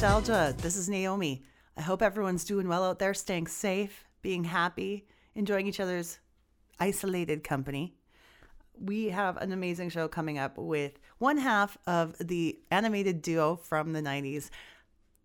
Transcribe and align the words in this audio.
Nostalgia. 0.00 0.54
This 0.58 0.76
is 0.76 0.88
Naomi. 0.88 1.42
I 1.76 1.82
hope 1.82 2.02
everyone's 2.02 2.44
doing 2.44 2.68
well 2.68 2.84
out 2.84 3.00
there, 3.00 3.12
staying 3.14 3.48
safe, 3.48 4.04
being 4.22 4.44
happy, 4.44 5.08
enjoying 5.34 5.66
each 5.66 5.80
other's 5.80 6.20
isolated 6.78 7.42
company. 7.42 7.96
We 8.80 9.08
have 9.08 9.38
an 9.38 9.50
amazing 9.50 9.90
show 9.90 10.06
coming 10.06 10.38
up 10.38 10.56
with 10.56 11.00
one 11.18 11.36
half 11.36 11.76
of 11.84 12.16
the 12.20 12.60
animated 12.70 13.22
duo 13.22 13.56
from 13.56 13.92
the 13.92 14.00
90s, 14.00 14.50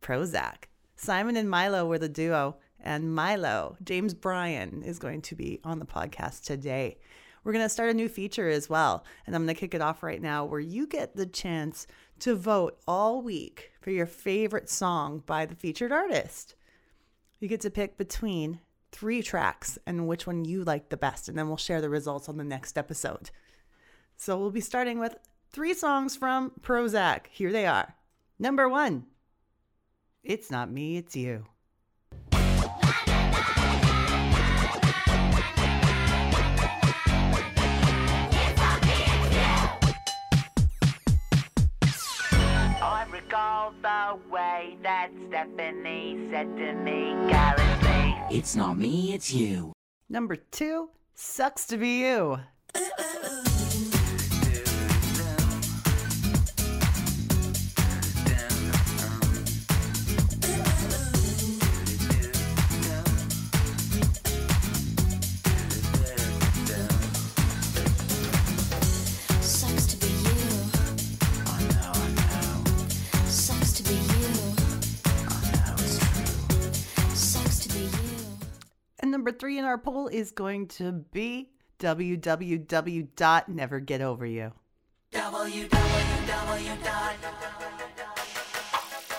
Prozzäk. 0.02 0.64
Simon 0.96 1.38
and 1.38 1.52
Milo 1.52 1.86
were 1.86 2.00
the 2.00 2.10
duo, 2.10 2.56
and 2.80 3.14
Milo, 3.14 3.78
James 3.84 4.16
Bryan, 4.16 4.82
is 4.82 4.98
going 4.98 5.22
to 5.22 5.36
be 5.36 5.60
on 5.64 5.78
the 5.78 5.86
podcast 5.86 6.46
today. 6.46 6.98
We're 7.44 7.54
going 7.54 7.64
to 7.64 7.70
start 7.70 7.92
a 7.92 7.94
new 7.94 8.10
feature 8.10 8.50
as 8.50 8.72
well, 8.72 9.06
and 9.28 9.36
I'm 9.36 9.46
going 9.46 9.54
to 9.54 9.60
kick 9.60 9.76
it 9.76 9.82
off 9.82 10.02
right 10.02 10.20
now 10.22 10.46
where 10.46 10.60
you 10.60 10.88
get 10.88 11.16
the 11.16 11.28
chance 11.28 11.86
to 12.22 12.34
vote 12.36 12.80
all 12.88 13.22
week 13.22 13.73
for 13.84 13.92
your 13.92 14.06
favorite 14.06 14.70
song 14.70 15.22
by 15.26 15.46
the 15.46 15.56
featured 15.56 15.92
artist. 15.92 16.56
You 17.42 17.50
get 17.50 17.60
to 17.62 17.70
pick 17.70 17.98
between 17.98 18.62
three 18.94 19.22
tracks 19.22 19.78
and 19.86 20.08
which 20.08 20.26
one 20.26 20.46
you 20.46 20.64
like 20.64 20.88
the 20.88 20.96
best, 20.96 21.28
and 21.28 21.38
then 21.38 21.50
we'll 21.50 21.58
share 21.58 21.82
the 21.82 21.90
results 21.90 22.30
on 22.30 22.38
the 22.38 22.46
next 22.46 22.78
episode. 22.78 23.30
So 24.16 24.38
we'll 24.38 24.52
be 24.52 24.62
starting 24.62 25.00
with 25.00 25.18
three 25.52 25.74
songs 25.74 26.16
from 26.16 26.54
Prozzäk. 26.62 27.28
Here 27.30 27.52
they 27.52 27.66
are. 27.66 27.96
Number 28.40 28.70
one, 28.70 29.06
It's 30.24 30.50
Not 30.50 30.72
Me, 30.72 30.96
It's 30.96 31.16
You. 31.18 31.46
I 43.36 43.72
recall 43.72 43.74
the 43.82 44.32
way 44.32 44.78
that 44.84 45.10
Stephanie 45.28 46.30
said 46.32 46.56
to 46.56 46.74
me 46.74 47.16
carelessly. 47.30 48.16
It's 48.30 48.56
not 48.56 48.78
me, 48.78 49.14
it's 49.14 49.34
you. 49.34 49.74
Number 50.10 50.36
two, 50.36 50.90
Sucks 51.16 51.66
to 51.68 51.78
Be 51.78 52.02
You. 52.02 52.40
Uh, 52.76 52.80
uh, 53.00 53.04
uh. 53.24 53.53
Number 79.14 79.32
three 79.32 79.58
in 79.60 79.64
our 79.64 79.78
poll 79.78 80.08
is 80.08 80.32
going 80.32 80.68
to 80.68 80.92
be 81.14 81.52
www.nevergetoveryou. 81.80 84.52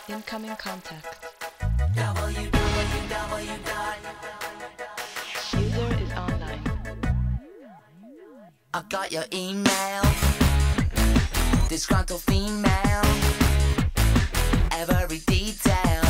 Incoming 0.09 0.57
contact. 0.57 1.25
www. 1.95 2.51
User 5.53 5.95
is 6.03 6.13
online. 6.13 6.65
I 8.75 8.83
got 8.89 9.13
your 9.13 9.27
email. 9.33 10.03
Disgruntled 11.69 12.23
female. 12.23 13.05
Every 14.73 15.19
detail. 15.19 16.04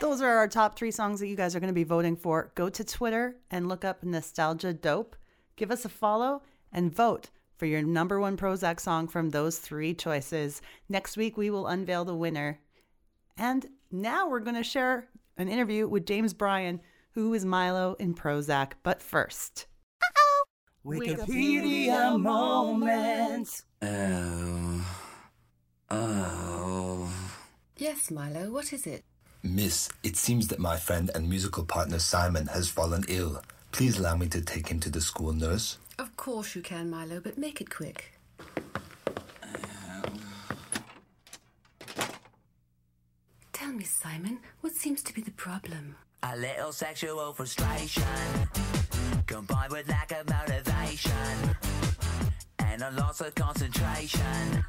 Those 0.00 0.22
are 0.22 0.36
our 0.38 0.48
top 0.48 0.76
three 0.76 0.90
songs 0.90 1.20
that 1.20 1.28
you 1.28 1.36
guys 1.36 1.54
are 1.54 1.60
going 1.60 1.68
to 1.68 1.74
be 1.74 1.84
voting 1.84 2.16
for. 2.16 2.52
Go 2.54 2.68
to 2.68 2.84
Twitter 2.84 3.36
and 3.50 3.68
look 3.68 3.84
up 3.84 4.02
Nostalgia 4.02 4.72
Dope. 4.72 5.16
Give 5.56 5.70
us 5.70 5.84
a 5.84 5.88
follow 5.88 6.42
and 6.72 6.94
vote 6.94 7.30
for 7.56 7.66
your 7.66 7.82
number 7.82 8.20
one 8.20 8.36
Prozzäk 8.36 8.80
song 8.80 9.08
from 9.08 9.30
those 9.30 9.58
three 9.58 9.94
choices. 9.94 10.60
Next 10.88 11.16
week, 11.16 11.36
we 11.36 11.50
will 11.50 11.66
unveil 11.66 12.04
the 12.04 12.14
winner. 12.14 12.60
And 13.36 13.66
now 13.90 14.28
we're 14.28 14.40
going 14.40 14.56
to 14.56 14.62
share 14.62 15.08
an 15.36 15.48
interview 15.48 15.86
with 15.86 16.06
James 16.06 16.34
Bryan, 16.34 16.80
who 17.12 17.32
is 17.34 17.44
Milo 17.44 17.94
in 17.98 18.14
Prozzäk. 18.14 18.72
But 18.82 19.02
first, 19.02 19.66
Wikipedia 20.84 22.20
moment. 22.20 23.62
Oh. 23.82 24.86
Oh. 25.90 27.12
Yes, 27.78 28.10
Milo, 28.10 28.50
what 28.50 28.72
is 28.72 28.86
it? 28.86 29.04
Miss, 29.54 29.88
it 30.02 30.16
seems 30.16 30.48
that 30.48 30.58
my 30.58 30.76
friend 30.76 31.10
and 31.14 31.28
musical 31.28 31.64
partner 31.64 31.98
Simon 31.98 32.46
has 32.48 32.68
fallen 32.68 33.04
ill. 33.08 33.42
Please 33.72 33.98
allow 33.98 34.16
me 34.16 34.26
to 34.28 34.40
take 34.40 34.68
him 34.68 34.80
to 34.80 34.90
the 34.90 35.00
school 35.00 35.32
nurse. 35.32 35.78
Of 35.98 36.16
course 36.16 36.54
you 36.54 36.62
can, 36.62 36.90
Milo, 36.90 37.20
but 37.20 37.38
make 37.38 37.60
it 37.60 37.70
quick. 37.70 38.12
Tell 43.52 43.72
me, 43.72 43.84
Simon, 43.84 44.38
what 44.60 44.74
seems 44.74 45.02
to 45.02 45.14
be 45.14 45.22
the 45.22 45.30
problem? 45.32 45.96
A 46.22 46.36
little 46.36 46.72
sexual 46.72 47.32
frustration 47.32 48.02
combined 49.26 49.72
with 49.72 49.88
lack 49.88 50.12
of 50.12 50.28
motivation 50.28 51.56
and 52.58 52.82
a 52.82 52.90
loss 52.92 53.20
of 53.20 53.34
concentration. 53.34 54.64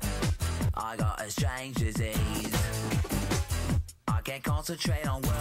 I 0.74 0.96
got 0.96 1.22
a 1.22 1.30
strange 1.30 1.76
disease. 1.76 3.17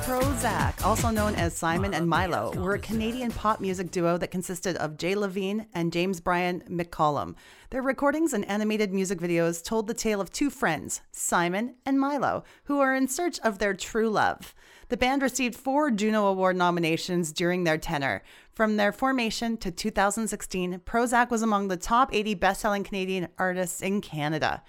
Prozzäk, 0.04 0.84
also 0.84 1.10
known 1.10 1.34
as 1.34 1.56
Simon 1.56 1.92
and 1.92 2.08
Milo, 2.08 2.52
were 2.52 2.74
a 2.74 2.78
Canadian 2.78 3.32
pop 3.32 3.60
music 3.60 3.90
duo 3.90 4.16
that 4.16 4.30
consisted 4.30 4.76
of 4.76 4.96
Jay 4.96 5.16
Levine 5.16 5.66
and 5.74 5.92
James 5.92 6.20
Bryan 6.20 6.62
McCollum. 6.70 7.34
Their 7.70 7.82
recordings 7.82 8.32
and 8.32 8.44
animated 8.44 8.94
music 8.94 9.18
videos 9.18 9.60
told 9.60 9.88
the 9.88 9.94
tale 9.94 10.20
of 10.20 10.30
two 10.30 10.50
friends, 10.50 11.00
Simon 11.10 11.74
and 11.84 11.98
Milo, 11.98 12.44
who 12.66 12.78
are 12.78 12.94
in 12.94 13.08
search 13.08 13.40
of 13.40 13.58
their 13.58 13.74
true 13.74 14.08
love. 14.08 14.54
The 14.88 14.96
band 14.96 15.20
received 15.20 15.56
four 15.56 15.90
Juno 15.90 16.26
Award 16.26 16.54
nominations 16.54 17.32
during 17.32 17.64
their 17.64 17.78
tenure. 17.78 18.22
From 18.52 18.76
their 18.76 18.92
formation 18.92 19.56
to 19.56 19.72
2016, 19.72 20.78
Prozzäk 20.86 21.28
was 21.28 21.42
among 21.42 21.66
the 21.66 21.76
top 21.76 22.14
80 22.14 22.34
best 22.34 22.60
selling 22.60 22.84
Canadian 22.84 23.26
artists 23.36 23.82
in 23.82 24.00
Canada. 24.00 24.62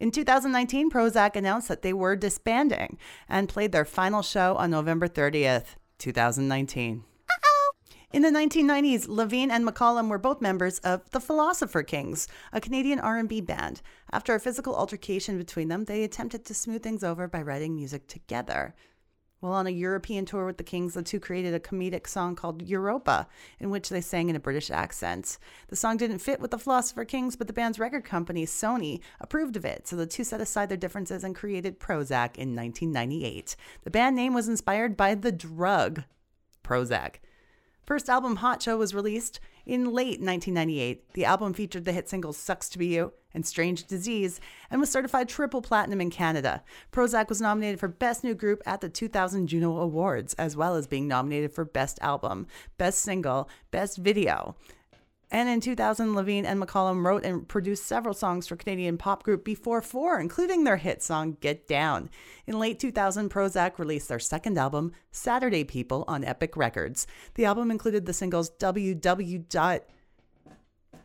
In 0.00 0.10
2019, 0.10 0.90
Prozzäk 0.90 1.36
announced 1.36 1.68
that 1.68 1.82
they 1.82 1.92
were 1.92 2.16
disbanding 2.16 2.96
and 3.28 3.50
played 3.50 3.70
their 3.70 3.84
final 3.84 4.22
show 4.22 4.56
on 4.56 4.70
November 4.70 5.06
30th, 5.06 5.76
2019. 5.98 7.04
In 8.12 8.22
the 8.22 8.30
1990s, 8.30 9.06
Levine 9.08 9.50
and 9.50 9.64
McCollum 9.64 10.08
were 10.08 10.18
both 10.18 10.40
members 10.40 10.78
of 10.78 11.08
the 11.10 11.20
Philosopher 11.20 11.82
Kings, 11.82 12.26
a 12.50 12.62
Canadian 12.62 12.98
R&B 12.98 13.42
band. 13.42 13.82
After 14.10 14.34
a 14.34 14.40
physical 14.40 14.74
altercation 14.74 15.36
between 15.36 15.68
them, 15.68 15.84
they 15.84 16.02
attempted 16.02 16.46
to 16.46 16.54
smooth 16.54 16.82
things 16.82 17.04
over 17.04 17.28
by 17.28 17.42
writing 17.42 17.76
music 17.76 18.08
together. 18.08 18.74
While 19.40 19.54
on 19.54 19.66
a 19.66 19.70
European 19.70 20.26
tour 20.26 20.44
with 20.44 20.58
the 20.58 20.64
Kings, 20.64 20.92
the 20.92 21.02
two 21.02 21.18
created 21.18 21.54
a 21.54 21.60
comedic 21.60 22.06
song 22.06 22.36
called 22.36 22.60
Europa, 22.60 23.26
in 23.58 23.70
which 23.70 23.88
they 23.88 24.02
sang 24.02 24.28
in 24.28 24.36
a 24.36 24.40
British 24.40 24.70
accent. 24.70 25.38
The 25.68 25.76
song 25.76 25.96
didn't 25.96 26.18
fit 26.18 26.40
with 26.40 26.50
the 26.50 26.58
Philosopher 26.58 27.06
Kings, 27.06 27.36
but 27.36 27.46
the 27.46 27.54
band's 27.54 27.78
record 27.78 28.04
company, 28.04 28.44
Sony, 28.44 29.00
approved 29.18 29.56
of 29.56 29.64
it, 29.64 29.88
so 29.88 29.96
the 29.96 30.06
two 30.06 30.24
set 30.24 30.42
aside 30.42 30.68
their 30.68 30.76
differences 30.76 31.24
and 31.24 31.34
created 31.34 31.80
Prozzäk 31.80 32.36
in 32.36 32.54
1998. 32.54 33.56
The 33.82 33.90
band 33.90 34.14
name 34.14 34.34
was 34.34 34.46
inspired 34.46 34.94
by 34.94 35.14
the 35.14 35.32
drug 35.32 36.04
Prozac. 36.62 37.16
First 37.82 38.10
album 38.10 38.36
Hot 38.36 38.62
Show 38.62 38.76
was 38.76 38.94
released 38.94 39.40
in 39.70 39.92
late 39.92 40.20
1998. 40.20 41.12
The 41.12 41.24
album 41.24 41.54
featured 41.54 41.84
the 41.84 41.92
hit 41.92 42.08
singles 42.08 42.36
Sucks 42.36 42.68
to 42.70 42.78
Be 42.78 42.88
You 42.88 43.12
and 43.32 43.46
Strange 43.46 43.84
Disease 43.84 44.40
and 44.68 44.80
was 44.80 44.90
certified 44.90 45.28
triple 45.28 45.62
platinum 45.62 46.00
in 46.00 46.10
Canada. 46.10 46.64
Prozzäk 46.90 47.28
was 47.28 47.40
nominated 47.40 47.78
for 47.78 47.86
Best 47.86 48.24
New 48.24 48.34
Group 48.34 48.60
at 48.66 48.80
the 48.80 48.88
2000 48.88 49.46
Juno 49.46 49.76
Awards, 49.78 50.34
as 50.34 50.56
well 50.56 50.74
as 50.74 50.88
being 50.88 51.06
nominated 51.06 51.52
for 51.52 51.64
Best 51.64 52.00
Album, 52.02 52.48
Best 52.78 52.98
Single, 52.98 53.48
Best 53.70 53.98
Video. 53.98 54.56
And 55.32 55.48
in 55.48 55.60
2000, 55.60 56.16
Levine 56.16 56.44
and 56.44 56.60
McCollum 56.60 57.04
wrote 57.04 57.24
and 57.24 57.46
produced 57.46 57.86
several 57.86 58.14
songs 58.14 58.48
for 58.48 58.56
Canadian 58.56 58.98
pop 58.98 59.22
group 59.22 59.44
b4-4, 59.44 60.20
including 60.20 60.64
their 60.64 60.78
hit 60.78 61.04
song 61.04 61.36
Get 61.40 61.68
Down. 61.68 62.10
In 62.46 62.58
late 62.58 62.80
2000, 62.80 63.30
Prozzäk 63.30 63.78
released 63.78 64.08
their 64.08 64.18
second 64.18 64.58
album, 64.58 64.90
Saturday 65.12 65.62
People, 65.62 66.04
on 66.08 66.24
Epic 66.24 66.56
Records. 66.56 67.06
The 67.34 67.44
album 67.44 67.70
included 67.70 68.06
the 68.06 68.12
singles 68.12 68.50
WW. 68.58 69.80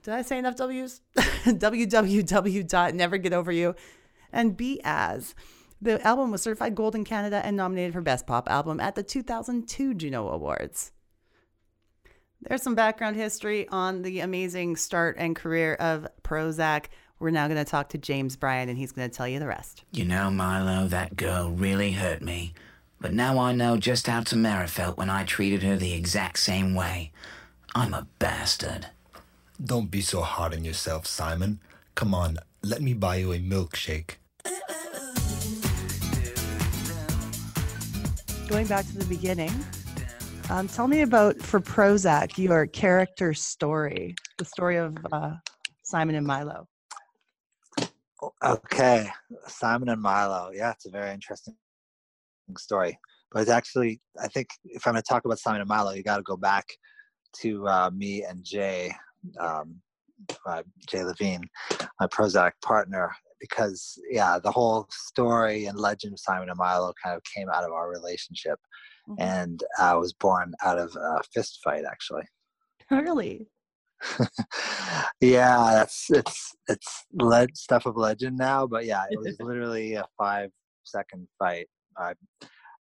Did 0.04 0.14
I 0.14 0.24
say 0.24 0.40
enough 0.40 0.56
W's? 0.56 1.02
www.nevergetoveryou 1.18 3.76
and 4.32 4.58
Be 4.58 4.82
As. 4.84 5.36
The 5.82 6.02
album 6.06 6.32
was 6.32 6.42
certified 6.42 6.74
gold 6.74 6.96
in 6.96 7.04
Canada 7.04 7.46
and 7.46 7.56
nominated 7.56 7.94
for 7.94 8.02
Best 8.02 8.26
Pop 8.26 8.50
Album 8.50 8.80
at 8.80 8.96
the 8.96 9.04
2002 9.04 9.94
Juno 9.94 10.30
Awards. 10.30 10.94
There's 12.48 12.62
some 12.62 12.76
background 12.76 13.16
history 13.16 13.68
on 13.70 14.04
the 14.04 14.20
amazing 14.20 14.76
start 14.76 15.16
and 15.18 15.36
career 15.36 15.74
of 15.76 16.08
Prozzäk. 16.24 16.86
We're 17.18 17.32
now 17.32 17.48
going 17.48 17.64
to 17.64 17.70
talk 17.70 17.90
to 17.90 17.98
James 17.98 18.36
Bryan, 18.36 18.70
and 18.70 18.78
he's 18.78 18.92
going 18.92 19.10
to 19.10 19.16
tell 19.16 19.28
you 19.28 19.40
the 19.40 19.48
rest. 19.48 19.84
You 19.92 20.06
know, 20.06 20.30
Milo, 20.30 20.88
that 20.88 21.16
girl 21.16 21.50
really 21.50 21.94
hurt 21.94 22.22
me. 22.22 22.54
But 23.02 23.14
now 23.14 23.40
I 23.40 23.52
know 23.52 23.78
just 23.78 24.06
how 24.06 24.22
Tamara 24.22 24.68
felt 24.68 24.96
when 24.96 25.10
I 25.10 25.24
treated 25.24 25.64
her 25.64 25.76
the 25.76 25.94
exact 25.94 26.38
same 26.38 26.76
way. 26.76 27.12
I'm 27.74 27.96
a 27.96 28.08
bastard. 28.20 28.88
Don't 29.64 29.90
be 29.90 30.02
so 30.02 30.22
hard 30.22 30.54
on 30.54 30.64
yourself, 30.64 31.08
Simon. 31.08 31.60
Come 31.96 32.14
on, 32.14 32.38
let 32.62 32.82
me 32.82 32.94
buy 32.94 33.16
you 33.16 33.34
a 33.34 33.40
milkshake. 33.40 34.18
Going 38.48 38.68
back 38.68 38.86
to 38.86 38.98
the 38.98 39.06
beginning, 39.10 39.52
um, 40.50 40.68
tell 40.68 40.88
me 40.88 41.02
about 41.02 41.42
for 41.42 41.60
Prozzäk 41.60 42.38
your 42.38 42.68
character 42.68 43.34
story, 43.34 44.16
the 44.38 44.46
story 44.46 44.78
of 44.78 44.98
uh, 45.12 45.32
Simon 45.84 46.16
and 46.16 46.26
Milo. 46.26 46.68
Okay, 48.44 49.10
Simon 49.48 49.90
and 49.90 50.02
Milo. 50.02 50.52
Yeah, 50.54 50.72
it's 50.72 50.86
a 50.86 50.92
very 50.92 51.12
interesting 51.12 51.56
story. 52.58 52.98
But 53.32 53.42
it's 53.42 53.52
actually, 53.52 54.02
I 54.22 54.28
think, 54.28 54.48
if 54.64 54.86
I'm 54.88 54.94
going 54.94 55.02
to 55.02 55.08
talk 55.08 55.26
about 55.26 55.40
Simon 55.40 55.62
and 55.62 55.68
Milo, 55.68 55.92
you 55.92 56.04
got 56.04 56.18
to 56.18 56.24
go 56.24 56.38
back 56.38 56.66
to 57.42 57.68
uh, 57.68 57.90
me 57.94 58.24
and 58.24 58.44
Jay, 58.44 58.94
um, 59.40 59.76
uh, 60.46 60.64
Jay 60.88 61.04
Levine, 61.04 61.44
my 62.00 62.08
Prozzäk 62.08 62.52
partner, 62.64 63.12
because 63.40 64.00
yeah, 64.10 64.40
the 64.40 64.52
whole 64.52 64.88
story 64.90 65.66
and 65.66 65.78
legend 65.78 66.14
of 66.14 66.20
Simon 66.20 66.50
and 66.50 66.58
Milo 66.58 66.94
kind 67.04 67.16
of 67.16 67.22
came 67.24 67.50
out 67.50 67.64
of 67.64 67.72
our 67.72 67.90
relationship, 67.90 68.60
Mhm. 69.10 69.16
and 69.20 69.64
I 69.80 69.96
was 69.96 70.14
born 70.14 70.54
out 70.64 70.80
of 70.80 70.96
a 70.96 71.22
fist 71.34 71.60
fight, 71.64 71.84
actually. 71.90 72.24
Really? 72.92 73.48
yeah, 75.22 75.72
that's 75.74 76.08
it's 76.10 76.56
it's 76.68 77.06
led 77.14 77.56
stuff 77.58 77.86
of 77.86 77.98
legend 77.98 78.38
now, 78.38 78.68
but 78.68 78.86
yeah, 78.86 79.06
it 79.10 79.20
was 79.20 79.38
literally 79.40 79.96
a 79.96 80.06
five 80.18 80.52
second 80.84 81.28
fight. 81.40 81.68
I, 81.98 82.12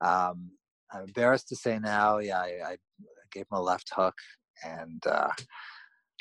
um, 0.00 0.50
I'm 0.92 1.04
embarrassed 1.04 1.48
to 1.48 1.56
say 1.56 1.78
now, 1.78 2.18
yeah, 2.18 2.38
I, 2.40 2.72
I 2.72 2.76
gave 3.32 3.42
him 3.42 3.58
a 3.58 3.62
left 3.62 3.90
hook, 3.94 4.14
and 4.64 5.02
uh, 5.06 5.30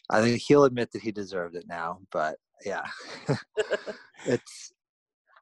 I 0.09 0.21
think 0.21 0.42
he'll 0.42 0.65
admit 0.65 0.92
that 0.94 1.01
he 1.01 1.12
deserved 1.12 1.56
it 1.56 1.65
now. 1.68 2.00
But 2.12 2.38
yeah, 2.65 2.86
it's 4.25 4.71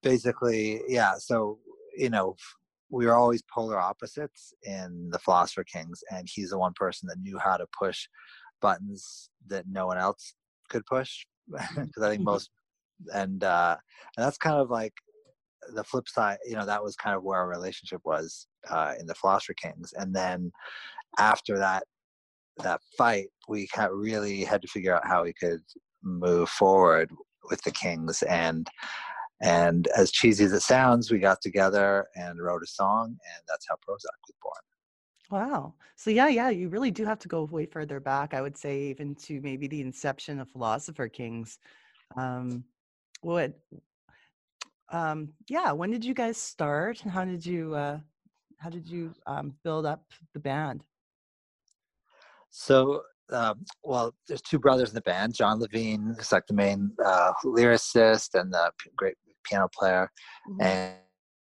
basically 0.01 0.81
yeah. 0.87 1.15
So 1.17 1.59
you 1.95 2.09
know, 2.09 2.35
we 2.93 3.07
were 3.07 3.15
always 3.15 3.41
polar 3.51 3.79
opposites 3.79 4.53
in 4.63 5.09
the 5.11 5.17
Philosopher 5.17 5.63
Kings, 5.63 6.03
and 6.11 6.27
he's 6.31 6.51
the 6.51 6.59
one 6.59 6.73
person 6.75 7.07
that 7.07 7.19
knew 7.19 7.39
how 7.39 7.57
to 7.57 7.65
push 7.77 8.07
buttons 8.61 9.29
that 9.47 9.65
no 9.67 9.87
one 9.87 9.97
else 9.97 10.35
could 10.69 10.85
push 10.85 11.25
because 11.51 12.03
I 12.03 12.09
think 12.09 12.21
most 12.21 12.49
and 13.13 13.43
uh 13.43 13.75
and 14.15 14.25
that's 14.25 14.37
kind 14.37 14.55
of 14.55 14.69
like 14.69 14.93
the 15.75 15.83
flip 15.83 16.07
side 16.07 16.37
you 16.45 16.55
know 16.55 16.65
that 16.65 16.81
was 16.81 16.95
kind 16.95 17.15
of 17.15 17.23
where 17.23 17.39
our 17.39 17.49
relationship 17.49 17.99
was 18.05 18.47
uh 18.69 18.93
in 18.97 19.05
the 19.05 19.15
philosopher 19.15 19.53
kings 19.53 19.93
and 19.97 20.15
then 20.15 20.51
after 21.19 21.57
that 21.57 21.83
that 22.63 22.79
fight 22.97 23.27
we 23.49 23.67
kind 23.67 23.91
of 23.91 23.97
really 23.97 24.43
had 24.43 24.61
to 24.61 24.67
figure 24.69 24.95
out 24.95 25.05
how 25.05 25.23
we 25.23 25.33
could 25.33 25.61
move 26.01 26.47
forward 26.49 27.11
with 27.49 27.61
the 27.63 27.71
kings 27.71 28.23
and 28.23 28.69
and 29.43 29.87
as 29.95 30.11
cheesy 30.11 30.45
as 30.45 30.53
it 30.53 30.61
sounds 30.61 31.11
we 31.11 31.19
got 31.19 31.41
together 31.41 32.07
and 32.15 32.41
wrote 32.41 32.63
a 32.63 32.67
song 32.67 33.07
and 33.09 33.43
that's 33.47 33.65
how 33.69 33.75
Prozzäk 33.75 34.17
was 34.27 34.35
born 34.41 34.63
Wow. 35.33 35.73
So 35.95 36.11
yeah, 36.11 36.27
yeah, 36.27 36.49
you 36.49 36.69
really 36.69 36.91
do 36.91 37.05
have 37.05 37.17
to 37.17 37.27
go 37.27 37.45
way 37.45 37.65
further 37.65 37.99
back. 37.99 38.35
I 38.35 38.41
would 38.41 38.55
say 38.55 38.83
even 38.83 39.15
to 39.15 39.41
maybe 39.41 39.67
the 39.67 39.81
inception 39.81 40.39
of 40.39 40.47
Philosopher 40.49 41.07
Kings. 41.07 41.57
Um, 42.15 42.63
what? 43.21 43.53
Um, 44.91 45.29
yeah. 45.47 45.71
When 45.71 45.89
did 45.89 46.05
you 46.05 46.13
guys 46.13 46.37
start, 46.37 47.01
and 47.01 47.11
how 47.11 47.25
did 47.25 47.43
you 47.43 47.73
uh, 47.73 47.99
how 48.59 48.69
did 48.69 48.87
you 48.87 49.11
um, 49.25 49.55
build 49.63 49.87
up 49.87 50.03
the 50.35 50.39
band? 50.39 50.83
So, 52.51 53.01
um, 53.31 53.65
well, 53.83 54.13
there's 54.27 54.41
two 54.43 54.59
brothers 54.59 54.89
in 54.89 54.95
the 54.95 55.01
band. 55.01 55.33
John 55.33 55.59
Levine 55.59 56.15
is 56.19 56.31
like 56.31 56.45
the 56.45 56.53
main 56.53 56.91
uh, 57.03 57.33
lyricist 57.43 58.39
and 58.39 58.53
the 58.53 58.71
great 58.95 59.15
piano 59.43 59.67
player, 59.73 60.11
and, 60.59 60.93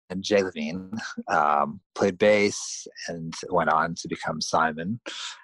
and 0.09 0.23
Jay 0.23 0.41
Levine 0.41 0.91
um, 1.27 1.79
played 1.95 2.17
bass 2.17 2.87
and 3.07 3.33
went 3.49 3.69
on 3.69 3.95
to 3.95 4.07
become 4.07 4.41
Simon. 4.41 4.99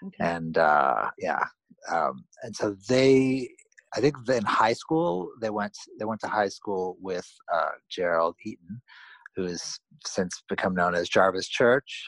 Okay. 0.06 0.18
And 0.20 0.58
uh, 0.58 1.10
yeah, 1.20 1.44
um, 1.92 2.26
and 2.44 2.56
so 2.56 2.76
they, 2.90 3.50
I 3.96 4.00
think 4.02 4.16
in 4.28 4.44
high 4.44 4.74
school 4.74 5.30
they 5.42 5.50
went 5.50 5.78
they 6.00 6.06
went 6.06 6.22
to 6.22 6.28
high 6.28 6.50
school 6.50 6.98
with 7.00 7.28
uh, 7.54 7.72
Gerald 7.90 8.36
Eaton, 8.46 8.82
who 9.36 9.44
has 9.44 9.80
since 10.06 10.44
become 10.50 10.74
known 10.76 10.96
as 10.96 11.10
Jarvis 11.10 11.48
Church 11.48 12.08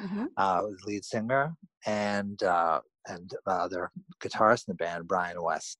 Mhm. 0.00 0.26
uh, 0.36 0.62
lead 0.86 1.04
singer, 1.04 1.54
and 1.86 2.42
uh, 2.42 2.80
and 3.06 3.30
the 3.46 3.52
other 3.52 3.90
guitarist 4.22 4.66
in 4.66 4.72
the 4.72 4.74
band, 4.74 5.06
Brian 5.06 5.40
West. 5.42 5.78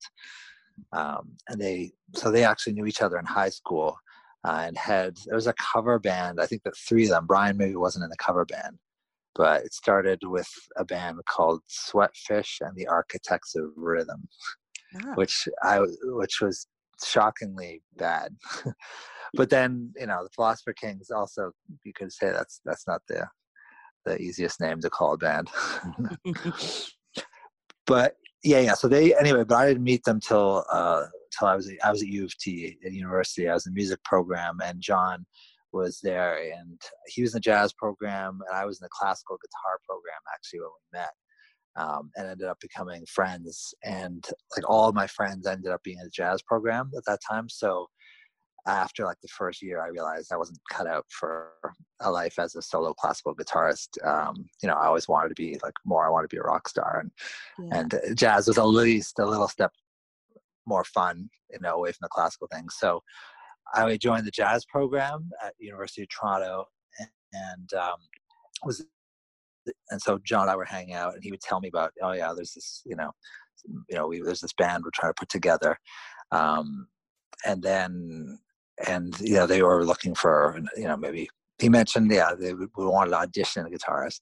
Um, 0.93 1.37
and 1.49 1.61
they 1.61 1.93
so 2.15 2.31
they 2.31 2.45
actually 2.45 2.75
knew 2.75 2.87
each 2.87 3.03
other 3.03 3.19
in 3.19 3.25
high 3.25 3.49
school, 3.49 3.97
uh, 4.45 4.65
and 4.67 4.77
had 4.77 5.17
there 5.27 5.37
was 5.37 5.47
a 5.47 5.55
cover 5.55 5.99
band. 5.99 6.41
I 6.41 6.47
think 6.47 6.63
that 6.65 6.77
three 6.77 7.05
of 7.05 7.11
them. 7.11 7.27
Brian 7.27 7.57
maybe 7.57 7.77
wasn't 7.77 8.05
in 8.05 8.11
the 8.11 8.17
cover 8.17 8.45
band, 8.45 8.79
but 9.35 9.65
it 9.65 9.73
started 9.73 10.21
with 10.25 10.49
a 10.77 10.85
band 10.85 11.19
called 11.29 11.61
Sweatfish 11.71 12.61
and 12.61 12.77
the 12.77 12.87
Architects 12.87 13.55
of 13.55 13.71
Rhythm, 13.77 14.29
Ah, 14.97 15.15
which 15.15 15.49
I 15.63 15.81
which 16.03 16.41
was 16.41 16.67
shockingly 17.03 17.83
bad. 17.97 18.37
but 19.35 19.51
then 19.51 19.93
you 19.97 20.07
know 20.07 20.23
the 20.23 20.31
Philosopher 20.35 20.73
Kings 20.73 21.11
also 21.11 21.53
you 21.85 21.93
could 21.95 22.13
say 22.13 22.31
that's 22.31 22.61
that's 22.65 22.87
not 22.87 23.01
the 23.09 23.27
the 24.05 24.21
easiest 24.21 24.61
name 24.61 24.81
to 24.81 24.91
call 24.91 25.15
a 25.15 25.19
band. 25.19 25.49
but 27.87 28.17
yeah, 28.43 28.61
yeah. 28.61 28.75
So 28.75 28.89
they 28.89 29.15
anyway, 29.17 29.45
but 29.45 29.57
I 29.57 29.67
didn't 29.69 29.85
meet 29.85 30.05
them 30.05 30.21
till 30.21 30.65
uh 30.71 31.05
till 31.37 31.49
I 31.49 31.57
was 31.57 31.71
I 31.85 31.91
was 31.91 32.03
at 32.03 32.09
U 32.09 32.25
of 32.25 32.37
T 32.39 32.77
at 32.85 32.93
university. 32.93 33.49
I 33.49 33.55
was 33.55 33.67
in 33.67 33.73
the 33.73 33.79
music 33.79 34.03
program, 34.05 34.59
and 34.65 34.81
John 34.81 35.25
was 35.73 36.01
there, 36.03 36.37
and 36.37 36.81
he 37.07 37.23
was 37.23 37.33
in 37.35 37.37
the 37.37 37.41
jazz 37.41 37.73
program, 37.73 38.41
and 38.49 38.59
I 38.59 38.67
was 38.67 38.81
in 38.81 38.85
the 38.85 38.91
classical 38.93 39.37
guitar 39.37 39.79
program 39.87 40.21
actually 40.35 40.61
when 40.61 40.69
we 40.69 40.99
met. 40.99 41.11
Um, 41.75 42.11
and 42.17 42.29
ended 42.29 42.49
up 42.49 42.61
becoming 42.61 43.07
friends, 43.07 43.73
and 43.83 44.23
like 44.55 44.69
all 44.69 44.93
my 44.93 45.07
friends 45.07 45.47
ended 45.47 45.73
up 45.73 45.83
being 45.83 45.97
in 45.97 46.05
the 46.05 46.11
jazz 46.11 46.43
program 46.43 46.91
at 46.95 47.03
that 47.07 47.21
time. 47.27 47.49
So 47.49 47.87
after 48.67 49.05
like 49.05 49.21
the 49.21 49.29
first 49.29 49.63
year, 49.63 49.83
I 49.83 49.89
realized 49.89 50.33
I 50.33 50.37
wasn't 50.37 50.59
cut 50.71 50.87
out 50.87 51.05
for 51.11 51.53
a 52.01 52.11
life 52.11 52.39
as 52.39 52.55
a 52.55 52.63
solo 52.63 52.95
classical 52.95 53.35
guitarist. 53.35 53.89
Um, 54.07 54.47
you 54.63 54.69
know, 54.69 54.75
I 54.75 54.87
always 54.87 55.09
wanted 55.09 55.31
to 55.31 55.35
be 55.35 55.59
like 55.63 55.75
more. 55.85 56.07
I 56.07 56.11
wanted 56.11 56.31
to 56.31 56.37
be 56.37 56.41
a 56.41 56.45
rock 56.45 56.69
star, 56.69 57.01
and 57.01 57.11
yeah. 57.59 57.81
and 57.81 57.95
uh, 57.95 58.15
jazz 58.15 58.47
was 58.47 58.59
at 58.59 58.65
least 58.65 59.19
a 59.19 59.27
little 59.27 59.49
step 59.49 59.73
more 60.67 60.85
fun, 60.85 61.29
you 61.51 61.59
know, 61.61 61.75
away 61.75 61.91
from 61.91 62.03
the 62.03 62.09
classical 62.09 62.49
thing. 62.53 62.69
So 62.69 63.03
I 63.75 63.97
joined 63.97 64.27
the 64.27 64.31
jazz 64.31 64.65
program 64.65 65.31
at 65.45 65.55
University 65.59 66.03
of 66.03 66.09
Toronto, 66.09 66.67
and, 67.01 67.09
and 67.33 67.73
um, 67.75 67.97
was 68.65 68.85
and 69.91 70.01
so 70.01 70.19
John 70.25 70.43
and 70.43 70.51
I 70.51 70.57
were 70.57 70.65
hanging 70.65 70.95
out, 70.95 71.15
and 71.15 71.23
he 71.23 71.31
would 71.31 71.41
tell 71.41 71.61
me 71.61 71.69
about, 71.69 71.93
oh 72.03 72.13
yeah, 72.13 72.33
there's 72.35 72.53
this, 72.53 72.83
you 72.85 72.97
know, 72.97 73.11
you 73.65 73.97
know, 73.97 74.07
we 74.07 74.21
there's 74.21 74.41
this 74.41 74.53
band 74.53 74.85
we're 74.85 74.91
trying 74.95 75.11
to 75.11 75.19
put 75.19 75.29
together, 75.29 75.77
um, 76.31 76.87
and 77.45 77.63
then 77.63 78.39
and 78.87 79.19
you 79.21 79.35
know 79.35 79.47
they 79.47 79.63
were 79.63 79.85
looking 79.85 80.15
for, 80.15 80.59
you 80.77 80.85
know, 80.85 80.97
maybe 80.97 81.29
he 81.59 81.69
mentioned, 81.69 82.11
yeah, 82.11 82.35
they 82.35 82.55
would- 82.55 82.71
we 82.77 82.87
wanted 82.87 83.11
to 83.11 83.17
audition 83.19 83.67
a 83.67 83.71
guitarist, 83.71 84.21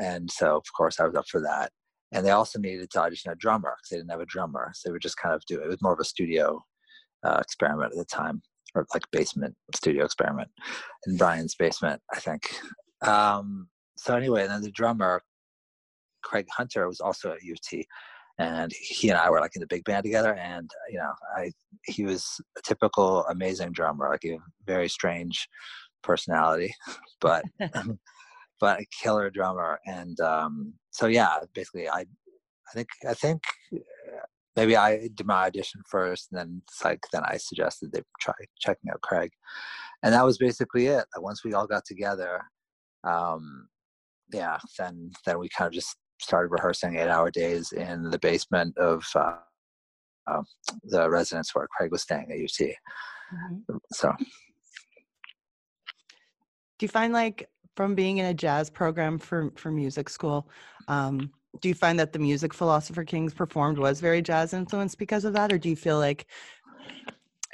and 0.00 0.30
so 0.30 0.56
of 0.56 0.64
course 0.76 1.00
I 1.00 1.06
was 1.06 1.14
up 1.14 1.28
for 1.28 1.40
that. 1.40 1.72
And 2.12 2.24
they 2.24 2.30
also 2.30 2.58
needed 2.60 2.90
to 2.90 3.00
audition 3.00 3.32
a 3.32 3.34
drummer 3.34 3.74
because 3.76 3.90
they 3.90 3.96
didn't 3.96 4.10
have 4.10 4.20
a 4.20 4.26
drummer, 4.26 4.70
so 4.74 4.88
they 4.88 4.92
would 4.92 5.02
just 5.02 5.16
kind 5.16 5.34
of 5.34 5.42
do 5.46 5.60
it. 5.60 5.64
It 5.64 5.68
was 5.68 5.82
more 5.82 5.92
of 5.94 6.00
a 6.00 6.04
studio 6.04 6.62
uh, 7.24 7.38
experiment 7.40 7.92
at 7.92 7.98
the 7.98 8.04
time, 8.04 8.42
or 8.74 8.86
like 8.92 9.10
basement 9.10 9.54
studio 9.74 10.04
experiment 10.04 10.50
in 11.06 11.16
Brian's 11.16 11.54
basement, 11.54 12.00
I 12.12 12.20
think. 12.20 12.42
Um, 13.02 13.68
so 13.96 14.14
anyway, 14.16 14.42
and 14.42 14.50
then 14.50 14.62
the 14.62 14.70
drummer, 14.70 15.22
Craig 16.22 16.46
Hunter, 16.50 16.86
was 16.86 17.00
also 17.00 17.32
at 17.32 17.38
UT, 17.42 17.84
and 18.38 18.72
he 18.72 19.08
and 19.08 19.18
I 19.18 19.30
were 19.30 19.40
like 19.40 19.54
in 19.54 19.60
the 19.60 19.66
big 19.66 19.84
band 19.84 20.04
together. 20.04 20.34
And 20.34 20.70
you 20.90 20.98
know, 20.98 21.12
I 21.36 21.52
he 21.84 22.04
was 22.04 22.40
a 22.58 22.62
typical 22.62 23.24
amazing 23.26 23.72
drummer, 23.72 24.08
like 24.10 24.24
a 24.24 24.38
very 24.66 24.88
strange 24.88 25.48
personality, 26.02 26.74
but 27.20 27.44
but 28.60 28.80
a 28.80 28.86
killer 29.02 29.30
drummer. 29.30 29.78
And 29.86 30.18
um, 30.20 30.74
so 30.90 31.06
yeah, 31.06 31.38
basically, 31.54 31.88
I 31.88 32.00
I 32.00 32.72
think 32.72 32.88
I 33.08 33.14
think 33.14 33.42
uh, 33.74 34.26
maybe 34.56 34.76
I 34.76 35.08
did 35.14 35.26
my 35.26 35.46
audition 35.46 35.82
first, 35.88 36.28
and 36.30 36.38
then 36.38 36.62
it's 36.66 36.84
like 36.84 37.00
then 37.12 37.22
I 37.24 37.36
suggested 37.36 37.92
they 37.92 38.02
try 38.20 38.34
checking 38.58 38.90
out 38.90 39.02
Craig, 39.02 39.30
and 40.02 40.12
that 40.14 40.24
was 40.24 40.38
basically 40.38 40.86
it. 40.86 41.04
Like, 41.14 41.22
Once 41.22 41.44
we 41.44 41.54
all 41.54 41.66
got 41.66 41.84
together, 41.84 42.40
um, 43.04 43.68
yeah, 44.32 44.58
then 44.78 45.10
then 45.26 45.38
we 45.38 45.48
kind 45.48 45.68
of 45.68 45.74
just 45.74 45.96
started 46.20 46.50
rehearsing 46.50 46.96
eight 46.96 47.08
hour 47.08 47.30
days 47.30 47.72
in 47.72 48.10
the 48.10 48.18
basement 48.18 48.76
of 48.78 49.04
uh, 49.14 49.36
uh, 50.26 50.42
the 50.84 51.08
residence 51.10 51.54
where 51.54 51.66
Craig 51.76 51.90
was 51.90 52.02
staying 52.02 52.30
at 52.30 52.38
UT. 52.38 52.76
Mhm. 53.32 53.78
So 53.92 54.12
Do 56.78 56.84
you 56.84 56.88
find 56.88 57.12
like 57.12 57.48
from 57.76 57.94
being 57.94 58.18
in 58.18 58.26
a 58.26 58.34
jazz 58.34 58.70
program 58.70 59.18
for 59.18 59.50
for 59.56 59.70
music 59.70 60.08
school, 60.08 60.48
um, 60.88 61.30
do 61.60 61.68
you 61.68 61.74
find 61.74 61.98
that 61.98 62.12
the 62.12 62.18
music 62.18 62.52
philosopher 62.52 63.04
kings 63.04 63.32
performed 63.32 63.78
was 63.78 64.00
very 64.00 64.22
jazz 64.22 64.52
influenced 64.52 64.98
because 64.98 65.24
of 65.24 65.32
that, 65.34 65.52
or 65.52 65.58
do 65.58 65.68
you 65.68 65.76
feel 65.76 65.98
like 65.98 66.26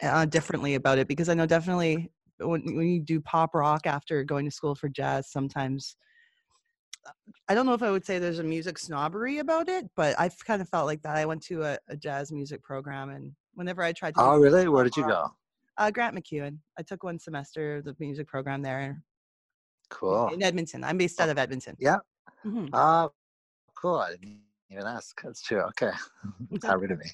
uh, 0.02 0.24
differently 0.24 0.74
about 0.74 0.98
it? 0.98 1.08
Because 1.08 1.28
I 1.28 1.34
know 1.34 1.46
definitely 1.46 2.10
when 2.38 2.62
when 2.74 2.88
you 2.88 3.00
do 3.00 3.20
pop 3.20 3.54
rock 3.54 3.86
after 3.86 4.24
going 4.24 4.44
to 4.46 4.50
school 4.50 4.74
for 4.74 4.88
jazz, 4.88 5.30
sometimes 5.30 5.96
I 7.48 7.54
don't 7.54 7.66
know 7.66 7.74
if 7.74 7.82
I 7.82 7.90
would 7.90 8.04
say 8.04 8.18
there's 8.18 8.38
a 8.38 8.44
music 8.44 8.78
snobbery 8.78 9.38
about 9.38 9.68
it, 9.68 9.88
but 9.96 10.18
I've 10.20 10.36
kind 10.44 10.62
of 10.62 10.68
felt 10.68 10.86
like 10.86 11.02
that. 11.02 11.16
I 11.16 11.24
went 11.26 11.42
to 11.44 11.62
a, 11.64 11.78
a 11.88 11.96
jazz 11.96 12.30
music 12.30 12.62
program, 12.62 13.10
and 13.10 13.32
whenever 13.54 13.82
I 13.82 13.92
tried 13.92 14.14
to, 14.14 14.22
oh 14.22 14.36
really? 14.38 14.68
Where 14.68 14.84
did 14.84 14.96
you 14.96 15.06
go? 15.06 15.28
Uh, 15.78 15.90
Grant 15.90 16.14
MacEwan. 16.14 16.58
I 16.78 16.82
took 16.82 17.02
one 17.02 17.18
semester 17.18 17.76
of 17.76 17.84
the 17.84 17.96
music 17.98 18.26
program 18.28 18.62
there 18.62 19.02
Cool. 19.88 20.28
in 20.28 20.42
Edmonton. 20.42 20.84
I'm 20.84 20.98
based 20.98 21.20
out 21.20 21.30
of 21.30 21.38
Edmonton. 21.38 21.76
Yeah. 21.80 21.98
Mhm. 22.44 22.68
Ah, 22.72 23.08
cool. 23.74 23.96
I 23.96 24.10
didn't 24.10 24.40
even 24.70 24.84
ask. 24.84 25.20
That's 25.22 25.42
true. 25.42 25.60
Okay. 25.60 25.90
How 26.62 26.76
rude 26.76 26.92
of 26.92 26.98
me. 26.98 27.10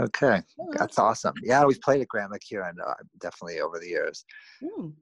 Okay. 0.00 0.40
Oh, 0.58 0.72
That's 0.72 0.98
awesome. 0.98 1.34
Yeah, 1.42 1.64
we've 1.64 1.80
played 1.80 2.00
at 2.00 2.08
Grant 2.08 2.32
MacEwan 2.32 2.72
uh, 2.84 2.94
definitely 3.20 3.60
over 3.60 3.78
the 3.78 3.88
years. 3.88 4.24
Mm. 4.62 4.94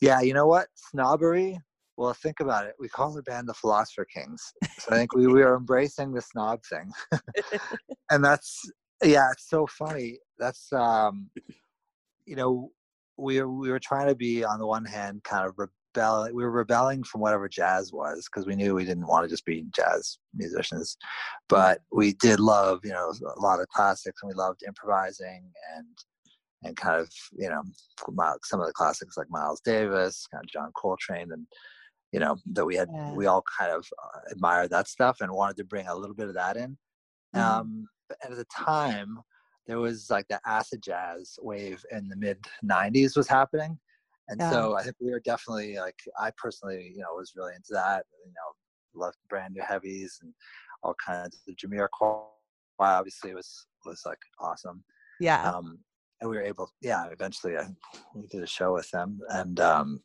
Yeah, 0.00 0.20
you 0.20 0.34
know 0.34 0.46
what? 0.46 0.66
Snobbery. 0.74 1.60
Well, 1.96 2.12
think 2.14 2.40
about 2.40 2.66
it. 2.66 2.74
We 2.78 2.88
call 2.88 3.14
our 3.14 3.22
band 3.22 3.48
the 3.48 3.54
Philosopher 3.54 4.04
Kings. 4.04 4.52
So 4.78 4.92
I 4.92 4.96
think 4.96 5.14
we, 5.14 5.26
we 5.26 5.42
are 5.42 5.56
embracing 5.56 6.12
the 6.12 6.22
snob 6.22 6.60
thing. 6.64 6.90
and 8.10 8.24
that's 8.24 8.60
yeah, 9.02 9.30
it's 9.32 9.48
so 9.48 9.66
funny. 9.66 10.18
That's 10.38 10.72
um 10.72 11.30
you 12.26 12.36
know, 12.36 12.70
we 13.16 13.40
were 13.40 13.48
we 13.48 13.70
were 13.70 13.80
trying 13.80 14.08
to 14.08 14.14
be 14.14 14.44
on 14.44 14.58
the 14.58 14.66
one 14.66 14.84
hand 14.84 15.22
kind 15.24 15.46
of 15.46 15.54
rebel 15.56 16.28
we 16.32 16.42
were 16.42 16.50
rebelling 16.50 17.04
from 17.04 17.20
whatever 17.20 17.48
jazz 17.48 17.92
was 17.92 18.26
because 18.26 18.48
we 18.48 18.56
knew 18.56 18.74
we 18.74 18.84
didn't 18.84 19.06
want 19.06 19.24
to 19.24 19.28
just 19.28 19.44
be 19.44 19.64
jazz 19.74 20.18
musicians. 20.34 20.96
But 21.48 21.82
we 21.92 22.14
did 22.14 22.40
love, 22.40 22.80
you 22.82 22.90
know, 22.90 23.12
a 23.36 23.40
lot 23.40 23.60
of 23.60 23.68
classics 23.68 24.20
and 24.22 24.28
we 24.28 24.34
loved 24.34 24.62
improvising 24.66 25.50
and 25.76 25.86
and 26.64 26.76
kind 26.76 26.98
of 26.98 27.08
you 27.32 27.48
know 27.48 27.62
some 28.42 28.60
of 28.60 28.66
the 28.66 28.72
classics 28.72 29.16
like 29.16 29.30
Miles 29.30 29.60
Davis, 29.60 30.26
kind 30.32 30.42
of 30.42 30.50
John 30.50 30.70
Coltrane, 30.76 31.30
and 31.30 31.46
you 32.14 32.20
know 32.20 32.36
that 32.54 32.64
we 32.64 32.76
had 32.76 32.88
Yeah. 32.94 33.12
we 33.12 33.26
all 33.26 33.42
kind 33.58 33.72
of 33.72 33.84
uh, 34.02 34.20
admired 34.30 34.70
that 34.70 34.86
stuff 34.86 35.16
and 35.20 35.32
wanted 35.32 35.56
to 35.56 35.64
bring 35.64 35.88
a 35.88 35.96
little 35.96 36.14
bit 36.14 36.28
of 36.28 36.34
that 36.34 36.56
in. 36.56 36.78
Mhm. 37.34 37.40
Um, 37.40 37.88
but 38.08 38.18
at 38.22 38.36
the 38.36 38.44
time, 38.44 39.18
there 39.66 39.80
was 39.80 40.10
like 40.10 40.28
the 40.28 40.40
acid 40.46 40.80
jazz 40.80 41.36
wave 41.42 41.84
in 41.90 42.08
the 42.08 42.16
mid 42.16 42.38
'90s 42.64 43.16
was 43.16 43.26
happening, 43.26 43.78
and 44.28 44.40
Yeah. 44.40 44.50
so 44.50 44.76
I 44.76 44.84
think 44.84 44.96
we 45.00 45.10
were 45.10 45.24
definitely 45.32 45.76
like 45.86 45.98
I 46.18 46.30
personally, 46.42 46.92
you 46.94 47.02
know, 47.02 47.14
was 47.14 47.32
really 47.36 47.54
into 47.56 47.72
that. 47.72 48.06
You 48.24 48.32
know, 48.38 48.50
loved 49.04 49.18
brand 49.28 49.54
new 49.54 49.62
heavies 49.62 50.20
and 50.22 50.32
all 50.84 50.94
kinds 51.04 51.34
of 51.34 51.40
the 51.46 51.54
Jameer 51.56 51.88
obviously 52.78 53.34
was 53.34 53.66
was 53.86 54.02
like 54.06 54.18
awesome 54.38 54.84
Yeah. 55.20 55.50
um, 55.50 55.78
and 56.20 56.30
we 56.30 56.36
were 56.36 56.42
able 56.42 56.70
yeah 56.80 57.06
eventually 57.06 57.56
I, 57.56 57.66
we 58.14 58.26
did 58.26 58.42
a 58.42 58.46
show 58.46 58.72
with 58.72 58.90
them 58.90 59.20
and 59.30 59.58
um, 59.60 60.00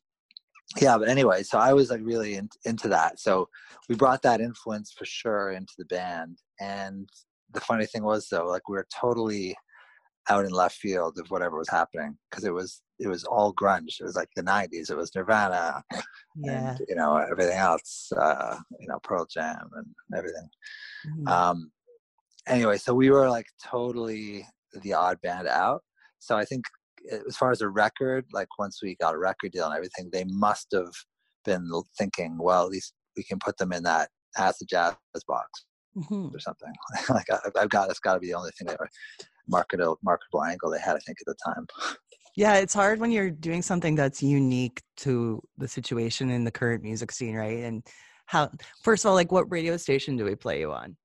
yeah 0.79 0.97
but 0.97 1.09
anyway 1.09 1.41
so 1.41 1.57
i 1.57 1.73
was 1.73 1.89
like 1.89 2.01
really 2.03 2.35
in, 2.35 2.49
into 2.65 2.87
that. 2.89 3.19
So 3.19 3.49
we 3.87 3.95
brought 3.95 4.21
that 4.23 4.41
influence 4.41 4.93
for 4.97 5.05
sure 5.05 5.51
into 5.51 5.73
the 5.77 5.85
band. 5.85 6.37
And 6.59 7.09
the 7.53 7.61
funny 7.61 7.85
thing 7.85 8.03
was 8.03 8.27
though 8.29 8.45
like 8.45 8.67
we 8.67 8.75
were 8.75 8.87
totally 8.93 9.55
out 10.29 10.45
in 10.45 10.51
left 10.51 10.75
field 10.75 11.17
of 11.17 11.31
whatever 11.31 11.57
was 11.57 11.69
happening 11.69 12.15
because 12.29 12.43
it 12.43 12.53
was 12.53 12.81
it 12.99 13.07
was 13.07 13.23
all 13.23 13.53
grunge. 13.53 13.99
It 13.99 14.03
was 14.03 14.15
like 14.15 14.29
the 14.35 14.43
90s 14.43 14.91
it 14.91 14.97
was 14.97 15.13
nirvana 15.15 15.81
yeah. 16.35 16.71
and 16.71 16.79
you 16.87 16.95
know 16.95 17.17
everything 17.17 17.57
else 17.57 18.11
uh 18.17 18.57
you 18.79 18.87
know 18.87 18.99
pearl 19.03 19.25
jam 19.25 19.69
and 19.75 19.87
everything. 20.15 20.49
Mhm. 21.07 21.27
um 21.27 21.71
anyway 22.47 22.77
so 22.77 22.93
we 22.93 23.09
were 23.09 23.29
like 23.29 23.47
totally 23.63 24.45
the 24.81 24.93
odd 24.93 25.19
band 25.21 25.47
out. 25.47 25.81
So 26.19 26.35
i 26.35 26.45
think 26.45 26.65
as 27.27 27.37
far 27.37 27.51
as 27.51 27.61
a 27.61 27.69
record 27.69 28.25
like 28.33 28.47
once 28.57 28.79
we 28.81 28.95
got 28.95 29.15
a 29.15 29.17
record 29.17 29.51
deal 29.51 29.65
and 29.65 29.75
everything 29.75 30.09
they 30.11 30.25
must 30.25 30.67
have 30.73 30.91
been 31.45 31.69
thinking 31.97 32.37
well 32.39 32.63
at 32.65 32.69
least 32.71 32.93
we 33.17 33.23
can 33.23 33.39
put 33.39 33.57
them 33.57 33.71
in 33.71 33.83
that 33.83 34.09
acid 34.37 34.67
jazz 34.69 34.95
box 35.27 35.65
Mhm. 35.97 36.33
or 36.33 36.39
something 36.39 36.71
like 37.09 37.25
I, 37.31 37.39
i've 37.59 37.69
got 37.69 37.89
it's 37.89 37.99
got 37.99 38.13
to 38.13 38.19
be 38.19 38.27
the 38.27 38.35
only 38.35 38.51
thing 38.51 38.67
were 38.67 38.89
marketable 39.47 39.97
marketable 40.03 40.43
angle 40.43 40.69
they 40.69 40.79
had 40.79 40.95
i 40.95 40.99
think 40.99 41.17
at 41.19 41.25
the 41.25 41.35
time 41.45 41.65
Yeah, 42.35 42.55
it's 42.55 42.73
hard 42.75 42.99
when 42.99 43.11
you're 43.11 43.31
doing 43.31 43.61
something 43.61 43.95
that's 43.95 44.21
unique 44.23 44.81
to 44.97 45.41
the 45.57 45.67
situation 45.67 46.29
in 46.29 46.43
the 46.45 46.51
current 46.51 46.83
music 46.83 47.11
scene, 47.11 47.35
right? 47.35 47.63
And 47.63 47.83
how, 48.27 48.51
first 48.83 49.03
of 49.03 49.09
all, 49.09 49.15
like 49.15 49.31
what 49.31 49.51
radio 49.51 49.75
station 49.75 50.15
do 50.15 50.23
we 50.23 50.35
play 50.35 50.59
you 50.61 50.71
on? 50.71 50.95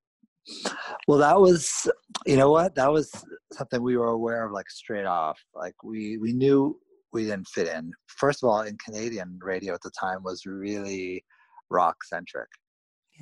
Well, 1.09 1.19
that 1.19 1.41
was, 1.41 1.89
you 2.27 2.37
know 2.37 2.51
what? 2.51 2.75
That 2.77 2.93
was 2.93 3.11
something 3.57 3.83
we 3.83 3.97
were 3.97 4.09
aware 4.09 4.45
of 4.45 4.53
like 4.53 4.69
straight 4.71 5.07
off. 5.07 5.39
Like 5.55 5.75
we 5.83 6.19
we 6.19 6.33
knew 6.33 6.79
we 7.13 7.25
didn't 7.25 7.49
fit 7.49 7.69
in. 7.69 7.93
First 8.09 8.43
of 8.43 8.49
all, 8.51 8.63
in 8.63 8.77
Canadian 8.85 9.39
radio 9.43 9.75
at 9.75 9.83
the 9.83 9.91
time 9.99 10.23
was 10.23 10.45
really 10.47 11.25
rock 11.71 11.97
centric. 12.05 12.49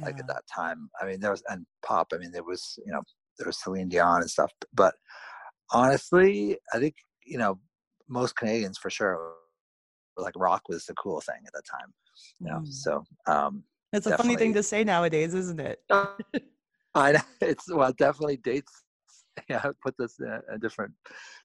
Like 0.00 0.18
at 0.18 0.26
that 0.28 0.42
time, 0.52 0.88
I 1.00 1.06
mean, 1.06 1.20
there 1.20 1.30
was 1.30 1.42
and 1.48 1.66
pop. 1.84 2.08
I 2.14 2.16
mean, 2.18 2.32
there 2.32 2.42
was 2.44 2.78
you 2.86 2.92
know 2.92 3.02
there 3.38 3.46
was 3.46 3.62
Celine 3.62 3.88
Dion 3.88 4.22
and 4.22 4.30
stuff. 4.30 4.50
But 4.72 4.94
honestly, 5.72 6.56
I 6.72 6.78
think 6.78 6.94
you 7.26 7.38
know 7.38 7.58
most 8.08 8.34
Canadians 8.36 8.78
for 8.78 8.88
sure 8.90 9.34
were 10.16 10.22
like 10.24 10.34
rock 10.36 10.62
was 10.68 10.86
the 10.86 10.94
cool 10.94 11.20
thing 11.20 11.42
at 11.46 11.52
that 11.52 11.64
time. 11.70 11.92
You 12.40 12.46
know, 12.48 12.58
Mm. 12.60 12.72
so 12.72 13.04
um, 13.26 13.64
It's 13.92 14.06
a 14.06 14.16
funny 14.16 14.36
thing 14.36 14.54
to 14.54 14.62
say 14.62 14.82
nowadays, 14.84 15.34
isn't 15.34 15.60
it? 15.60 15.82
I 16.94 17.12
know 17.12 17.20
it's 17.40 17.70
well 17.72 17.90
it 17.90 17.96
definitely 17.96 18.38
dates. 18.38 18.81
Yeah, 19.48 19.64
put 19.82 19.94
this 19.98 20.20
in 20.20 20.28
a, 20.28 20.40
a 20.54 20.58
different 20.58 20.92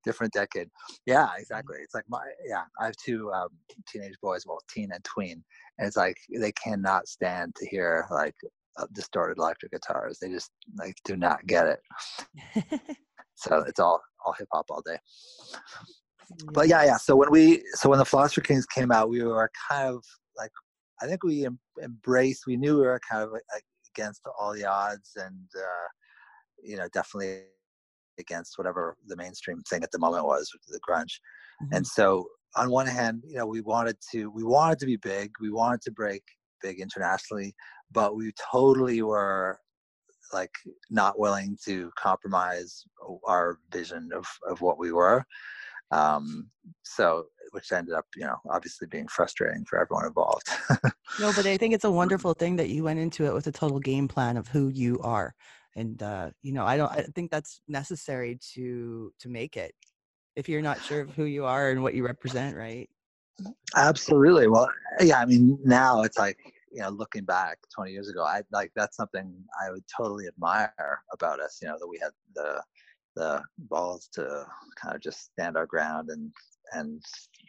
different 0.03 0.33
decade. 0.33 0.69
Yeah, 1.05 1.29
exactly. 1.37 1.77
It's 1.81 1.95
like 1.95 2.03
my 2.09 2.23
yeah. 2.45 2.63
I 2.79 2.85
have 2.85 2.95
two 2.97 3.31
um, 3.31 3.49
teenage 3.87 4.15
boys, 4.21 4.45
well, 4.45 4.59
teen 4.69 4.91
and 4.93 5.03
tween, 5.03 5.43
and 5.77 5.87
it's 5.87 5.97
like 5.97 6.17
they 6.37 6.51
cannot 6.51 7.07
stand 7.07 7.55
to 7.55 7.65
hear 7.65 8.05
like 8.11 8.35
uh, 8.77 8.87
distorted 8.93 9.37
electric 9.37 9.71
guitars. 9.71 10.19
They 10.19 10.29
just 10.29 10.51
like 10.77 10.95
do 11.05 11.15
not 11.15 11.45
get 11.47 11.67
it. 11.67 12.81
So 13.37 13.63
it's 13.67 13.79
all 13.79 14.01
all 14.25 14.33
hip 14.33 14.47
hop 14.51 14.65
all 14.69 14.81
day. 14.85 14.97
But 16.53 16.67
yeah, 16.67 16.83
yeah. 16.83 16.97
So 16.97 17.15
when 17.15 17.31
we 17.31 17.63
so 17.73 17.89
when 17.89 17.99
the 17.99 18.05
Philosopher 18.05 18.41
Kings 18.41 18.65
came 18.65 18.91
out, 18.91 19.09
we 19.09 19.23
were 19.23 19.49
kind 19.69 19.89
of 19.95 20.03
like 20.35 20.51
I 21.01 21.05
think 21.05 21.23
we 21.23 21.45
em- 21.45 21.59
embraced. 21.81 22.47
We 22.47 22.57
knew 22.57 22.77
we 22.77 22.85
were 22.85 22.99
kind 23.09 23.23
of 23.23 23.31
like 23.31 23.63
against 23.95 24.21
all 24.39 24.53
the 24.53 24.65
odds, 24.65 25.11
and 25.15 25.47
uh, 25.55 25.87
you 26.61 26.77
know, 26.77 26.87
definitely 26.93 27.43
against 28.19 28.57
whatever 28.57 28.97
the 29.07 29.15
mainstream 29.15 29.61
thing 29.69 29.83
at 29.83 29.91
the 29.91 29.99
moment 29.99 30.25
was, 30.25 30.49
the 30.67 30.79
grunge. 30.87 31.19
Mhm. 31.61 31.77
And 31.77 31.87
so 31.87 32.27
on 32.55 32.69
one 32.69 32.87
hand, 32.87 33.23
you 33.25 33.37
know, 33.37 33.45
we 33.45 33.61
wanted 33.61 33.97
to 34.11 34.29
we 34.31 34.43
wanted 34.43 34.79
to 34.79 34.85
be 34.85 34.97
big. 34.97 35.31
We 35.39 35.51
wanted 35.51 35.81
to 35.81 35.91
break 35.91 36.23
big 36.61 36.79
internationally, 36.79 37.55
but 37.91 38.15
we 38.15 38.31
totally 38.51 39.01
were 39.01 39.59
like 40.33 40.51
not 40.89 41.19
willing 41.19 41.57
to 41.65 41.91
compromise 41.97 42.83
our 43.25 43.59
vision 43.71 44.09
of 44.13 44.25
of 44.49 44.59
what 44.61 44.77
we 44.77 44.91
were 44.91 45.23
um 45.91 46.49
so 46.83 47.23
which 47.51 47.71
ended 47.71 47.93
up 47.93 48.05
you 48.17 48.25
know 48.25 48.35
obviously 48.49 48.85
being 48.87 49.07
frustrating 49.07 49.63
for 49.63 49.79
everyone 49.79 50.05
involved 50.05 50.49
No, 51.19 51.31
but 51.33 51.47
I 51.47 51.57
think 51.57 51.73
it's 51.73 51.83
a 51.83 51.91
wonderful 51.91 52.35
thing 52.35 52.57
that 52.57 52.69
you 52.69 52.83
went 52.83 52.99
into 52.99 53.25
it 53.25 53.33
with 53.33 53.47
a 53.47 53.51
total 53.51 53.79
game 53.79 54.07
plan 54.07 54.37
of 54.37 54.47
who 54.47 54.67
you 54.67 54.99
are. 55.01 55.33
And 55.77 56.01
uh, 56.03 56.31
you 56.41 56.51
know, 56.51 56.65
I 56.65 56.75
don't 56.75 56.91
I 56.91 57.03
think 57.15 57.31
that's 57.31 57.61
necessary 57.67 58.37
to 58.55 59.13
to 59.19 59.29
make 59.29 59.55
it. 59.55 59.73
If 60.35 60.49
you're 60.49 60.61
not 60.61 60.81
sure 60.83 61.01
of 61.01 61.11
who 61.11 61.23
you 61.23 61.45
are 61.45 61.71
and 61.71 61.81
what 61.81 61.93
you 61.93 62.05
represent, 62.05 62.57
right? 62.57 62.89
absolutely 63.75 64.47
well 64.47 64.69
yeah 64.99 65.19
i 65.19 65.25
mean 65.25 65.57
now 65.63 66.01
it's 66.01 66.17
like 66.17 66.39
you 66.71 66.81
know 66.81 66.89
looking 66.89 67.23
back 67.23 67.57
20 67.73 67.91
years 67.91 68.09
ago 68.09 68.23
i 68.23 68.41
like 68.51 68.71
that's 68.75 68.97
something 68.97 69.31
i 69.63 69.71
would 69.71 69.83
totally 69.95 70.25
admire 70.27 70.73
about 71.13 71.39
us 71.39 71.59
you 71.61 71.67
know 71.67 71.75
that 71.79 71.87
we 71.87 71.99
had 72.01 72.11
the 72.35 72.61
the 73.15 73.41
balls 73.57 74.09
to 74.13 74.45
kind 74.81 74.95
of 74.95 75.01
just 75.01 75.25
stand 75.25 75.57
our 75.57 75.65
ground 75.65 76.09
and 76.09 76.31
and 76.73 77.01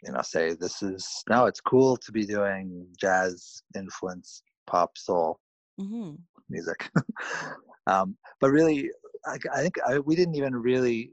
you 0.03 0.11
know 0.11 0.21
say 0.21 0.53
this 0.53 0.81
is 0.81 1.23
no 1.29 1.45
it's 1.45 1.61
cool 1.61 1.97
to 1.97 2.11
be 2.11 2.25
doing 2.25 2.87
jazz 2.99 3.63
influence 3.75 4.43
pop 4.67 4.97
soul 4.97 5.39
hmm 5.79 6.13
music. 6.49 6.89
um, 7.87 8.15
but 8.39 8.51
really, 8.51 8.89
I, 9.25 9.37
I 9.53 9.61
think 9.61 9.75
I, 9.87 9.99
we 9.99 10.15
didn't 10.15 10.35
even 10.35 10.55
really. 10.55 11.11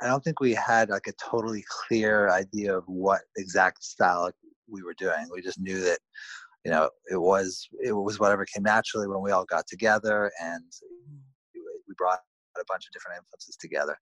I 0.00 0.08
don't 0.08 0.24
think 0.24 0.40
we 0.40 0.54
had 0.54 0.88
like 0.90 1.06
a 1.06 1.12
totally 1.22 1.64
clear 1.68 2.30
idea 2.30 2.76
of 2.76 2.84
what 2.86 3.20
exact 3.36 3.84
style 3.84 4.30
we 4.68 4.82
were 4.82 4.94
doing. 4.98 5.28
We 5.32 5.42
just 5.42 5.60
knew 5.60 5.80
that, 5.80 5.98
you 6.64 6.70
know, 6.70 6.90
it 7.10 7.20
was 7.20 7.68
it 7.82 7.92
was 7.92 8.18
whatever 8.18 8.44
came 8.46 8.62
naturally 8.62 9.06
when 9.06 9.22
we 9.22 9.30
all 9.30 9.44
got 9.44 9.66
together, 9.66 10.30
and 10.42 10.64
we 11.54 11.94
brought 11.96 12.20
a 12.56 12.64
bunch 12.68 12.86
of 12.86 12.92
different 12.92 13.18
influences 13.18 13.56
together. 13.56 13.96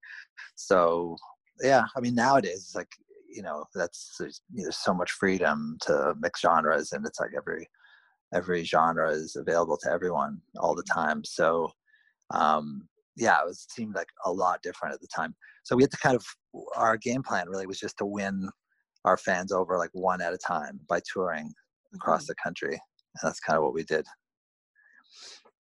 So 0.55 1.17
yeah, 1.61 1.83
I 1.95 1.99
mean 1.99 2.15
nowadays 2.15 2.57
it's 2.57 2.75
like 2.75 2.89
you 3.29 3.41
know 3.41 3.65
that's 3.73 4.15
there's, 4.19 4.41
there's 4.49 4.77
so 4.77 4.93
much 4.93 5.11
freedom 5.11 5.77
to 5.81 6.13
mix 6.19 6.41
genres, 6.41 6.91
and 6.93 7.05
it's 7.05 7.19
like 7.19 7.31
every 7.35 7.67
every 8.35 8.63
genre 8.63 9.09
is 9.11 9.35
available 9.35 9.77
to 9.77 9.91
everyone 9.91 10.41
all 10.59 10.75
the 10.75 10.83
time. 10.83 11.23
So 11.23 11.71
um, 12.31 12.87
yeah, 13.15 13.39
it 13.39 13.45
was 13.45 13.65
seemed 13.69 13.95
like 13.95 14.09
a 14.25 14.31
lot 14.31 14.61
different 14.61 14.93
at 14.93 15.01
the 15.01 15.07
time. 15.15 15.35
So 15.63 15.75
we 15.75 15.83
had 15.83 15.91
to 15.91 15.97
kind 15.97 16.15
of 16.15 16.25
our 16.75 16.97
game 16.97 17.23
plan 17.23 17.49
really 17.49 17.67
was 17.67 17.79
just 17.79 17.97
to 17.99 18.05
win 18.05 18.49
our 19.05 19.17
fans 19.17 19.51
over 19.51 19.77
like 19.77 19.91
one 19.93 20.21
at 20.21 20.33
a 20.33 20.37
time 20.37 20.79
by 20.89 20.99
touring 21.11 21.53
across 21.93 22.23
Mhm. 22.23 22.27
the 22.27 22.35
country. 22.43 22.73
And 22.73 23.29
that's 23.29 23.39
kind 23.39 23.57
of 23.57 23.63
what 23.63 23.73
we 23.73 23.83
did. 23.83 24.05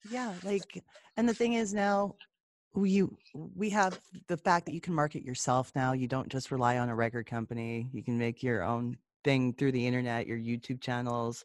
Yeah, 0.04 0.34
like, 0.44 0.84
and 1.18 1.28
the 1.28 1.34
thing 1.34 1.54
is 1.54 1.74
now, 1.74 2.16
we 2.74 3.04
we 3.34 3.70
have 3.72 4.00
the 4.28 4.38
fact 4.38 4.66
that 4.66 4.74
you 4.74 4.82
can 4.82 4.94
market 4.94 5.24
yourself 5.24 5.72
now. 5.76 5.92
You 5.94 6.08
don't 6.08 6.30
just 6.30 6.52
rely 6.52 6.78
on 6.78 6.90
a 6.90 6.96
record 6.96 7.26
company. 7.26 7.90
You 7.94 8.02
can 8.04 8.18
make 8.18 8.42
your 8.42 8.64
own 8.64 8.98
thing 9.26 9.54
through 9.54 9.74
the 9.74 9.86
internet, 9.86 10.26
your 10.26 10.38
YouTube 10.38 10.82
channels. 10.82 11.44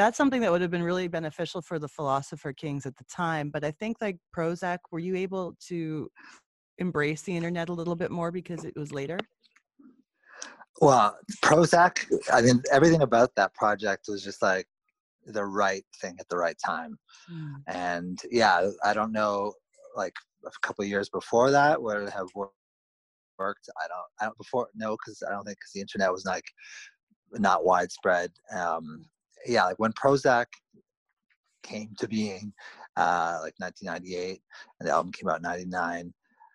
That's 0.00 0.16
something 0.16 0.40
that 0.40 0.50
would 0.50 0.62
have 0.62 0.70
been 0.70 0.82
really 0.82 1.08
beneficial 1.08 1.60
for 1.60 1.78
the 1.78 1.86
Philosopher 1.86 2.54
Kings 2.54 2.86
at 2.86 2.96
the 2.96 3.04
time. 3.04 3.50
But 3.50 3.64
I 3.64 3.70
think, 3.70 3.98
like 4.00 4.16
Prozzäk, 4.34 4.78
were 4.90 4.98
you 4.98 5.14
able 5.14 5.54
to 5.68 6.10
embrace 6.78 7.20
the 7.20 7.36
internet 7.36 7.68
a 7.68 7.74
little 7.74 7.94
bit 7.94 8.10
more 8.10 8.30
because 8.32 8.64
it 8.64 8.74
was 8.76 8.92
later? 8.92 9.18
Well, 10.80 11.18
Prozzäk, 11.44 12.06
I 12.32 12.40
mean, 12.40 12.62
everything 12.72 13.02
about 13.02 13.34
that 13.36 13.52
project 13.52 14.06
was 14.08 14.24
just 14.24 14.40
like 14.40 14.66
the 15.26 15.44
right 15.44 15.84
thing 16.00 16.16
at 16.18 16.30
the 16.30 16.38
right 16.38 16.56
time. 16.64 16.98
And 17.66 18.18
yeah, 18.30 18.70
I 18.82 18.94
don't 18.94 19.12
know, 19.12 19.52
like 19.94 20.14
a 20.46 20.50
couple 20.62 20.82
of 20.82 20.88
years 20.88 21.10
before 21.10 21.50
that, 21.50 21.82
would 21.82 21.98
it 21.98 22.10
have 22.10 22.28
worked? 22.34 23.68
I 23.78 23.86
don't, 23.86 24.08
I 24.18 24.24
don't 24.24 24.38
before, 24.38 24.68
no, 24.74 24.96
because 24.96 25.22
I 25.28 25.30
don't 25.30 25.44
think 25.44 25.58
because 25.58 25.72
the 25.74 25.82
internet 25.82 26.10
was 26.10 26.24
like 26.24 26.46
not 27.32 27.66
widespread. 27.66 28.30
Um, 28.56 29.04
yeah, 29.46 29.64
like 29.64 29.78
when 29.78 29.92
Prozzäk 29.92 30.46
came 31.62 31.94
to 31.98 32.08
being, 32.08 32.52
uh, 32.96 33.38
like 33.42 33.54
1998, 33.58 34.40
and 34.80 34.88
the 34.88 34.92
album 34.92 35.12
came 35.12 35.28
out 35.28 35.36
in 35.36 35.42
99 35.42 36.12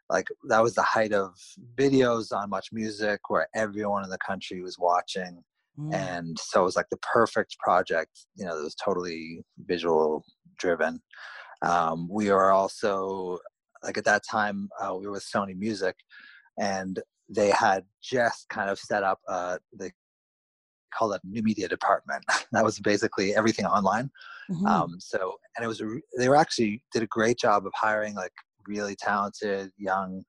like 0.08 0.28
that 0.50 0.62
was 0.62 0.76
the 0.76 0.84
height 0.84 1.14
of 1.14 1.34
videos 1.76 2.32
on 2.32 2.48
much 2.48 2.68
music 2.72 3.20
where 3.30 3.48
everyone 3.56 4.04
in 4.04 4.10
the 4.12 4.20
country 4.20 4.62
was 4.62 4.78
watching 4.78 5.44
Mm. 5.78 5.94
and 5.94 6.40
so 6.40 6.62
it 6.62 6.64
was 6.64 6.78
like 6.78 6.90
the 6.90 6.98
perfect 6.98 7.58
project 7.60 8.28
you 8.36 8.46
know 8.46 8.56
that 8.56 8.64
was 8.64 8.76
totally 8.76 9.44
visual 9.66 10.24
driven 10.58 11.02
um, 11.64 12.08
we 12.10 12.32
were 12.32 12.52
also 12.52 13.40
like 13.84 13.98
at 13.98 14.06
that 14.06 14.22
time 14.30 14.70
uh, 14.80 14.96
we 14.96 15.06
were 15.06 15.12
with 15.12 15.28
sony 15.30 15.54
music 15.54 15.98
and 16.58 17.02
they 17.28 17.50
had 17.50 17.84
just 18.02 18.48
kind 18.48 18.70
of 18.70 18.80
set 18.80 19.04
up 19.04 19.20
uh, 19.28 19.58
they 19.78 19.92
call 20.98 21.12
it 21.14 21.22
new 21.24 21.44
media 21.44 21.68
department. 21.68 22.24
That 22.52 22.64
was 22.64 22.80
basically 22.80 23.36
everything 23.36 23.66
online. 23.66 24.10
Mhm. 24.50 24.68
um, 24.68 24.96
so 25.00 25.34
and 25.56 25.66
it 25.66 25.68
was 25.68 25.82
a 25.82 25.88
they 26.18 26.30
were 26.30 26.36
actually 26.36 26.84
did 26.94 27.02
a 27.04 27.08
great 27.08 27.38
job 27.40 27.66
of 27.66 27.74
hiring 27.76 28.14
like 28.16 28.34
really 28.68 28.96
talented 28.96 29.72
young 29.78 30.24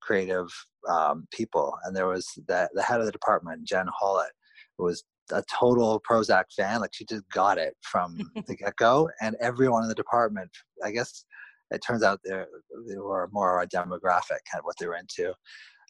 creative 0.00 0.48
um, 0.88 1.26
people. 1.30 1.76
And 1.84 1.94
there 1.94 2.06
was 2.06 2.26
that, 2.48 2.70
the 2.74 2.82
head 2.82 3.00
of 3.00 3.06
the 3.06 3.12
department 3.12 3.66
jen 3.66 3.86
hollett 3.98 4.32
was 4.78 5.04
a 5.32 5.42
total 5.60 6.00
Prozzäk 6.08 6.44
fan. 6.56 6.80
Like 6.80 6.94
she 6.94 7.04
just 7.04 7.28
got 7.30 7.58
it 7.58 7.74
from 7.82 8.18
the 8.46 8.56
get-go. 8.56 9.10
And 9.20 9.36
everyone 9.40 9.82
in 9.82 9.88
the 9.88 9.94
department 9.94 10.50
i 10.84 10.90
guess 10.90 11.24
it 11.70 11.82
turns 11.86 12.02
out 12.02 12.20
they 12.24 12.44
they 12.88 12.96
were 12.96 13.28
more 13.32 13.58
our 13.58 13.66
demographic 13.66 14.40
kind 14.50 14.60
of 14.60 14.64
what 14.64 14.76
they 14.80 14.86
were 14.86 14.96
into. 14.96 15.34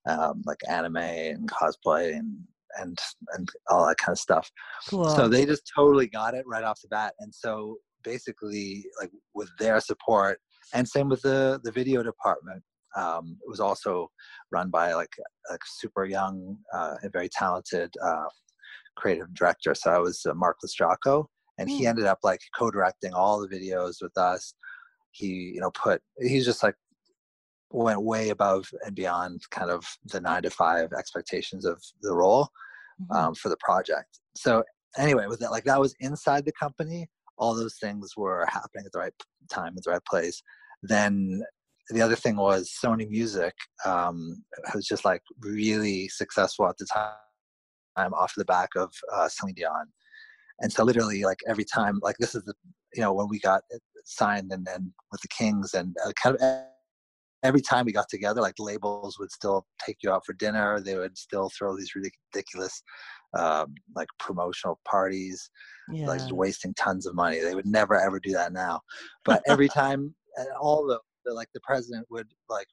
Um, 0.07 0.43
like 0.47 0.59
anime 0.69 0.97
and 0.97 1.51
cosplay 1.51 2.17
and 2.17 2.39
and 2.79 2.99
and 3.35 3.49
all 3.71 3.87
that 3.87 3.97
kind 3.99 4.15
of 4.15 4.19
stuff 4.19 4.51
cool. 4.89 5.09
so 5.09 5.29
they 5.29 5.45
just 5.47 5.63
totally 5.75 6.07
got 6.07 6.35
it 6.35 6.45
right 6.47 6.65
off 6.65 6.81
the 6.83 6.89
bat 6.89 7.15
and 7.21 7.35
so 7.35 7.77
basically 8.05 8.85
like 9.01 9.11
with 9.35 9.49
their 9.59 9.81
support 9.81 10.39
and 10.75 10.87
same 10.89 11.09
with 11.09 11.23
the 11.23 11.61
the 11.65 11.73
video 11.73 12.03
department 12.03 12.63
um, 12.97 13.37
it 13.45 13.49
was 13.49 13.61
also 13.61 14.09
run 14.51 14.71
by 14.71 14.95
like 14.95 15.13
a 15.51 15.57
super 15.67 16.05
young 16.05 16.57
uh, 16.75 16.95
and 17.03 17.13
very 17.13 17.29
talented 17.29 17.93
uh, 18.05 18.25
creative 18.97 19.33
director 19.35 19.75
so 19.75 19.91
i 19.91 19.99
was 19.99 20.25
uh, 20.29 20.35
mark 20.35 20.57
Lestracco, 20.65 21.27
and 21.59 21.69
he 21.71 21.85
Hmm. 21.85 21.89
ended 21.89 22.07
up 22.07 22.19
like 22.23 22.41
co-directing 22.57 23.13
all 23.15 23.41
the 23.41 23.49
videos 23.49 23.97
with 24.01 24.17
us 24.17 24.55
he 25.13 25.53
you 25.55 25.61
know 25.61 25.71
put 25.73 26.01
he's 26.21 26.45
just 26.45 26.63
like 26.63 26.75
went 27.71 28.03
way 28.03 28.31
above 28.31 28.69
and 28.85 28.95
beyond 28.95 29.43
kind 29.51 29.71
of 29.71 29.85
the 30.07 30.21
nine 30.21 30.43
to 30.43 30.51
five 30.51 30.93
expectations 30.93 31.65
of 31.65 31.83
the 32.03 32.13
role 32.15 32.49
Mhm. 33.01 33.17
um, 33.17 33.35
for 33.35 33.49
the 33.49 33.57
project. 33.59 34.21
So 34.37 34.65
anyway, 34.97 35.27
with 35.27 35.41
that, 35.41 35.51
like 35.51 35.65
that 35.65 35.81
was 35.81 35.95
inside 36.01 36.45
the 36.45 36.53
company. 36.53 37.09
All 37.37 37.55
those 37.55 37.77
things 37.79 38.17
were 38.17 38.47
happening 38.47 38.85
at 38.87 38.93
the 38.93 38.99
right 38.99 39.13
time, 39.51 39.75
at 39.77 39.85
the 39.85 39.93
right 39.93 40.05
place. 40.05 40.43
Then 40.83 41.43
the 41.91 42.03
other 42.03 42.17
thing 42.17 42.37
was 42.37 42.71
Sony 42.83 43.09
Music 43.09 43.55
um, 43.85 44.43
was 44.75 44.87
just 44.87 45.05
like 45.05 45.23
really 45.41 46.09
successful 46.09 46.69
at 46.69 46.77
the 46.79 46.87
time, 46.87 48.13
off 48.15 48.35
the 48.37 48.45
back 48.45 48.71
of 48.77 48.93
uh, 49.13 49.29
Celine 49.29 49.55
Dion. 49.55 49.87
And 50.61 50.73
so 50.73 50.85
literally, 50.85 51.23
like 51.25 51.39
every 51.49 51.65
time, 51.65 52.01
like 52.03 52.17
this 52.19 52.35
is 52.35 52.43
the 52.45 52.55
you 52.95 53.03
know 53.03 53.13
when 53.13 53.29
we 53.29 53.39
got 53.39 53.63
signed 54.05 54.51
and 54.53 54.65
then 54.67 54.93
with 55.13 55.21
the 55.21 55.29
Kings 55.29 55.75
and 55.75 55.95
uh, 56.05 56.13
kind 56.21 56.37
of 56.37 56.65
every 57.43 57.61
time 57.61 57.87
we 57.87 57.93
got 57.93 58.09
together, 58.09 58.41
like 58.41 58.55
labels 58.59 59.19
would 59.19 59.31
still 59.31 59.67
take 59.85 59.99
you 60.03 60.11
out 60.11 60.25
for 60.27 60.33
dinner. 60.35 60.81
They 60.81 60.97
would 60.97 61.17
still 61.17 61.51
throw 61.57 61.77
these 61.77 61.93
ridiculous, 61.95 62.83
um, 63.37 63.75
like 63.95 64.09
promotional 64.19 64.81
parties, 64.85 65.51
yeah. 65.93 66.07
like 66.07 66.21
wasting 66.33 66.75
tons 66.75 67.07
of 67.07 67.15
money. 67.15 67.41
They 67.41 67.55
would 67.55 67.67
never 67.67 67.99
ever 67.99 68.21
do 68.21 68.33
that 68.33 68.53
now. 68.53 68.81
But 69.25 69.43
every 69.47 69.69
time, 69.81 70.15
and 70.37 70.49
all 70.61 70.87
the, 70.87 70.99
the 71.25 71.35
like 71.35 71.49
the 71.55 71.61
president 71.61 72.07
would 72.11 72.29
like 72.49 72.67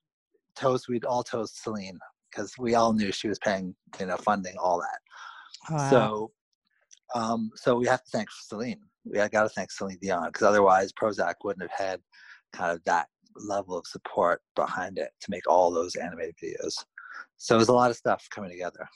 toast. 0.56 0.88
We'd 0.88 1.04
all 1.04 1.22
toast 1.22 1.62
Celine 1.62 1.98
because 2.30 2.52
we 2.58 2.74
all 2.74 2.92
knew 2.92 3.12
she 3.12 3.28
was 3.28 3.38
paying, 3.38 3.74
you 4.00 4.06
know, 4.06 4.16
funding 4.16 4.56
all 4.58 4.80
that. 4.80 5.72
Wow. 5.72 5.90
So, 5.90 6.30
um, 7.14 7.50
so 7.54 7.76
we 7.76 7.86
have 7.86 8.02
to 8.02 8.10
thank 8.10 8.28
Celine. 8.30 8.80
We 9.04 9.16
got 9.28 9.44
to 9.44 9.48
thank 9.48 9.70
Celine 9.70 9.98
Dion 10.00 10.26
because 10.26 10.42
otherwise 10.42 10.92
Prozzäk 10.92 11.34
wouldn't 11.44 11.70
have 11.70 11.88
had 11.88 12.00
kind 12.52 12.72
of 12.72 12.82
that 12.84 13.06
level 13.38 13.78
of 13.78 13.86
support 13.86 14.42
behind 14.54 14.98
it 14.98 15.10
to 15.20 15.30
make 15.30 15.48
all 15.48 15.70
those 15.70 15.94
animated 15.96 16.34
videos. 16.42 16.84
So 17.36 17.54
it 17.54 17.58
was 17.58 17.68
a 17.68 17.72
lot 17.72 17.90
of 17.90 17.96
stuff 17.96 18.26
coming 18.30 18.50
together. 18.50 18.88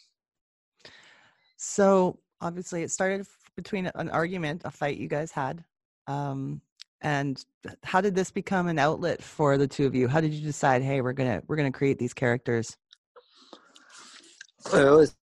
So 1.57 2.19
obviously, 2.41 2.83
it 2.83 2.91
started 2.91 3.27
between 3.57 3.91
an 3.95 4.09
argument, 4.11 4.63
a 4.65 4.71
fight 4.71 4.97
you 4.97 5.09
guys 5.09 5.31
had. 5.31 5.65
Um, 6.07 6.61
and 7.03 7.45
how 7.83 8.01
did 8.01 8.15
this 8.15 8.31
become 8.31 8.67
an 8.69 8.79
outlet 8.79 9.23
for 9.23 9.57
the 9.57 9.67
two 9.67 9.87
of 9.87 9.95
you? 9.95 10.09
How 10.09 10.21
did 10.21 10.33
you 10.33 10.43
decide, 10.43 10.83
hey, 10.83 11.01
we're 11.01 11.13
gonna 11.13 11.43
we're 11.47 11.57
gonna 11.57 11.73
create 11.73 11.99
these 11.99 12.15
characters? 12.15 12.77
It 14.75 14.91
was 14.91 15.17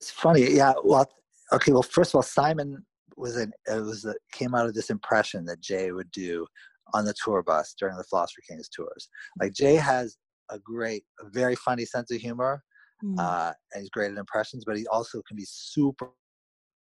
it's 0.00 0.10
funny, 0.10 0.52
yeah. 0.52 0.72
Well, 0.82 1.08
okay. 1.52 1.72
Well, 1.72 1.82
first 1.82 2.10
of 2.10 2.16
all, 2.16 2.22
Simon 2.22 2.84
was 3.16 3.36
an 3.36 3.52
it 3.66 3.80
was 3.80 4.04
a, 4.04 4.14
came 4.32 4.54
out 4.54 4.66
of 4.66 4.74
this 4.74 4.90
impression 4.90 5.44
that 5.46 5.60
Jay 5.60 5.92
would 5.92 6.10
do 6.10 6.46
on 6.94 7.04
the 7.04 7.14
tour 7.24 7.42
bus 7.42 7.74
during 7.78 7.96
the 7.96 8.04
Philosopher 8.04 8.42
Kings 8.48 8.68
tours. 8.68 9.08
Like 9.40 9.52
Jay 9.54 9.76
has 9.76 10.16
a 10.50 10.58
great, 10.58 11.04
a 11.20 11.28
very 11.30 11.56
funny 11.56 11.84
sense 11.84 12.10
of 12.10 12.20
humor, 12.20 12.62
Hmm. 13.02 13.18
uh, 13.18 13.52
and 13.72 13.80
he's 13.80 13.90
great 13.90 14.12
at 14.12 14.18
impressions, 14.18 14.64
but 14.64 14.76
he 14.76 14.86
also 14.86 15.22
can 15.26 15.36
be 15.36 15.44
super, 15.46 16.10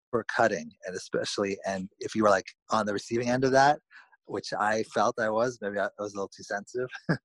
super 0.08 0.26
cutting, 0.34 0.72
and 0.86 0.96
especially, 0.96 1.58
and 1.68 1.90
if 2.00 2.16
you 2.16 2.24
were 2.24 2.30
like 2.30 2.48
on 2.72 2.86
the 2.86 2.94
receiving 2.94 3.30
end 3.30 3.44
of 3.44 3.52
that, 3.52 3.80
which 4.26 4.54
I 4.58 4.84
felt 4.84 5.20
I 5.20 5.30
was, 5.30 5.60
maybe 5.62 5.78
I, 5.78 5.86
I 5.86 5.90
was 6.00 6.14
a 6.14 6.16
little 6.16 6.32
too 6.36 6.44
sensitive. 6.44 6.88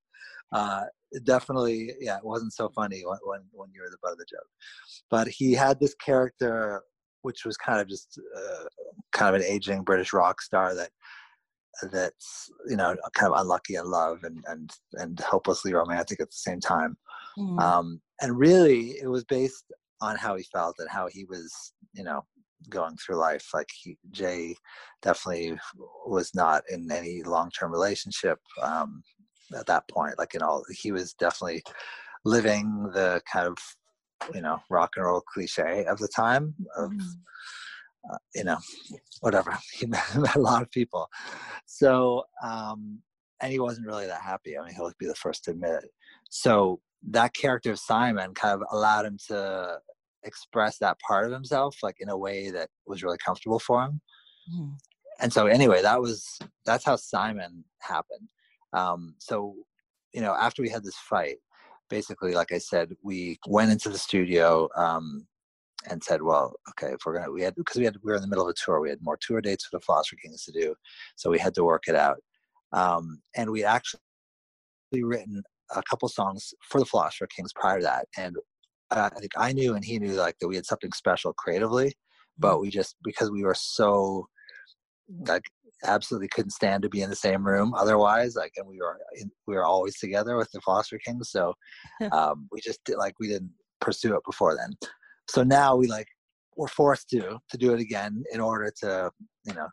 uh, 0.52 0.84
definitely, 1.22 1.92
yeah, 2.00 2.16
it 2.16 2.24
wasn't 2.24 2.52
so 2.52 2.68
funny 2.70 3.02
when, 3.06 3.18
when 3.22 3.40
when 3.52 3.70
you 3.72 3.80
were 3.82 3.90
the 3.90 3.96
butt 4.02 4.12
of 4.12 4.18
the 4.18 4.26
joke. 4.28 4.48
But 5.08 5.28
he 5.28 5.52
had 5.52 5.78
this 5.78 5.94
character, 5.94 6.82
which 7.22 7.44
was 7.44 7.56
kind 7.56 7.80
of 7.80 7.88
just 7.88 8.20
uh, 8.36 8.64
kind 9.12 9.34
of 9.34 9.40
an 9.40 9.46
aging 9.46 9.84
British 9.84 10.12
rock 10.12 10.42
star 10.42 10.74
that 10.74 10.90
that's 11.92 12.50
you 12.68 12.76
know 12.76 12.96
kind 13.14 13.32
of 13.32 13.40
unlucky 13.40 13.74
in 13.76 13.84
love 13.84 14.24
and 14.24 14.44
and 14.48 14.70
and 14.94 15.20
hopelessly 15.20 15.72
romantic 15.72 16.20
at 16.20 16.28
the 16.30 16.36
same 16.36 16.60
time 16.60 16.96
Hmm. 17.36 17.58
um, 17.60 18.00
and 18.20 18.38
really 18.38 18.90
it 19.00 19.06
was 19.08 19.24
based 19.24 19.64
on 20.00 20.16
how 20.16 20.34
he 20.36 20.42
felt 20.44 20.76
and 20.78 20.88
how 20.90 21.06
he 21.06 21.24
was 21.24 21.72
you 21.94 22.02
know 22.04 22.24
going 22.68 22.96
through 22.96 23.16
life 23.16 23.48
like 23.54 23.68
he, 23.74 23.96
jay 24.10 24.54
definitely 25.00 25.58
was 26.06 26.34
not 26.34 26.62
in 26.70 26.90
any 26.90 27.22
long-term 27.22 27.72
relationship 27.72 28.38
um, 28.62 29.02
at 29.56 29.66
that 29.66 29.88
point 29.88 30.18
like 30.18 30.34
you 30.34 30.40
know 30.40 30.62
he 30.70 30.92
was 30.92 31.14
definitely 31.14 31.62
living 32.24 32.90
the 32.92 33.22
kind 33.32 33.46
of 33.46 33.56
you 34.34 34.42
know 34.42 34.58
rock 34.68 34.90
and 34.96 35.04
roll 35.04 35.22
cliche 35.22 35.84
of 35.86 35.98
the 35.98 36.08
time 36.08 36.54
of 36.76 36.90
Mhm. 36.90 37.20
Uh, 38.12 38.16
you 38.34 38.44
know 38.44 38.58
whatever 39.20 39.56
he 39.72 39.86
met, 39.86 40.02
met 40.16 40.36
a 40.36 40.40
lot 40.40 40.62
of 40.62 40.70
people 40.70 41.08
so 41.66 42.22
um 42.42 43.00
and 43.40 43.52
he 43.52 43.58
wasn't 43.58 43.86
really 43.86 44.06
that 44.06 44.20
happy. 44.20 44.56
I 44.56 44.64
mean, 44.64 44.74
he'll 44.74 44.92
be 44.98 45.06
the 45.06 45.14
first 45.14 45.44
to 45.44 45.52
admit 45.52 45.84
it. 45.84 45.90
So 46.28 46.80
that 47.10 47.34
character 47.34 47.70
of 47.70 47.78
Simon 47.78 48.34
kind 48.34 48.54
of 48.54 48.66
allowed 48.70 49.06
him 49.06 49.16
to 49.28 49.78
express 50.22 50.78
that 50.78 50.98
part 51.00 51.26
of 51.26 51.32
himself, 51.32 51.78
like 51.82 51.96
in 52.00 52.10
a 52.10 52.16
way 52.16 52.50
that 52.50 52.68
was 52.86 53.02
really 53.02 53.18
comfortable 53.24 53.58
for 53.58 53.82
him. 53.84 54.00
Mhm. 54.52 54.78
And 55.20 55.32
so, 55.32 55.46
anyway, 55.46 55.82
that 55.82 56.00
was 56.00 56.38
that's 56.64 56.84
how 56.84 56.96
Simon 56.96 57.64
happened. 57.80 58.28
Um, 58.72 59.14
so, 59.18 59.54
you 60.12 60.20
know, 60.20 60.34
after 60.34 60.62
we 60.62 60.68
had 60.68 60.84
this 60.84 60.96
fight, 60.96 61.38
basically, 61.88 62.32
like 62.34 62.52
I 62.52 62.58
said, 62.58 62.94
we 63.02 63.38
went 63.46 63.70
into 63.70 63.88
the 63.88 63.98
studio 63.98 64.68
um, 64.76 65.26
and 65.88 66.02
said, 66.02 66.22
"Well, 66.22 66.54
okay, 66.70 66.92
if 66.92 67.00
we're 67.04 67.18
gonna, 67.18 67.32
we 67.32 67.42
had 67.42 67.54
because 67.54 67.76
we 67.76 67.84
had 67.84 67.96
we 68.02 68.10
were 68.10 68.16
in 68.16 68.22
the 68.22 68.28
middle 68.28 68.44
of 68.44 68.50
a 68.50 68.54
tour, 68.54 68.80
we 68.80 68.90
had 68.90 69.02
more 69.02 69.18
tour 69.20 69.40
dates 69.40 69.64
for 69.64 69.78
the 69.78 69.84
Philosopher 69.84 70.16
Kings 70.22 70.44
to 70.44 70.52
do, 70.52 70.74
so 71.16 71.30
we 71.30 71.38
had 71.38 71.54
to 71.54 71.64
work 71.64 71.84
it 71.88 71.96
out." 71.96 72.18
Um, 72.72 73.22
and 73.36 73.50
we 73.50 73.64
actually 73.64 74.00
written 74.94 75.42
a 75.74 75.82
couple 75.88 76.08
songs 76.08 76.52
for 76.68 76.80
the 76.80 76.86
Philosopher 76.86 77.28
Kings 77.28 77.52
prior 77.54 77.78
to 77.78 77.84
that, 77.84 78.06
and 78.18 78.36
uh, 78.90 79.10
I 79.14 79.20
think 79.20 79.32
I 79.36 79.52
knew 79.52 79.74
and 79.74 79.84
he 79.84 79.98
knew 79.98 80.12
like 80.12 80.36
that 80.40 80.48
we 80.48 80.56
had 80.56 80.66
something 80.66 80.92
special 80.92 81.32
creatively, 81.32 81.94
but 82.38 82.60
we 82.60 82.70
just 82.70 82.96
because 83.02 83.30
we 83.30 83.44
were 83.44 83.54
so 83.54 84.26
like 85.26 85.44
absolutely 85.84 86.28
couldn't 86.28 86.50
stand 86.50 86.82
to 86.82 86.88
be 86.88 87.02
in 87.02 87.10
the 87.10 87.16
same 87.16 87.44
room 87.44 87.72
otherwise 87.74 88.36
like 88.36 88.52
and 88.56 88.66
we 88.66 88.78
were 88.78 88.98
in, 89.16 89.30
we 89.46 89.54
were 89.54 89.64
always 89.64 89.98
together 89.98 90.36
with 90.36 90.50
the 90.52 90.60
Philosopher 90.60 90.98
Kings, 91.04 91.30
so 91.30 91.54
um, 92.12 92.48
we 92.52 92.60
just 92.60 92.80
did, 92.84 92.96
like 92.96 93.14
we 93.18 93.28
didn't 93.28 93.52
pursue 93.80 94.14
it 94.14 94.22
before 94.26 94.56
then. 94.56 94.72
So 95.30 95.44
now 95.44 95.76
we 95.76 95.86
like 95.86 96.08
we're 96.56 96.66
forced 96.66 97.08
to 97.10 97.38
to 97.50 97.56
do 97.56 97.72
it 97.72 97.80
again 97.80 98.24
in 98.32 98.40
order 98.40 98.72
to 98.80 99.10
you 99.44 99.54
know 99.54 99.68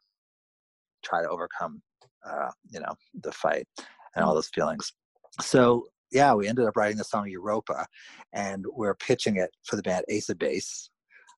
try 1.03 1.23
to 1.23 1.29
overcome 1.29 1.81
uh, 2.29 2.51
you 2.69 2.79
know 2.79 2.93
the 3.23 3.31
fight 3.31 3.67
and 4.15 4.23
all 4.23 4.35
those 4.35 4.49
feelings. 4.53 4.93
So 5.41 5.87
yeah, 6.11 6.33
we 6.35 6.47
ended 6.47 6.67
up 6.67 6.77
writing 6.77 6.97
the 6.97 7.03
song 7.03 7.27
Europa, 7.27 7.87
and 8.33 8.65
we're 8.71 8.95
pitching 8.95 9.37
it 9.37 9.49
for 9.65 9.77
the 9.77 9.81
band 9.81 10.05
Ace 10.09 10.29
of 10.29 10.37
Base. 10.37 10.91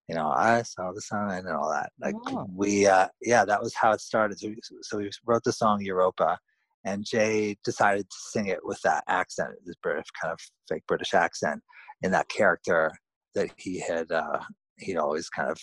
You 0.09 0.15
know, 0.15 0.27
I 0.27 0.63
saw 0.63 0.91
the 0.91 1.01
sign 1.01 1.45
and 1.45 1.55
all 1.55 1.71
that. 1.71 1.91
Like 2.01 2.15
Oh. 2.27 2.45
we, 2.53 2.87
uh, 2.87 3.07
yeah, 3.21 3.45
that 3.45 3.61
was 3.61 3.73
how 3.75 3.91
it 3.91 4.01
started. 4.01 4.39
So 4.39 4.47
we, 4.49 4.57
so 4.81 4.97
we 4.97 5.11
wrote 5.25 5.43
the 5.43 5.53
song 5.53 5.81
Europa, 5.81 6.37
and 6.83 7.05
Jay 7.05 7.57
decided 7.63 8.09
to 8.09 8.17
sing 8.31 8.47
it 8.47 8.59
with 8.63 8.81
that 8.81 9.03
accent, 9.07 9.51
this 9.65 9.75
British 9.81 10.07
kind 10.21 10.33
of 10.33 10.39
fake 10.67 10.83
British 10.87 11.13
accent, 11.13 11.61
in 12.01 12.11
that 12.11 12.27
character 12.27 12.91
that 13.35 13.49
he 13.57 13.79
had 13.79 14.11
uh, 14.11 14.39
he'd 14.77 14.97
always 14.97 15.29
kind 15.29 15.49
of 15.49 15.57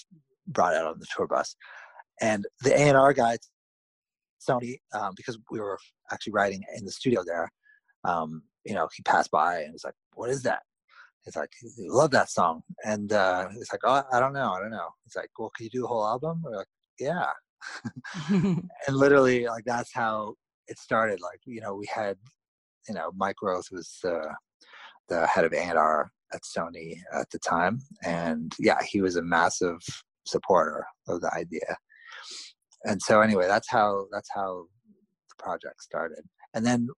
brought 0.46 0.74
out 0.74 0.86
on 0.86 0.98
the 0.98 1.06
tour 1.14 1.26
bus. 1.26 1.56
And 2.20 2.46
the 2.62 2.72
A 2.72 2.78
and 2.78 2.96
R 2.96 3.12
guy, 3.12 3.38
Sony, 4.46 4.78
um, 4.94 5.12
because 5.16 5.38
we 5.50 5.60
were 5.60 5.78
actually 6.12 6.32
writing 6.32 6.62
in 6.76 6.84
the 6.84 6.92
studio 6.92 7.22
there, 7.26 7.50
um, 8.04 8.42
you 8.64 8.74
know, 8.74 8.88
he 8.94 9.02
passed 9.02 9.30
by 9.30 9.60
and 9.60 9.72
was 9.72 9.84
like, 9.84 9.94
"What 10.14 10.30
is 10.30 10.42
that?" 10.44 10.62
He's 11.24 11.36
like, 11.36 11.50
"I 11.62 11.68
love 11.78 12.10
that 12.12 12.30
song," 12.30 12.62
and 12.84 13.12
uh, 13.12 13.48
he's 13.50 13.72
like, 13.72 13.82
"Oh, 13.84 14.02
I 14.12 14.20
don't 14.20 14.32
know, 14.32 14.52
I 14.52 14.60
don't 14.60 14.70
know." 14.70 14.88
He's 15.04 15.16
like, 15.16 15.30
"Well, 15.38 15.50
can 15.56 15.64
you 15.64 15.70
do 15.70 15.84
a 15.84 15.88
whole 15.88 16.06
album?" 16.06 16.40
We're 16.44 16.56
like, 16.56 16.68
"Yeah," 16.98 17.26
and 18.30 18.68
literally, 18.88 19.46
like 19.46 19.64
that's 19.64 19.92
how 19.92 20.34
it 20.68 20.78
started. 20.78 21.20
Like, 21.20 21.40
you 21.44 21.60
know, 21.60 21.74
we 21.74 21.86
had, 21.92 22.16
you 22.88 22.94
know, 22.94 23.12
Mike 23.16 23.36
Roth 23.42 23.68
was 23.70 23.98
uh, 24.04 24.32
the 25.08 25.26
head 25.26 25.44
of 25.44 25.52
A&R 25.52 26.10
at 26.32 26.42
Sony 26.42 26.96
at 27.12 27.30
the 27.30 27.38
time, 27.38 27.80
and 28.04 28.52
yeah, 28.58 28.80
he 28.88 29.00
was 29.00 29.16
a 29.16 29.22
massive 29.22 29.78
supporter 30.26 30.84
of 31.08 31.20
the 31.20 31.32
idea. 31.34 31.76
And 32.84 33.00
so, 33.00 33.20
anyway, 33.20 33.46
that's 33.46 33.70
how 33.70 34.06
that's 34.12 34.28
how 34.34 34.66
the 35.30 35.42
project 35.42 35.82
started. 35.82 36.24
And 36.54 36.64
then 36.64 36.88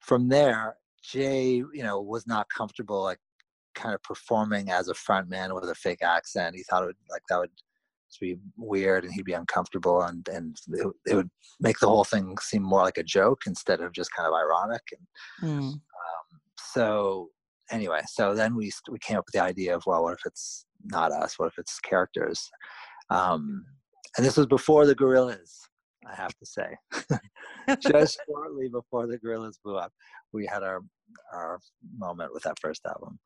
from 0.00 0.28
there, 0.28 0.76
Jay, 1.02 1.56
you 1.56 1.82
know, 1.82 2.00
was 2.00 2.26
not 2.26 2.46
comfortable 2.56 3.02
like 3.02 3.18
kind 3.74 3.94
of 3.94 4.02
performing 4.02 4.70
as 4.70 4.88
a 4.88 4.94
front 4.94 5.28
man 5.28 5.54
with 5.54 5.64
a 5.68 5.74
fake 5.74 6.02
accent. 6.02 6.56
He 6.56 6.64
thought 6.64 6.82
it 6.82 6.86
would 6.86 6.96
like 7.10 7.22
that 7.28 7.38
would 7.38 7.50
be 8.20 8.38
weird 8.56 9.04
and 9.04 9.12
he'd 9.12 9.24
be 9.24 9.34
uncomfortable 9.34 10.02
and 10.02 10.26
and 10.28 10.56
it, 10.72 10.86
would- 10.86 10.94
it 11.06 11.14
would 11.14 11.30
make 11.60 11.78
the 11.78 11.86
whole 11.88 12.04
thing 12.04 12.34
seem 12.40 12.62
more 12.62 12.80
like 12.82 12.96
a 12.98 13.02
joke 13.02 13.42
instead 13.46 13.80
of 13.82 13.92
just 13.92 14.10
kind 14.12 14.26
of 14.26 14.32
ironic 14.32 14.80
and 14.92 15.50
Mm. 15.50 15.72
um, 15.74 15.80
so 16.72 17.28
anyway 17.70 18.00
so 18.06 18.34
then 18.34 18.54
we 18.54 18.70
we 18.90 18.98
came 18.98 19.16
up 19.16 19.24
with 19.26 19.34
the 19.34 19.42
idea 19.42 19.74
of 19.74 19.82
well 19.86 20.02
what 20.02 20.14
if 20.14 20.20
it's 20.24 20.66
not 20.84 21.10
us? 21.10 21.38
What 21.38 21.46
if 21.46 21.58
it's 21.58 21.80
characters? 21.80 22.48
Um, 23.10 23.64
and 24.16 24.24
this 24.24 24.36
was 24.36 24.46
before 24.46 24.86
the 24.86 24.94
Gorillaz 24.94 25.54
i 26.06 26.14
have 26.14 26.34
to 26.38 26.46
say. 26.46 26.76
Just 27.80 28.18
shortly 28.28 28.68
before 28.68 29.06
the 29.06 29.18
Gorillaz 29.18 29.58
blew 29.62 29.76
up 29.76 29.92
we 30.32 30.46
had 30.46 30.62
our 30.62 30.80
our 31.32 31.58
moment 31.96 32.32
with 32.32 32.42
that 32.44 32.58
first 32.58 32.84
album. 32.86 33.18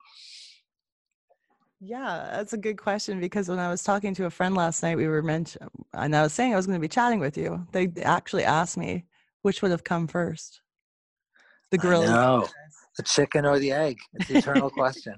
Yeah, 1.80 2.30
that's 2.32 2.52
a 2.52 2.58
good 2.58 2.78
question 2.78 3.18
because 3.18 3.48
when 3.48 3.58
I 3.58 3.68
was 3.68 3.82
talking 3.82 4.14
to 4.14 4.26
a 4.26 4.30
friend 4.30 4.54
last 4.54 4.84
night, 4.84 4.96
we 4.96 5.08
were 5.08 5.20
mentioned, 5.20 5.68
and 5.94 6.14
I 6.14 6.22
was 6.22 6.32
saying 6.32 6.52
I 6.52 6.56
was 6.56 6.66
going 6.66 6.78
to 6.78 6.80
be 6.80 6.88
chatting 6.88 7.18
with 7.18 7.36
you. 7.36 7.66
They 7.72 7.92
actually 8.02 8.44
asked 8.44 8.76
me 8.76 9.04
which 9.42 9.62
would 9.62 9.72
have 9.72 9.82
come 9.82 10.06
first, 10.06 10.62
the 11.72 11.78
know. 11.78 12.48
The 12.96 13.02
chicken 13.04 13.46
or 13.46 13.58
the 13.58 13.72
egg. 13.72 13.98
It's 14.14 14.28
the 14.28 14.38
eternal 14.38 14.70
question. 14.80 15.14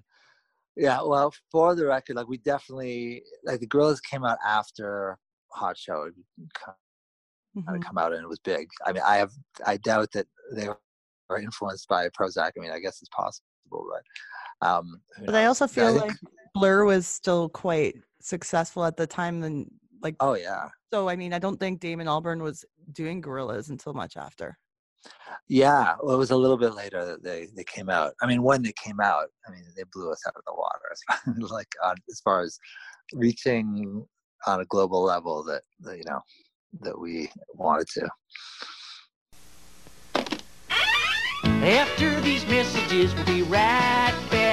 Yeah 0.77 1.01
well 1.03 1.33
for 1.53 1.75
the 1.75 1.87
record 1.87 2.17
like 2.17 2.29
we 2.29 2.39
definitely 2.39 3.23
like 3.45 3.61
the 3.61 3.67
Gorillaz 3.67 4.01
came 4.03 4.25
out 4.25 4.39
after 4.47 5.19
hot 5.53 5.77
show. 5.79 6.09
Kind 6.65 6.77
of 7.69 7.81
come 7.85 7.99
out 7.99 8.13
and 8.13 8.23
it 8.23 8.29
was 8.29 8.41
big. 8.41 8.69
I 8.85 8.93
mean 8.93 9.03
i 9.07 9.17
have 9.17 9.31
i 9.67 9.77
doubt 9.77 10.11
that 10.13 10.27
they 10.55 10.69
were 10.69 11.39
influenced 11.39 11.89
by 11.89 12.09
Prozzäk. 12.09 12.53
I 12.57 12.61
mean 12.61 12.71
i 12.73 12.79
guess 12.81 13.01
it's 13.01 13.09
possible 13.11 13.47
but 13.71 14.67
um 14.69 15.01
But 15.25 15.35
I 15.35 15.45
also 15.47 15.67
feel 15.67 15.93
think- 15.99 16.03
like 16.09 16.17
Blur 16.55 16.85
was 16.85 17.07
still 17.07 17.49
quite 17.49 17.97
successful 18.21 18.85
at 18.85 18.97
the 18.97 19.07
time. 19.09 19.43
And 19.43 19.69
like, 20.03 20.15
oh 20.21 20.35
yeah. 20.35 20.69
So 20.93 21.09
I 21.09 21.17
mean, 21.17 21.33
I 21.33 21.41
don't 21.41 21.59
think 21.59 21.81
Damon 21.81 22.07
Albarn 22.07 22.41
was 22.41 22.65
doing 22.93 23.21
Gorillaz 23.21 23.71
until 23.71 23.93
much 23.93 24.17
after. 24.17 24.57
Yeah 25.49 25.95
well, 26.03 26.15
it 26.15 26.19
was 26.19 26.31
a 26.31 26.37
little 26.37 26.57
bit 26.57 26.75
later 26.75 27.05
that 27.05 27.23
they 27.23 27.49
they 27.55 27.65
came 27.65 27.91
out 27.91 28.13
i 28.23 28.27
mean 28.27 28.43
when 28.43 28.63
they 28.63 28.73
came 28.83 29.01
out 29.01 29.27
i 29.47 29.51
mean 29.51 29.65
they 29.77 29.85
blew 29.93 30.11
us 30.11 30.23
out 30.27 30.37
of 30.37 30.43
the 30.47 30.55
water 30.55 31.39
like 31.53 31.69
on, 31.83 31.97
as 32.11 32.21
far 32.21 32.41
as 32.41 32.59
reaching 33.13 34.05
on 34.47 34.61
a 34.61 34.65
global 34.67 35.03
level 35.03 35.43
that, 35.43 35.63
that 35.81 35.99
you 35.99 36.05
know 36.05 36.21
that 36.81 36.99
we 36.99 37.31
wanted 37.55 37.87
to 37.89 38.09
After 41.65 42.21
these 42.21 42.45
messages, 42.47 43.15
we'll 43.15 43.25
be 43.25 43.43
right 43.43 44.15
back. 44.31 44.44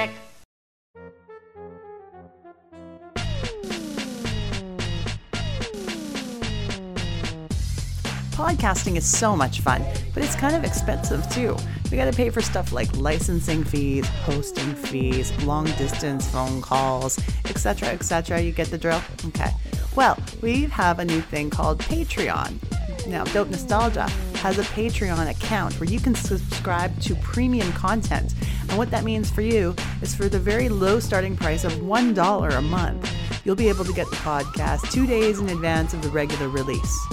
Podcasting 8.32 8.96
is 8.96 9.04
so 9.04 9.36
much 9.36 9.60
fun, 9.60 9.84
but 10.14 10.24
it's 10.24 10.34
kind 10.34 10.56
of 10.56 10.64
expensive 10.64 11.28
too. 11.30 11.54
We 11.90 11.98
got 11.98 12.10
to 12.10 12.16
pay 12.16 12.30
for 12.30 12.40
stuff 12.40 12.72
like 12.72 12.88
licensing 12.96 13.62
fees, 13.62 14.08
hosting 14.24 14.74
fees, 14.74 15.30
long 15.44 15.66
distance 15.76 16.26
phone 16.30 16.62
calls, 16.62 17.20
etc., 17.44 17.88
etc. 17.88 18.40
You 18.40 18.52
get 18.52 18.68
the 18.68 18.78
drill? 18.78 19.02
Okay. 19.26 19.50
Well, 19.94 20.18
we 20.40 20.62
have 20.64 20.98
a 20.98 21.04
new 21.04 21.20
thing 21.20 21.50
called 21.50 21.80
Patreon. 21.80 22.58
Now, 23.06 23.24
Dope 23.24 23.50
Nostalgia 23.50 24.08
has 24.36 24.58
a 24.58 24.62
Patreon 24.62 25.28
account 25.28 25.78
where 25.78 25.90
you 25.90 26.00
can 26.00 26.14
subscribe 26.14 26.98
to 27.02 27.14
premium 27.16 27.70
content. 27.74 28.34
And 28.70 28.78
what 28.78 28.90
that 28.92 29.04
means 29.04 29.30
for 29.30 29.42
you 29.42 29.76
is 30.00 30.14
for 30.14 30.30
the 30.30 30.38
very 30.38 30.70
low 30.70 31.00
starting 31.00 31.36
price 31.36 31.64
of 31.64 31.72
$1 31.72 32.56
a 32.56 32.62
month, 32.62 33.12
you'll 33.44 33.56
be 33.56 33.68
able 33.68 33.84
to 33.84 33.92
get 33.92 34.08
the 34.08 34.16
podcast 34.16 34.90
two 34.90 35.06
days 35.06 35.38
in 35.38 35.50
advance 35.50 35.92
of 35.92 36.00
the 36.00 36.08
regular 36.08 36.48
release. 36.48 37.06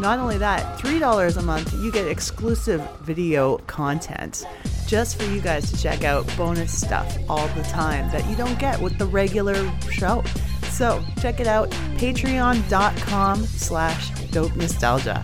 Not 0.00 0.18
only 0.18 0.38
that, 0.38 0.78
$3 0.78 1.36
a 1.36 1.42
month, 1.42 1.74
you 1.74 1.92
get 1.92 2.08
exclusive 2.08 2.80
video 3.02 3.58
content 3.66 4.46
just 4.86 5.20
for 5.20 5.26
you 5.26 5.42
guys 5.42 5.70
to 5.70 5.76
check 5.78 6.04
out 6.04 6.26
bonus 6.38 6.80
stuff 6.80 7.18
all 7.28 7.46
the 7.48 7.62
time 7.64 8.10
that 8.10 8.26
you 8.26 8.34
don't 8.34 8.58
get 8.58 8.80
with 8.80 8.96
the 8.96 9.04
regular 9.04 9.70
show. 9.90 10.24
So 10.70 11.04
check 11.20 11.38
it 11.38 11.46
out, 11.46 11.68
patreon.com 11.98 13.44
slash 13.44 14.10
dope 14.30 14.56
nostalgia. 14.56 15.22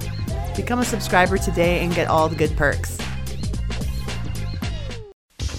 Become 0.54 0.80
a 0.80 0.84
subscriber 0.84 1.38
today 1.38 1.80
and 1.80 1.94
get 1.94 2.08
all 2.08 2.28
the 2.28 2.36
good 2.36 2.54
perks. 2.54 2.98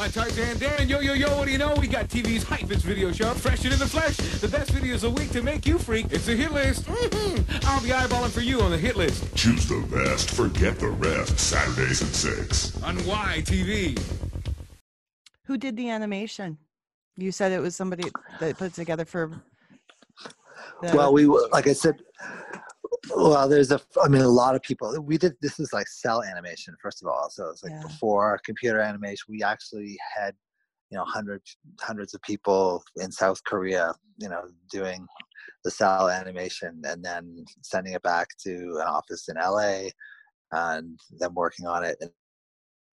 I'm 0.07 0.13
Tarzan 0.13 0.57
Dan. 0.57 0.87
Yo, 0.87 1.01
yo, 1.01 1.11
yo, 1.11 1.37
what 1.37 1.47
do 1.47 1.51
you 1.51 1.57
know? 1.57 1.75
We 1.75 1.85
got 1.85 2.07
TV's 2.07 2.45
hypest 2.45 2.83
video 2.83 3.11
show, 3.11 3.33
Fresh 3.33 3.65
It 3.65 3.73
in 3.73 3.79
the 3.79 3.85
Flesh. 3.85 4.15
The 4.15 4.47
best 4.47 4.71
videos 4.71 5.05
a 5.05 5.09
week 5.09 5.31
to 5.31 5.41
make 5.41 5.65
you 5.65 5.77
freak. 5.77 6.05
It's 6.11 6.29
a 6.29 6.31
hit 6.31 6.53
list. 6.53 6.85
Mhm. 6.85 7.65
I'll 7.65 7.81
be 7.81 7.89
eyeballing 7.89 8.29
for 8.29 8.39
you 8.39 8.61
on 8.61 8.71
the 8.71 8.77
hit 8.77 8.95
list 8.95 9.35
Choose 9.35 9.67
the 9.67 9.85
best, 9.91 10.31
forget 10.31 10.79
the 10.79 10.87
rest. 10.87 11.37
Saturdays 11.37 12.01
at 12.01 12.15
6. 12.15 12.81
on 12.83 12.95
YTV. 12.99 13.99
Who 15.43 15.57
did 15.57 15.75
the 15.75 15.89
animation? 15.89 16.57
You 17.17 17.33
said 17.33 17.51
it 17.51 17.59
was 17.59 17.75
somebody 17.75 18.09
that 18.39 18.57
put 18.57 18.67
it 18.67 18.75
together 18.75 19.03
for. 19.03 19.43
The, 20.83 20.95
well 20.95 21.11
we 21.11 21.25
like 21.25 21.67
i 21.67 21.73
said 21.73 21.95
Well, 23.15 23.47
there's 23.47 23.71
a, 23.71 23.79
I 24.01 24.07
mean, 24.07 24.21
a 24.21 24.27
lot 24.27 24.55
of 24.55 24.61
people. 24.61 24.99
We 25.01 25.17
did 25.17 25.33
this 25.41 25.59
is 25.59 25.73
like 25.73 25.87
cel 25.87 26.23
animation 26.23 26.75
first 26.81 27.01
of 27.01 27.07
all. 27.07 27.29
So 27.29 27.49
it's 27.49 27.63
like 27.63 27.73
Yeah. 27.73 27.81
before 27.83 28.39
computer 28.45 28.79
animation, 28.79 29.25
we 29.29 29.43
actually 29.43 29.97
had, 30.15 30.35
you 30.89 30.97
know, 30.97 31.05
hundreds 31.05 31.57
hundreds 31.79 32.13
of 32.13 32.21
people 32.21 32.83
in 32.97 33.11
South 33.11 33.43
Korea, 33.45 33.93
you 34.17 34.29
know, 34.29 34.43
doing 34.71 35.05
the 35.63 35.71
cel 35.71 36.09
animation 36.09 36.81
and 36.85 37.03
then 37.03 37.45
sending 37.61 37.93
it 37.93 38.01
back 38.03 38.27
to 38.43 38.53
an 38.81 38.87
office 38.87 39.27
in 39.29 39.35
LA, 39.35 39.89
and 40.51 40.99
then 41.19 41.33
working 41.33 41.65
on 41.67 41.83
it 41.83 41.97
and 42.01 42.11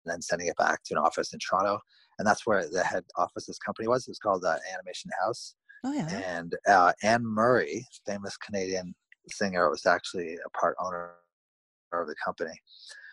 then 0.05 0.21
sending 0.21 0.47
it 0.47 0.57
back 0.57 0.83
to 0.83 0.95
an 0.95 0.99
office 0.99 1.33
in 1.33 1.39
Toronto. 1.39 1.79
And 2.19 2.27
that's 2.27 2.45
where 2.45 2.67
the 2.69 2.83
head 2.83 3.03
office 3.17 3.43
of 3.43 3.47
this 3.47 3.59
company 3.59 3.87
was. 3.87 4.07
It 4.07 4.11
was 4.11 4.19
called 4.19 4.43
uh, 4.45 4.57
Animation 4.73 5.11
House 5.23 5.55
Oh 5.83 5.91
yeah. 5.93 6.21
and 6.35 6.55
uh, 6.67 6.93
Anne 7.01 7.25
Murray, 7.25 7.85
famous 8.05 8.37
Canadian 8.37 8.93
singer, 9.29 9.69
was 9.69 9.85
actually 9.85 10.35
a 10.35 10.49
part 10.59 10.75
owner 10.79 11.11
of 11.93 12.07
the 12.07 12.15
company. 12.23 12.53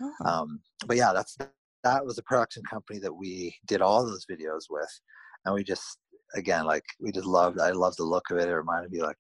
Oh. 0.03 0.13
Um, 0.25 0.61
but 0.87 0.97
yeah, 0.97 1.13
that's 1.13 1.37
that 1.85 2.05
was 2.05 2.19
a 2.19 2.23
production 2.23 2.63
company 2.69 2.99
that 3.01 3.13
we 3.13 3.57
did 3.67 3.83
all 3.83 4.05
those 4.05 4.27
videos 4.31 4.65
with, 4.71 4.91
and 5.45 5.55
we 5.55 5.65
just 5.65 5.99
again 6.35 6.65
like 6.65 6.85
we 7.01 7.13
just 7.13 7.27
loved. 7.27 7.61
I 7.61 7.71
loved 7.71 7.99
the 7.99 8.05
look 8.05 8.25
of 8.31 8.39
it. 8.39 8.49
It 8.49 8.55
reminded 8.55 8.91
me 8.93 9.03
like 9.03 9.17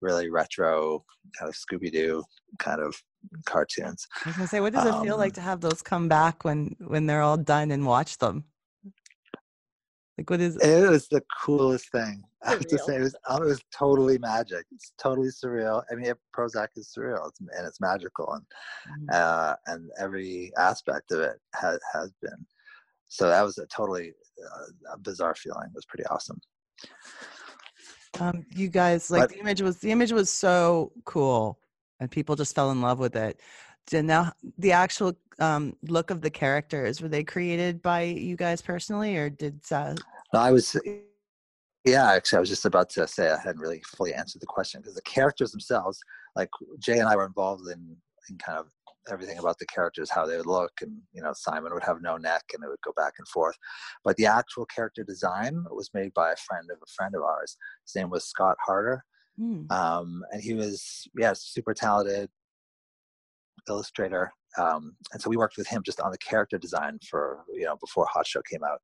really 0.00 0.30
retro 0.30 1.04
kind 1.38 1.48
of 1.48 1.56
Scooby 1.56 1.90
Doo 1.90 2.22
kind 2.58 2.80
of 2.80 2.94
cartoons. 3.46 4.06
I 4.24 4.28
was 4.28 4.36
gonna 4.36 4.48
say, 4.48 4.60
what 4.60 4.72
does 4.72 4.86
it 4.86 5.02
feel 5.02 5.16
like 5.16 5.32
Um, 5.32 5.34
to 5.34 5.40
have 5.40 5.60
those 5.60 5.82
come 5.82 6.08
back 6.08 6.44
when 6.44 6.76
when 6.86 7.06
they're 7.06 7.22
all 7.22 7.36
done 7.36 7.70
and 7.70 7.86
watch 7.86 8.18
them? 8.18 8.44
Like, 10.18 10.28
what 10.30 10.40
is? 10.40 10.56
It 10.56 10.90
was 10.90 11.06
the 11.08 11.22
coolest 11.44 11.90
thing. 11.92 12.24
I 12.44 12.50
have 12.50 12.60
to 12.66 12.76
Surreal. 12.76 12.86
say, 12.86 12.96
it 12.96 13.00
was, 13.00 13.14
it 13.14 13.40
was 13.44 13.60
totally 13.76 14.18
magic. 14.18 14.66
It's 14.72 14.92
totally 15.00 15.28
surreal. 15.28 15.82
I 15.90 15.94
mean, 15.94 16.06
it, 16.06 16.18
Prozzäk 16.36 16.68
is 16.76 16.92
surreal 16.96 17.28
it's, 17.28 17.38
and 17.40 17.66
it's 17.66 17.80
magical, 17.80 18.32
and 18.32 18.44
Mm. 19.08 19.14
uh, 19.14 19.56
and 19.66 19.90
every 20.00 20.50
aspect 20.58 21.12
of 21.12 21.20
it 21.20 21.36
has 21.54 21.78
has 21.94 22.10
been. 22.20 22.44
So 23.08 23.28
that 23.28 23.42
was 23.42 23.58
a 23.58 23.66
totally 23.66 24.12
uh, 24.44 24.94
a 24.94 24.98
bizarre 24.98 25.34
feeling. 25.36 25.66
It 25.68 25.74
was 25.74 25.84
pretty 25.86 26.04
awesome. 26.06 26.40
Um, 28.20 28.44
you 28.54 28.68
guys 28.68 29.10
like 29.10 29.22
But- 29.22 29.30
the 29.30 29.38
image 29.40 29.62
was 29.62 29.78
the 29.78 29.90
image 29.92 30.10
was 30.12 30.30
so 30.30 30.92
cool, 31.04 31.60
and 32.00 32.10
people 32.10 32.34
just 32.34 32.54
fell 32.54 32.70
in 32.72 32.80
love 32.82 32.98
with 32.98 33.14
it. 33.16 33.40
Did 33.88 34.04
now 34.04 34.32
the 34.58 34.72
actual 34.72 35.16
um, 35.38 35.76
look 35.88 36.10
of 36.10 36.20
the 36.20 36.30
characters 36.30 37.00
were 37.00 37.08
they 37.08 37.24
created 37.24 37.80
by 37.80 38.02
you 38.02 38.36
guys 38.36 38.60
personally, 38.60 39.16
or 39.16 39.30
did 39.30 39.60
uh, 39.70 39.94
No, 40.32 40.40
I 40.40 40.50
was, 40.50 40.76
yeah, 41.84 42.12
actually, 42.12 42.36
I 42.36 42.40
was 42.40 42.50
just 42.50 42.66
about 42.66 42.90
to 42.90 43.08
say 43.08 43.30
I 43.30 43.38
hadn't 43.38 43.60
really 43.60 43.82
fully 43.86 44.12
answered 44.12 44.42
the 44.42 44.46
question 44.46 44.80
because 44.80 44.94
the 44.94 45.02
characters 45.02 45.52
themselves, 45.52 45.98
like 46.36 46.50
Jay 46.78 46.98
and 46.98 47.08
I 47.08 47.16
were 47.16 47.26
involved 47.26 47.68
in, 47.68 47.96
in 48.28 48.36
kind 48.36 48.58
of 48.58 48.66
everything 49.10 49.38
about 49.38 49.58
the 49.58 49.66
characters, 49.66 50.10
how 50.10 50.26
they 50.26 50.36
would 50.36 50.46
look, 50.46 50.72
and 50.82 50.92
you 51.12 51.22
know, 51.22 51.32
Simon 51.34 51.72
would 51.72 51.84
have 51.84 52.02
no 52.02 52.18
neck 52.18 52.42
and 52.52 52.62
it 52.62 52.68
would 52.68 52.80
go 52.84 52.92
back 52.94 53.14
and 53.18 53.26
forth. 53.28 53.56
But 54.04 54.16
the 54.16 54.26
actual 54.26 54.66
character 54.66 55.02
design 55.02 55.64
was 55.70 55.88
made 55.94 56.12
by 56.12 56.32
a 56.32 56.36
friend 56.36 56.68
of 56.70 56.76
a 56.76 56.92
friend 56.94 57.14
of 57.14 57.22
ours. 57.22 57.56
His 57.86 57.94
name 57.94 58.10
was 58.10 58.26
Scott 58.26 58.56
Harder, 58.66 59.02
hmm, 59.38 59.62
um, 59.70 60.22
and 60.30 60.42
he 60.42 60.52
was, 60.52 61.08
yeah, 61.16 61.32
super 61.34 61.72
talented 61.72 62.28
illustrator. 63.68 64.32
Um, 64.56 64.96
and 65.12 65.20
so 65.20 65.30
we 65.30 65.36
worked 65.36 65.56
with 65.56 65.68
him 65.68 65.82
just 65.84 66.00
on 66.00 66.10
the 66.10 66.18
character 66.18 66.58
design 66.58 66.98
for 67.08 67.44
you 67.52 67.64
know 67.64 67.76
before 67.76 68.06
Hot 68.12 68.26
Show 68.26 68.42
came 68.50 68.64
out. 68.64 68.80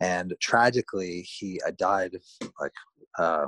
And 0.00 0.34
tragically, 0.40 1.22
he 1.22 1.60
uh, 1.66 1.72
died 1.76 2.14
of 2.14 2.50
like 2.60 2.72
uh, 3.18 3.46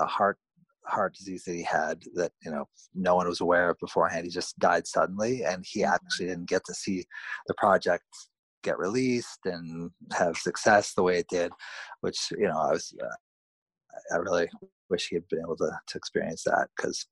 a 0.00 0.06
heart 0.06 0.38
heart 0.86 1.14
disease 1.14 1.44
that 1.44 1.54
he 1.54 1.62
had 1.62 2.02
that 2.14 2.32
you 2.44 2.50
know 2.50 2.66
no 2.94 3.14
one 3.14 3.28
was 3.28 3.40
aware 3.40 3.70
of 3.70 3.78
beforehand. 3.78 4.24
He 4.24 4.30
just 4.30 4.58
died 4.58 4.86
suddenly, 4.86 5.44
and 5.44 5.64
he 5.66 5.84
actually 5.84 6.26
didn't 6.26 6.48
get 6.48 6.64
to 6.66 6.74
see 6.74 7.04
the 7.46 7.54
project 7.54 8.04
get 8.62 8.78
released 8.78 9.40
and 9.44 9.90
have 10.12 10.36
success 10.36 10.94
the 10.94 11.02
way 11.02 11.18
it 11.18 11.28
did, 11.28 11.52
which 12.00 12.18
you 12.32 12.48
know 12.48 12.58
I 12.58 12.72
was 12.72 12.94
uh, 13.00 14.14
I 14.14 14.18
really 14.18 14.48
wish 14.90 15.08
he 15.08 15.16
had 15.16 15.28
been 15.28 15.40
able 15.40 15.56
to 15.58 15.70
to 15.88 15.98
experience 15.98 16.42
that 16.44 16.68
because 16.76 17.06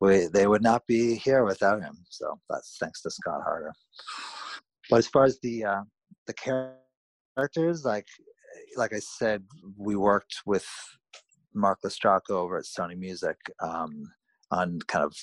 we 0.00 0.26
they 0.26 0.46
would 0.46 0.62
not 0.62 0.86
be 0.86 1.14
here 1.16 1.44
without 1.44 1.82
him. 1.82 1.96
So 2.08 2.38
that's 2.48 2.76
thanks 2.80 3.02
to 3.02 3.10
Scott 3.10 3.42
Harder. 3.44 3.72
But 4.88 4.98
as 4.98 5.06
far 5.06 5.24
as 5.24 5.38
the 5.42 5.64
uh, 5.64 5.82
the 6.26 6.34
characters, 6.34 7.84
like 7.84 8.06
like 8.76 8.92
I 8.92 8.98
said, 8.98 9.44
we 9.76 9.96
worked 9.96 10.36
with 10.46 10.66
Mark 11.54 11.80
Lestracco 11.84 12.30
over 12.30 12.58
at 12.58 12.64
Sony 12.64 12.96
Music 12.96 13.36
um, 13.62 14.04
on 14.50 14.78
kind 14.88 15.04
of 15.04 15.14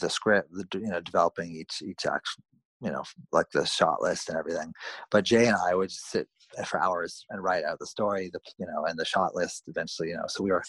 the 0.00 0.10
script, 0.10 0.50
the, 0.52 0.66
you 0.74 0.88
know, 0.88 1.00
developing 1.00 1.50
each 1.50 1.82
each 1.82 2.06
action, 2.06 2.42
you 2.80 2.90
know, 2.90 3.02
like 3.32 3.46
the 3.52 3.64
shot 3.66 4.00
list 4.00 4.28
and 4.28 4.38
everything. 4.38 4.72
But 5.10 5.24
Jay 5.24 5.46
and 5.46 5.56
I 5.56 5.74
would 5.74 5.88
just 5.88 6.10
sit 6.10 6.28
for 6.66 6.80
hours 6.80 7.24
and 7.30 7.42
write 7.42 7.64
out 7.64 7.78
the 7.78 7.86
story, 7.86 8.30
the 8.32 8.40
you 8.58 8.66
know, 8.66 8.84
and 8.86 8.98
the 8.98 9.04
shot 9.04 9.34
list 9.34 9.64
eventually, 9.66 10.08
you 10.10 10.16
know. 10.16 10.24
So 10.28 10.42
we 10.42 10.50
were 10.50 10.62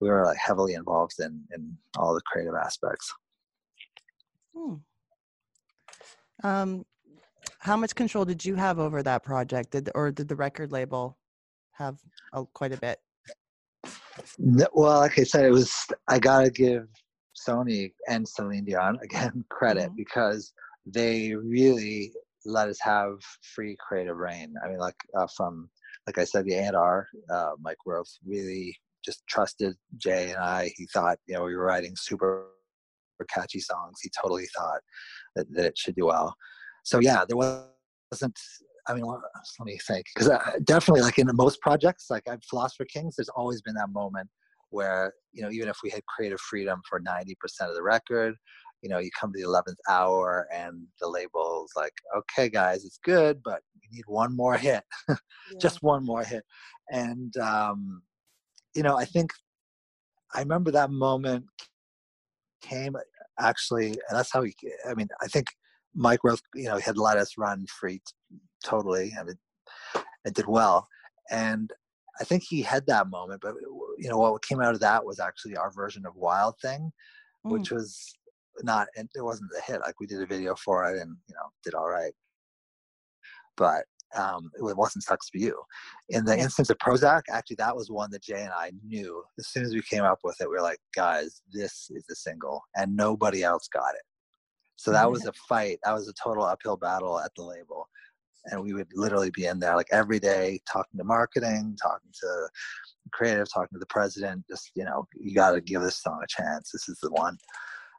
we 0.00 0.08
were 0.08 0.24
like 0.24 0.38
heavily 0.38 0.74
involved 0.74 1.14
in 1.20 1.42
in 1.54 1.76
all 1.98 2.14
the 2.14 2.22
creative 2.22 2.54
aspects. 2.54 3.12
hmm. 4.54 4.74
Um, 6.42 6.86
how 7.58 7.76
much 7.76 7.94
control 7.94 8.24
did 8.24 8.44
you 8.44 8.54
have 8.54 8.78
over 8.78 9.02
that 9.02 9.22
project? 9.22 9.72
Did 9.72 9.90
or 9.94 10.10
did 10.10 10.28
the 10.28 10.36
record 10.36 10.72
label 10.72 11.18
have 11.72 11.98
uh, 12.32 12.44
quite 12.54 12.72
a 12.72 12.78
bit? 12.78 12.98
Well, 14.38 15.00
like 15.00 15.18
I 15.18 15.24
said, 15.24 15.44
it 15.44 15.50
was 15.50 15.74
I 16.08 16.18
gotta 16.18 16.50
give 16.50 16.88
Sony 17.36 17.92
and 18.08 18.26
Celine 18.26 18.64
Dion 18.64 18.98
again 19.02 19.44
credit 19.50 19.90
Mhm. 19.90 19.96
because 19.96 20.52
they 20.92 21.34
really 21.34 22.12
let 22.44 22.68
us 22.68 22.78
have 22.80 23.18
free 23.54 23.76
creative 23.86 24.16
reign. 24.16 24.54
I 24.64 24.68
mean, 24.68 24.78
like 24.78 24.96
uh, 25.16 25.26
from 25.36 25.68
like 26.06 26.18
I 26.18 26.24
said, 26.24 26.44
the 26.46 26.54
A&R, 26.54 27.06
uh, 27.30 27.52
Mike 27.60 27.76
Roth 27.86 28.10
really 28.24 28.76
just 29.04 29.22
trusted 29.26 29.74
Jay 29.96 30.30
and 30.30 30.38
I. 30.38 30.72
He 30.76 30.86
thought 30.92 31.18
you 31.26 31.34
know 31.34 31.44
we 31.44 31.54
were 31.54 31.64
writing 31.64 31.94
super 31.96 32.46
catchy 33.28 33.60
songs. 33.60 33.98
He 34.02 34.10
totally 34.20 34.46
thought 34.56 34.80
that, 35.36 35.52
that 35.52 35.66
it 35.66 35.78
should 35.78 35.94
do 35.94 36.06
well. 36.06 36.34
So 36.84 36.98
yeah, 37.00 37.24
there 37.28 37.36
wasn't. 37.36 38.38
I 38.88 38.94
mean, 38.94 39.04
let 39.04 39.20
me 39.64 39.78
think, 39.86 40.06
because 40.14 40.30
definitely, 40.64 41.02
like 41.02 41.18
in 41.18 41.28
most 41.34 41.60
projects, 41.60 42.06
like 42.10 42.24
I'm 42.28 42.40
Philosopher 42.48 42.86
Kings, 42.86 43.14
there's 43.16 43.28
always 43.28 43.60
been 43.62 43.74
that 43.74 43.90
moment 43.90 44.28
where 44.70 45.12
you 45.32 45.42
know, 45.42 45.50
even 45.50 45.68
if 45.68 45.76
we 45.84 45.90
had 45.90 46.04
creative 46.06 46.40
freedom 46.40 46.80
for 46.88 47.00
90% 47.00 47.34
of 47.60 47.74
the 47.74 47.82
record, 47.82 48.34
you 48.82 48.88
know, 48.88 48.98
you 48.98 49.10
come 49.18 49.32
to 49.32 49.38
the 49.38 49.46
11th 49.46 49.76
hour 49.88 50.48
and 50.54 50.86
the 51.00 51.08
label's 51.08 51.72
like, 51.76 51.92
okay, 52.16 52.48
guys, 52.48 52.84
it's 52.84 52.98
good, 53.04 53.40
but 53.44 53.60
we 53.74 53.96
need 53.96 54.04
one 54.06 54.34
more 54.34 54.56
hit, 54.56 54.82
just 55.60 55.82
one 55.82 56.04
more 56.04 56.24
hit, 56.24 56.44
and 56.90 57.36
um, 57.38 58.02
you 58.74 58.82
know, 58.82 58.96
I 58.96 59.04
think 59.04 59.32
I 60.34 60.40
remember 60.40 60.70
that 60.70 60.90
moment 60.90 61.44
came 62.62 62.96
actually, 63.38 63.88
and 63.88 64.12
that's 64.12 64.32
how 64.32 64.42
he. 64.42 64.54
I 64.88 64.94
mean, 64.94 65.08
I 65.22 65.26
think 65.26 65.46
Mike 65.94 66.20
Roth, 66.24 66.42
you 66.54 66.64
know, 66.64 66.76
he 66.76 66.82
had 66.82 66.98
let 66.98 67.16
us 67.16 67.36
run 67.36 67.66
free 67.80 67.98
t- 67.98 68.38
totally, 68.64 69.12
and 69.18 69.30
it, 69.30 69.38
it 70.24 70.34
did 70.34 70.46
well. 70.46 70.88
And 71.30 71.70
I 72.20 72.24
think 72.24 72.44
he 72.48 72.62
had 72.62 72.86
that 72.86 73.08
moment, 73.08 73.40
but 73.42 73.54
you 73.98 74.08
know, 74.08 74.18
what 74.18 74.44
came 74.44 74.60
out 74.60 74.74
of 74.74 74.80
that 74.80 75.04
was 75.04 75.20
actually 75.20 75.56
our 75.56 75.72
version 75.72 76.06
of 76.06 76.16
Wild 76.16 76.54
Thing, 76.62 76.92
Mm. 77.46 77.52
which 77.52 77.70
was 77.70 78.18
not, 78.62 78.88
and 78.96 79.08
it 79.14 79.22
wasn't 79.22 79.50
a 79.58 79.62
hit. 79.62 79.80
Like 79.80 80.00
we 80.00 80.06
did 80.06 80.22
a 80.22 80.26
video 80.26 80.54
for 80.54 80.84
it, 80.84 81.00
and 81.00 81.16
you 81.28 81.34
know, 81.34 81.50
did 81.64 81.74
all 81.74 81.88
right, 81.88 82.12
but 83.56 83.84
um, 84.16 84.50
it 84.58 84.76
wasn't 84.76 85.04
sucks 85.04 85.28
for 85.28 85.38
you. 85.38 85.60
In 86.08 86.24
the 86.24 86.36
instance 86.38 86.70
of 86.70 86.78
Prozzäk, 86.78 87.22
actually, 87.30 87.56
that 87.56 87.76
was 87.76 87.90
one 87.90 88.10
that 88.10 88.22
Jay 88.22 88.42
and 88.42 88.52
I 88.52 88.72
knew 88.84 89.22
as 89.38 89.48
soon 89.48 89.64
as 89.64 89.72
we 89.72 89.82
came 89.82 90.02
up 90.02 90.18
with 90.24 90.36
it. 90.40 90.48
We 90.48 90.56
were 90.56 90.62
like, 90.62 90.80
guys, 90.94 91.42
this 91.52 91.88
is 91.90 92.04
the 92.08 92.16
single, 92.16 92.62
and 92.76 92.96
nobody 92.96 93.42
else 93.42 93.68
got 93.68 93.94
it. 93.94 94.02
So 94.76 94.92
that 94.92 95.10
was 95.10 95.26
a 95.26 95.32
fight. 95.46 95.78
That 95.84 95.92
was 95.92 96.08
a 96.08 96.14
total 96.14 96.44
uphill 96.44 96.76
battle 96.76 97.20
at 97.20 97.30
the 97.36 97.42
label, 97.42 97.86
and 98.46 98.62
we 98.62 98.72
would 98.72 98.88
literally 98.94 99.30
be 99.30 99.46
in 99.46 99.58
there 99.58 99.76
like 99.76 99.88
every 99.92 100.18
day, 100.18 100.60
talking 100.70 100.98
to 100.98 101.04
marketing, 101.04 101.76
talking 101.80 102.10
to 102.20 102.48
creative, 103.12 103.52
talking 103.52 103.74
to 103.74 103.78
the 103.78 103.86
president. 103.86 104.44
Just 104.48 104.70
you 104.74 104.84
know, 104.84 105.06
you 105.18 105.34
got 105.34 105.52
to 105.52 105.60
give 105.60 105.82
this 105.82 106.02
song 106.02 106.20
a 106.24 106.26
chance. 106.26 106.70
This 106.72 106.88
is 106.88 106.98
the 107.02 107.10
one. 107.10 107.36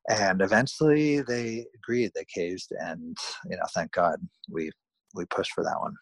And 0.10 0.42
eventually, 0.42 1.22
they 1.22 1.66
agreed. 1.76 2.12
They 2.16 2.26
caved, 2.34 2.68
and 2.80 3.16
you 3.46 3.58
know, 3.58 3.66
thank 3.74 3.92
God 3.92 4.18
we 4.50 4.72
we 5.14 5.26
pushed 5.26 5.52
for 5.54 5.64
that 5.64 5.80
one. 5.80 5.94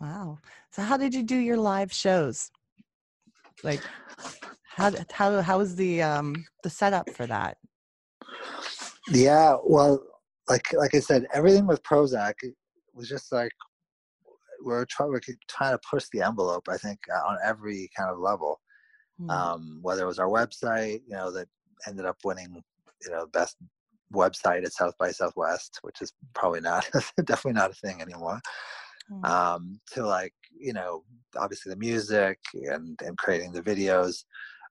Wow. 0.00 0.38
So 0.70 0.82
how 0.82 0.96
did 0.96 1.14
you 1.14 1.22
do 1.22 1.36
your 1.36 1.56
live 1.56 1.92
shows? 1.92 2.50
Like 3.62 3.82
how 4.64 4.92
how 5.10 5.40
how 5.40 5.58
was 5.58 5.76
the 5.76 6.02
um 6.02 6.44
the 6.62 6.70
setup 6.70 7.10
for 7.10 7.26
that? 7.26 7.56
Yeah, 9.08 9.56
well, 9.64 10.02
like 10.48 10.72
like 10.72 10.94
I 10.94 11.00
said, 11.00 11.26
everything 11.32 11.66
with 11.66 11.82
Prozzäk 11.82 12.34
was 12.94 13.08
just 13.08 13.32
like 13.32 13.52
we're 14.62 14.84
trying 14.86 15.10
we're 15.10 15.20
trying 15.48 15.72
to 15.72 15.80
push 15.90 16.06
the 16.12 16.22
envelope. 16.22 16.68
I 16.68 16.76
think 16.76 16.98
uh, 17.14 17.28
on 17.28 17.38
every 17.44 17.90
kind 17.96 18.10
of 18.10 18.18
level. 18.18 18.60
Hmm. 19.18 19.30
Um, 19.30 19.78
whether 19.80 20.02
it 20.02 20.06
was 20.06 20.18
our 20.18 20.28
website, 20.28 21.00
you 21.06 21.16
know, 21.16 21.30
that 21.32 21.48
ended 21.86 22.04
up 22.04 22.18
winning, 22.22 22.62
you 23.06 23.12
know, 23.12 23.26
best 23.32 23.56
website 24.12 24.64
at 24.64 24.72
South 24.72 24.94
by 24.98 25.10
Southwest, 25.10 25.78
which 25.82 26.00
is 26.00 26.12
probably 26.34 26.60
not 26.60 26.88
definitely 27.24 27.58
not 27.58 27.70
a 27.70 27.74
thing 27.74 28.00
anymore. 28.00 28.40
Mm. 29.10 29.24
Um, 29.24 29.80
to 29.92 30.04
like 30.04 30.34
you 30.58 30.72
know 30.72 31.04
obviously 31.36 31.70
the 31.70 31.78
music 31.78 32.38
and 32.54 32.98
and 33.04 33.16
creating 33.18 33.52
the 33.52 33.62
videos, 33.62 34.24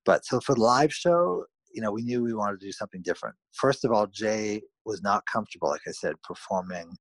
but 0.05 0.25
so 0.25 0.39
for 0.39 0.55
the 0.55 0.61
live 0.61 0.93
show, 0.93 1.45
you 1.73 1.81
know 1.81 1.91
we 1.91 2.03
knew 2.03 2.23
we 2.23 2.33
wanted 2.33 2.59
to 2.59 2.65
do 2.65 2.71
something 2.71 3.01
different. 3.01 3.35
First 3.53 3.85
of 3.85 3.91
all, 3.91 4.07
Jay 4.07 4.61
was 4.85 5.01
not 5.01 5.23
comfortable, 5.31 5.69
like 5.69 5.81
I 5.87 5.91
said, 5.91 6.15
performing 6.23 6.95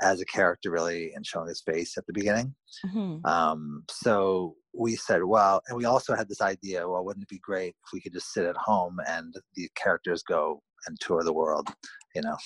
as 0.00 0.20
a 0.20 0.26
character 0.26 0.70
really 0.70 1.12
and 1.14 1.26
showing 1.26 1.48
his 1.48 1.62
face 1.62 1.96
at 1.96 2.06
the 2.06 2.12
beginning. 2.12 2.54
Mhm. 2.86 3.24
Um, 3.26 3.84
so 3.90 4.54
we 4.74 4.96
said, 4.96 5.24
well, 5.24 5.62
and 5.68 5.76
we 5.76 5.84
also 5.84 6.14
had 6.14 6.28
this 6.28 6.40
idea, 6.40 6.88
well, 6.88 7.04
wouldn't 7.04 7.24
it 7.24 7.28
be 7.28 7.38
great 7.38 7.74
if 7.84 7.92
we 7.92 8.00
could 8.00 8.12
just 8.12 8.32
sit 8.32 8.44
at 8.44 8.56
home 8.56 8.98
and 9.08 9.34
the 9.54 9.68
characters 9.74 10.22
go 10.22 10.62
and 10.86 10.98
tour 11.00 11.22
the 11.22 11.32
world, 11.32 11.68
you 12.14 12.22
know? 12.22 12.36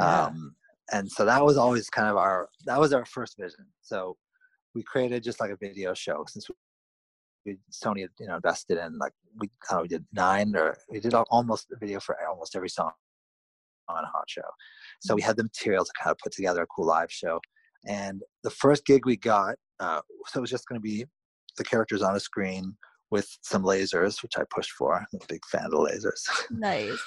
Yeah. 0.00 0.24
Um, 0.24 0.54
and 0.92 1.10
so 1.10 1.24
that 1.24 1.44
was 1.44 1.56
always 1.56 1.88
kind 1.88 2.08
of 2.08 2.16
our, 2.16 2.48
that 2.66 2.80
was 2.80 2.92
our 2.92 3.04
first 3.04 3.36
vision. 3.38 3.66
So 3.82 4.16
we 4.74 4.82
created 4.82 5.22
just 5.22 5.40
like 5.40 5.50
a 5.50 5.56
video 5.56 5.94
show 5.94 6.24
since 6.28 6.48
we, 7.44 7.58
Sony 7.72 8.02
had, 8.02 8.10
you 8.18 8.28
know, 8.28 8.36
invested 8.36 8.78
in 8.78 8.98
like, 8.98 9.12
we, 9.38 9.50
I 9.70 9.74
know, 9.74 9.82
we 9.82 9.88
did 9.88 10.04
nine 10.12 10.54
or 10.56 10.76
we 10.88 11.00
did 11.00 11.14
almost 11.14 11.66
a 11.72 11.78
video 11.78 12.00
for 12.00 12.16
almost 12.28 12.54
every 12.56 12.68
song 12.68 12.92
on 13.88 14.04
a 14.04 14.06
Hot 14.06 14.24
Show. 14.28 14.42
So 15.00 15.14
we 15.14 15.22
had 15.22 15.36
the 15.36 15.42
material 15.42 15.84
to 15.84 15.92
kind 16.00 16.12
of 16.12 16.18
put 16.18 16.32
together 16.32 16.62
a 16.62 16.66
cool 16.66 16.86
live 16.86 17.10
show. 17.10 17.40
And 17.86 18.22
the 18.44 18.50
first 18.50 18.86
gig 18.86 19.04
we 19.06 19.16
got, 19.16 19.56
uh, 19.80 20.00
so 20.28 20.38
it 20.38 20.40
was 20.40 20.50
just 20.50 20.68
going 20.68 20.80
to 20.80 20.82
be 20.82 21.04
the 21.56 21.64
characters 21.64 22.02
on 22.02 22.16
a 22.16 22.20
screen 22.20 22.76
with 23.10 23.28
some 23.42 23.62
lasers, 23.62 24.22
which 24.22 24.38
I 24.38 24.42
pushed 24.54 24.72
for. 24.72 24.96
I'm 24.96 25.20
a 25.22 25.26
big 25.28 25.44
fan 25.46 25.64
of 25.66 25.70
the 25.70 25.76
lasers. 25.78 26.22
Nice. 26.50 26.98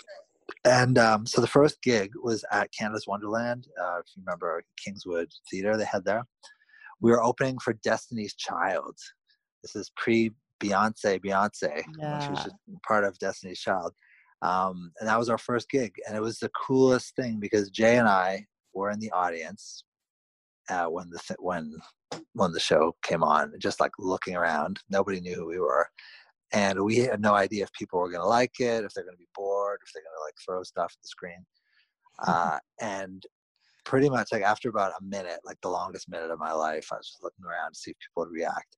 and 0.64 0.98
um, 0.98 1.26
so 1.26 1.42
the 1.42 1.48
first 1.48 1.82
gig 1.82 2.12
was 2.24 2.44
at 2.52 2.70
Canada's 2.78 3.08
Wonderland. 3.08 3.68
Uh, 3.82 3.98
if 4.00 4.06
you 4.16 4.24
remember 4.26 4.64
Kingswood 4.84 5.30
Theater, 5.50 5.76
they 5.78 5.86
had 5.86 6.06
there. 6.06 6.24
We 7.02 7.12
were 7.12 7.24
opening 7.24 7.58
for 7.60 7.74
Destiny's 7.74 8.36
Child. 8.36 8.96
This 9.64 9.76
is 9.76 9.92
pre 9.98 10.32
Beyonce, 10.64 11.20
Beyonce. 11.24 11.82
when 11.98 12.20
She 12.22 12.28
Yeah. 12.28 12.30
was 12.32 12.44
just 12.44 12.56
part 12.88 13.04
of 13.04 13.18
Destiny's 13.20 13.60
Child. 13.60 13.94
Um, 14.42 14.92
and 15.00 15.10
that 15.10 15.18
was 15.18 15.30
our 15.30 15.38
first 15.40 15.70
gig. 15.70 15.94
And 16.08 16.16
it 16.16 16.22
was 16.22 16.38
the 16.40 16.50
coolest 16.50 17.16
thing 17.16 17.40
because 17.40 17.70
Jay 17.72 17.98
and 17.98 18.08
I 18.08 18.46
were 18.74 18.92
in 18.92 19.00
the 19.00 19.12
audience 19.12 19.84
uh, 20.70 20.86
when 20.86 21.10
the 21.10 21.20
th- 21.28 21.40
when 21.40 21.74
when 22.34 22.52
the 22.52 22.60
show 22.60 22.96
came 23.04 23.24
on, 23.24 23.54
just 23.60 23.80
like 23.80 23.92
looking 24.00 24.36
around. 24.36 24.80
Nobody 24.90 25.22
knew 25.22 25.36
who 25.36 25.48
we 25.48 25.60
were, 25.60 25.88
and 26.52 26.84
we 26.84 26.98
had 26.98 27.22
no 27.22 27.34
idea 27.34 27.64
if 27.64 27.74
people 27.74 28.00
were 28.00 28.10
going 28.10 28.22
to 28.22 28.28
like 28.28 28.60
it, 28.60 28.84
if 28.84 28.94
they're 28.94 29.04
going 29.04 29.16
to 29.16 29.20
be 29.20 29.28
bored, 29.36 29.80
if 29.86 29.92
they're 29.94 30.04
going 30.04 30.18
to 30.18 30.26
like 30.26 30.36
throw 30.46 30.64
stuff 30.64 30.94
at 30.96 31.02
the 31.02 31.08
screen. 31.08 31.46
Uh, 32.26 32.58
and 32.80 33.24
pretty 33.84 34.10
much 34.10 34.32
like 34.32 34.42
after 34.42 34.70
about 34.70 34.94
a 34.98 35.04
minute, 35.04 35.40
like 35.44 35.58
the 35.62 35.68
longest 35.68 36.10
minute 36.10 36.32
of 36.32 36.40
my 36.40 36.54
life, 36.54 36.88
I 36.92 36.96
was 36.96 37.08
just 37.08 37.22
looking 37.22 37.44
around 37.44 37.74
to 37.74 37.78
see 37.78 37.92
if 37.92 37.98
people 38.00 38.24
would 38.24 38.34
react. 38.34 38.78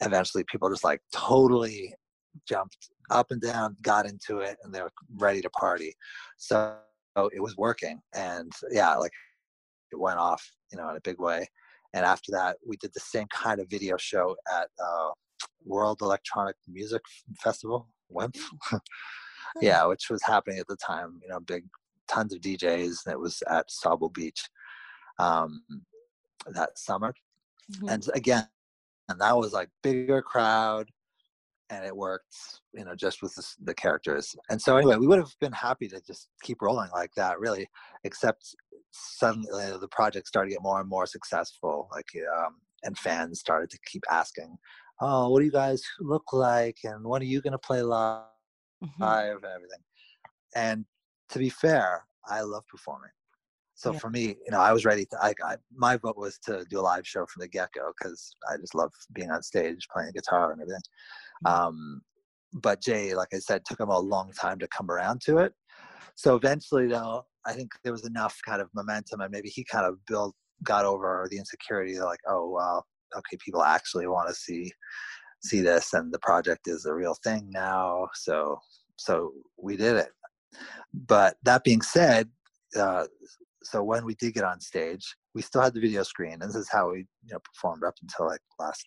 Eventually, 0.00 0.42
people 0.50 0.70
just 0.70 0.84
like 0.84 1.02
totally 1.12 1.94
jumped 2.48 2.76
up 3.10 3.30
and 3.30 3.42
down, 3.42 3.76
got 3.82 4.06
into 4.06 4.38
it, 4.38 4.56
and 4.62 4.74
they 4.74 4.80
were 4.80 4.90
ready 5.16 5.42
to 5.42 5.50
party. 5.50 5.94
So 6.38 6.76
it 7.16 7.42
was 7.42 7.58
working, 7.58 8.00
and 8.14 8.50
yeah, 8.70 8.94
like 8.96 9.12
it 9.92 10.00
went 10.00 10.18
off, 10.18 10.42
you 10.72 10.78
know, 10.78 10.88
in 10.90 10.96
a 10.96 11.02
big 11.02 11.20
way. 11.20 11.46
And 11.94 12.04
after 12.04 12.32
that, 12.32 12.56
we 12.66 12.76
did 12.76 12.92
the 12.94 13.00
same 13.00 13.26
kind 13.28 13.60
of 13.60 13.70
video 13.70 13.96
show 13.96 14.36
at 14.52 14.68
uh, 14.82 15.10
World 15.64 16.00
Electronic 16.02 16.56
Music 16.68 17.02
Festival, 17.42 17.88
WEMF. 18.12 18.38
yeah, 19.60 19.84
which 19.84 20.10
was 20.10 20.22
happening 20.22 20.58
at 20.58 20.66
the 20.66 20.76
time. 20.76 21.20
You 21.22 21.28
know, 21.28 21.40
big 21.40 21.64
tons 22.08 22.34
of 22.34 22.40
DJs, 22.40 23.06
and 23.06 23.12
it 23.12 23.20
was 23.20 23.42
at 23.50 23.68
Sauble 23.68 24.12
Beach 24.12 24.48
um, 25.18 25.62
that 26.46 26.78
summer. 26.78 27.14
Mhm. 27.72 27.90
And 27.90 28.08
again, 28.14 28.48
and 29.08 29.20
that 29.20 29.36
was 29.36 29.52
like 29.52 29.68
bigger 29.82 30.22
crowd, 30.22 30.90
and 31.70 31.84
it 31.84 31.96
worked. 31.96 32.36
You 32.72 32.84
know, 32.84 32.94
just 32.94 33.22
with 33.22 33.34
the, 33.34 33.46
the 33.64 33.74
characters. 33.74 34.34
And 34.50 34.60
so 34.60 34.76
anyway, 34.76 34.96
we 34.96 35.06
would 35.06 35.18
have 35.18 35.34
been 35.40 35.52
happy 35.52 35.88
to 35.88 36.00
just 36.00 36.28
keep 36.42 36.62
rolling 36.62 36.90
like 36.92 37.14
that, 37.16 37.40
really. 37.40 37.68
Except 38.04 38.54
suddenly 38.90 39.64
uh, 39.64 39.78
the 39.78 39.88
project 39.88 40.26
started 40.28 40.50
to 40.50 40.54
get 40.56 40.62
more 40.62 40.80
and 40.80 40.88
more 40.88 41.06
successful. 41.06 41.88
Like, 41.92 42.06
um, 42.38 42.56
and 42.84 42.96
fans 42.98 43.40
started 43.40 43.70
to 43.70 43.78
keep 43.86 44.02
asking, 44.10 44.56
"Oh, 45.00 45.28
what 45.30 45.40
do 45.40 45.44
you 45.44 45.52
guys 45.52 45.82
look 46.00 46.32
like? 46.32 46.78
And 46.84 47.04
when 47.04 47.22
are 47.22 47.26
you 47.26 47.40
going 47.40 47.52
to 47.52 47.58
play 47.58 47.82
live?" 47.82 48.24
Mhm. 48.84 49.00
and 49.00 49.44
everything. 49.44 49.84
And 50.54 50.86
to 51.30 51.38
be 51.38 51.50
fair, 51.50 52.06
I 52.26 52.42
love 52.42 52.66
performing. 52.68 53.10
So 53.74 53.92
Yeah. 53.92 53.98
for 53.98 54.10
me, 54.10 54.36
you 54.44 54.50
know, 54.50 54.60
I 54.60 54.72
was 54.72 54.84
ready 54.84 55.06
to. 55.06 55.18
I, 55.22 55.34
I 55.44 55.56
my 55.72 55.96
vote 55.96 56.16
was 56.16 56.38
to 56.46 56.64
do 56.68 56.80
a 56.80 56.82
live 56.82 57.06
show 57.06 57.26
from 57.26 57.40
the 57.40 57.48
get 57.48 57.72
go 57.72 57.92
because 57.96 58.34
I 58.50 58.56
just 58.56 58.74
love 58.74 58.92
being 59.12 59.30
on 59.30 59.42
stage, 59.42 59.86
playing 59.92 60.12
guitar 60.12 60.52
and 60.52 60.60
everything. 60.60 60.82
Um, 61.44 62.02
but 62.54 62.80
Jay, 62.82 63.14
like 63.14 63.28
I 63.32 63.38
said, 63.38 63.64
took 63.64 63.78
him 63.78 63.90
a 63.90 63.98
long 63.98 64.32
time 64.32 64.58
to 64.58 64.68
come 64.68 64.90
around 64.90 65.20
to 65.22 65.38
it. 65.38 65.54
So 66.16 66.34
eventually, 66.34 66.88
though, 66.88 67.26
I 67.48 67.54
think 67.54 67.72
there 67.82 67.92
was 67.92 68.06
enough 68.06 68.38
kind 68.44 68.60
of 68.60 68.68
momentum, 68.74 69.22
and 69.22 69.32
maybe 69.32 69.48
he 69.48 69.64
kind 69.64 69.86
of 69.86 70.04
built, 70.06 70.34
got 70.62 70.84
over 70.84 71.26
the 71.30 71.38
insecurity. 71.38 71.94
They're 71.94 72.04
like, 72.04 72.20
oh 72.28 72.48
well, 72.48 72.86
okay, 73.16 73.38
people 73.42 73.62
actually 73.62 74.06
want 74.06 74.28
to 74.28 74.34
see 74.34 74.70
see 75.42 75.60
this, 75.62 75.94
and 75.94 76.12
the 76.12 76.18
project 76.18 76.68
is 76.68 76.84
a 76.84 76.94
real 76.94 77.16
thing 77.24 77.48
now. 77.50 78.08
So 78.14 78.58
so 78.96 79.32
we 79.56 79.76
did 79.76 79.96
it. 79.96 80.10
But 80.92 81.36
that 81.44 81.64
being 81.64 81.80
said, 81.82 82.28
uh, 82.78 83.06
so 83.62 83.82
when 83.82 84.04
we 84.04 84.14
did 84.16 84.34
get 84.34 84.44
on 84.44 84.60
stage, 84.60 85.16
we 85.34 85.42
still 85.42 85.62
had 85.62 85.74
the 85.74 85.80
video 85.80 86.02
screen, 86.02 86.34
and 86.34 86.42
this 86.42 86.56
is 86.56 86.68
how 86.70 86.90
we 86.92 86.98
you 86.98 87.32
know 87.32 87.40
performed 87.40 87.84
up 87.84 87.94
until 88.02 88.26
like 88.26 88.42
last 88.58 88.86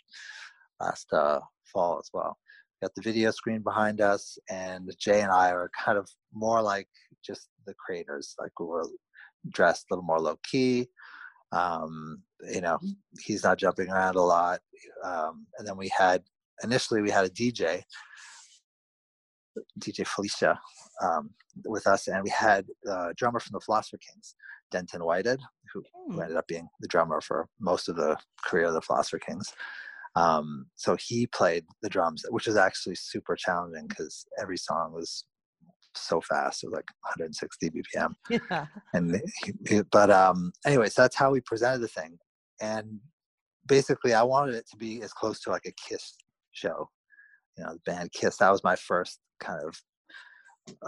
last 0.79 1.11
uh, 1.13 1.39
fall 1.73 1.97
as 1.97 2.09
well. 2.13 2.37
Got 2.81 2.93
the 2.95 3.01
video 3.01 3.31
screen 3.31 3.61
behind 3.61 4.01
us, 4.01 4.37
and 4.49 4.91
Jay 4.99 5.21
and 5.21 5.31
I 5.31 5.51
are 5.51 5.71
kind 5.83 5.97
of 5.97 6.07
more 6.33 6.61
like 6.61 6.87
just 7.25 7.47
the 7.65 7.73
creators. 7.75 8.35
Like 8.39 8.59
we 8.59 8.65
were 8.65 8.87
dressed 9.49 9.85
a 9.89 9.93
little 9.93 10.05
more 10.05 10.19
low 10.19 10.37
key. 10.43 10.87
Um, 11.51 12.23
you 12.53 12.61
know, 12.61 12.79
he's 13.19 13.43
not 13.43 13.57
jumping 13.57 13.89
around 13.89 14.15
a 14.15 14.21
lot. 14.21 14.61
Um, 15.03 15.45
and 15.57 15.67
then 15.67 15.77
we 15.77 15.89
had 15.89 16.23
initially 16.63 17.01
we 17.01 17.11
had 17.11 17.25
a 17.25 17.29
DJ, 17.29 17.83
DJ 19.79 20.07
Felicia, 20.07 20.59
um, 21.01 21.31
with 21.65 21.87
us, 21.87 22.07
and 22.07 22.23
we 22.23 22.29
had 22.29 22.65
a 22.87 23.13
drummer 23.15 23.39
from 23.39 23.53
the 23.53 23.59
Philosopher 23.59 23.97
Kings, 23.97 24.35
Denton 24.71 25.03
Whitehead, 25.03 25.39
who, 25.73 25.83
who 26.07 26.13
Hmm. 26.13 26.21
ended 26.21 26.37
up 26.37 26.47
being 26.47 26.67
the 26.79 26.87
drummer 26.87 27.19
for 27.21 27.47
most 27.59 27.89
of 27.89 27.95
the 27.95 28.17
career 28.45 28.65
of 28.65 28.73
the 28.73 28.81
Philosopher 28.81 29.19
Kings. 29.19 29.53
Um, 30.15 30.65
so 30.75 30.97
he 30.99 31.27
played 31.27 31.65
the 31.81 31.89
drums, 31.89 32.25
which 32.29 32.47
is 32.47 32.57
actually 32.57 32.95
super 32.95 33.35
challenging 33.35 33.87
because 33.87 34.25
every 34.41 34.57
song 34.57 34.93
was 34.93 35.25
so 35.95 36.21
fast. 36.21 36.63
It 36.63 36.67
was 36.67 36.75
like 36.77 36.89
160 37.17 37.69
BPM. 37.69 38.13
Yeah. 38.29 38.65
And 38.93 39.21
he, 39.67 39.81
but 39.91 40.09
um, 40.09 40.51
anyway, 40.65 40.89
so 40.89 41.01
that's 41.01 41.15
how 41.15 41.31
we 41.31 41.41
presented 41.41 41.79
the 41.79 41.87
thing. 41.87 42.17
And 42.61 42.99
basically, 43.67 44.13
I 44.13 44.23
wanted 44.23 44.55
it 44.55 44.65
to 44.71 44.77
be 44.77 45.01
as 45.01 45.13
close 45.13 45.39
to 45.41 45.49
like 45.49 45.65
a 45.65 45.73
Kiss 45.87 46.15
show. 46.51 46.89
You 47.57 47.65
know, 47.65 47.73
the 47.73 47.91
band 47.91 48.11
Kiss. 48.13 48.37
That 48.37 48.51
was 48.51 48.63
my 48.63 48.75
first 48.75 49.19
kind 49.39 49.59
of 49.65 49.75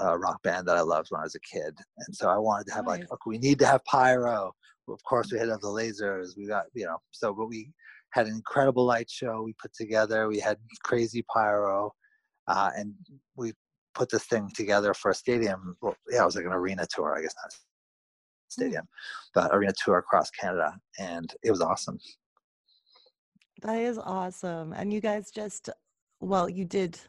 uh, 0.01 0.17
rock 0.17 0.41
band 0.43 0.67
that 0.67 0.77
I 0.77 0.81
loved 0.81 1.07
when 1.09 1.21
I 1.21 1.23
was 1.23 1.35
a 1.35 1.39
kid. 1.39 1.75
And 1.99 2.15
so 2.15 2.29
I 2.29 2.37
wanted 2.37 2.67
to 2.67 2.73
have 2.73 2.87
like, 2.87 3.01
Nice. 3.01 3.09
okay, 3.11 3.27
we 3.27 3.37
need 3.37 3.59
to 3.59 3.65
have 3.65 3.83
pyro. 3.85 4.51
Of 4.87 5.03
course, 5.03 5.31
we 5.31 5.39
had 5.39 5.45
to 5.45 5.51
have 5.51 5.61
the 5.61 5.67
lasers. 5.67 6.37
We 6.37 6.47
got, 6.47 6.65
you 6.73 6.85
know, 6.85 6.97
so 7.11 7.33
but 7.33 7.47
we 7.47 7.71
had 8.11 8.27
an 8.27 8.33
incredible 8.33 8.85
light 8.85 9.09
show 9.09 9.41
we 9.41 9.53
put 9.61 9.73
together. 9.73 10.27
We 10.27 10.39
had 10.39 10.57
crazy 10.83 11.23
pyro, 11.33 11.91
uh, 12.47 12.71
and 12.75 12.93
we 13.35 13.53
put 13.93 14.09
this 14.09 14.23
thing 14.25 14.49
together 14.53 14.93
for 14.93 15.11
a 15.11 15.15
stadium. 15.15 15.77
Well, 15.81 15.95
yeah, 16.09 16.21
it 16.21 16.25
was 16.25 16.35
like 16.35 16.45
an 16.45 16.53
arena 16.53 16.85
tour, 16.89 17.15
I 17.17 17.21
guess 17.21 17.35
not 17.41 17.53
stadium, 18.49 18.87
but 19.33 19.53
arena 19.53 19.73
tour 19.83 19.97
across 19.97 20.29
Canada, 20.29 20.75
and 20.99 21.33
it 21.43 21.51
was 21.51 21.61
awesome. 21.61 21.99
That 23.61 23.79
is 23.79 23.97
awesome. 23.97 24.73
And 24.73 24.91
you 24.93 25.01
guys 25.01 25.31
just, 25.31 25.69
well, 26.19 26.49
you 26.49 26.65
did. 26.65 26.99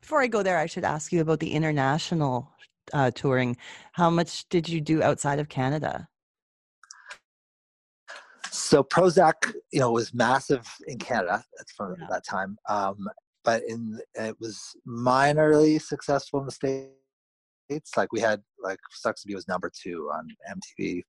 Before 0.00 0.20
I 0.20 0.26
go 0.26 0.42
there, 0.42 0.58
I 0.58 0.66
should 0.66 0.84
ask 0.84 1.12
you 1.12 1.20
about 1.20 1.40
the 1.40 1.52
international 1.52 2.50
uh, 2.92 3.10
touring. 3.14 3.56
How 3.92 4.10
much 4.10 4.48
did 4.48 4.68
you 4.68 4.80
do 4.80 5.02
outside 5.02 5.38
of 5.38 5.48
Canada? 5.48 6.08
So 8.50 8.82
Prozzäk, 8.82 9.52
you 9.72 9.80
know, 9.80 9.92
was 9.92 10.12
massive 10.14 10.66
in 10.86 10.98
Canada 10.98 11.44
from 11.76 11.96
Yeah. 11.98 12.06
that 12.10 12.24
time, 12.24 12.56
um, 12.68 13.08
but 13.44 13.62
in 13.68 14.00
it 14.14 14.36
was 14.40 14.60
minorly 14.88 15.80
successful 15.80 16.40
in 16.40 16.46
the 16.46 16.52
states. 16.52 17.96
Like 17.96 18.12
we 18.12 18.20
had 18.20 18.40
like 18.62 18.78
Sucks 18.92 19.22
to 19.22 19.28
Be 19.28 19.34
was 19.34 19.48
number 19.48 19.70
two 19.82 20.10
on 20.14 20.28
MTV, 20.80 21.02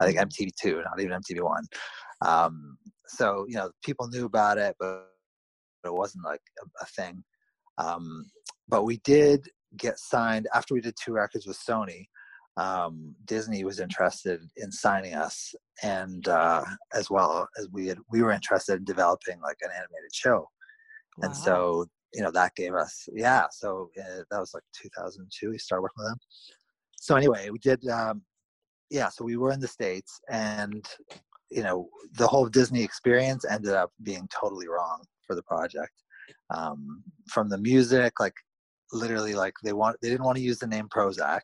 I 0.00 0.06
think 0.06 0.18
MTV 0.18 0.50
two, 0.60 0.82
not 0.84 1.00
even 1.00 1.20
MTV 1.20 1.42
one. 1.42 1.64
Um, 2.24 2.76
so 3.06 3.46
you 3.48 3.56
know, 3.56 3.70
people 3.84 4.08
knew 4.08 4.26
about 4.26 4.58
it, 4.58 4.74
but 4.78 5.06
it 5.84 5.92
wasn't 5.92 6.24
like 6.24 6.40
a, 6.62 6.66
a 6.82 6.86
thing. 6.86 7.22
Um, 7.78 8.26
but 8.68 8.84
we 8.84 8.98
did 9.04 9.46
get 9.76 9.98
signed 9.98 10.48
after 10.54 10.74
we 10.74 10.80
did 10.80 10.94
two 11.02 11.12
records 11.12 11.46
with 11.46 11.58
Sony. 11.58 12.06
um, 12.56 13.14
Disney 13.24 13.64
was 13.64 13.80
interested 13.80 14.40
in 14.56 14.70
signing 14.70 15.14
us, 15.14 15.54
and 15.82 16.28
uh, 16.28 16.64
as 16.94 17.10
well 17.10 17.48
as 17.58 17.68
we 17.72 17.88
had, 17.88 17.98
we 18.10 18.22
were 18.22 18.32
interested 18.32 18.78
in 18.78 18.84
developing 18.84 19.40
like 19.42 19.56
an 19.62 19.70
animated 19.72 20.14
show, 20.14 20.48
and 21.22 21.36
so 21.36 21.86
you 22.12 22.22
know 22.22 22.30
that 22.30 22.54
gave 22.54 22.74
us 22.74 23.08
yeah. 23.12 23.46
So 23.50 23.90
uh, 23.98 24.22
that 24.30 24.38
was 24.38 24.54
like 24.54 24.62
2002. 24.80 25.50
We 25.50 25.58
started 25.58 25.82
working 25.82 26.04
with 26.04 26.08
them. 26.08 26.18
So 26.96 27.16
anyway, 27.16 27.50
we 27.50 27.58
did 27.58 27.86
um, 27.88 28.22
yeah. 28.90 29.08
So 29.08 29.24
we 29.24 29.36
were 29.36 29.52
in 29.52 29.60
the 29.60 29.68
states, 29.68 30.20
and 30.30 30.84
you 31.50 31.62
know 31.62 31.88
the 32.16 32.26
whole 32.26 32.46
Disney 32.46 32.82
experience 32.82 33.44
ended 33.44 33.74
up 33.74 33.90
being 34.02 34.28
totally 34.28 34.68
wrong 34.68 35.02
for 35.26 35.34
the 35.34 35.42
project. 35.42 35.92
Um, 36.50 37.02
from 37.28 37.48
the 37.48 37.58
music, 37.58 38.20
like 38.20 38.34
literally, 38.92 39.34
like 39.34 39.54
they 39.62 39.72
want 39.72 39.96
they 40.00 40.08
didn't 40.08 40.24
want 40.24 40.36
to 40.36 40.42
use 40.42 40.58
the 40.58 40.66
name 40.66 40.88
Prozzäk 40.88 41.40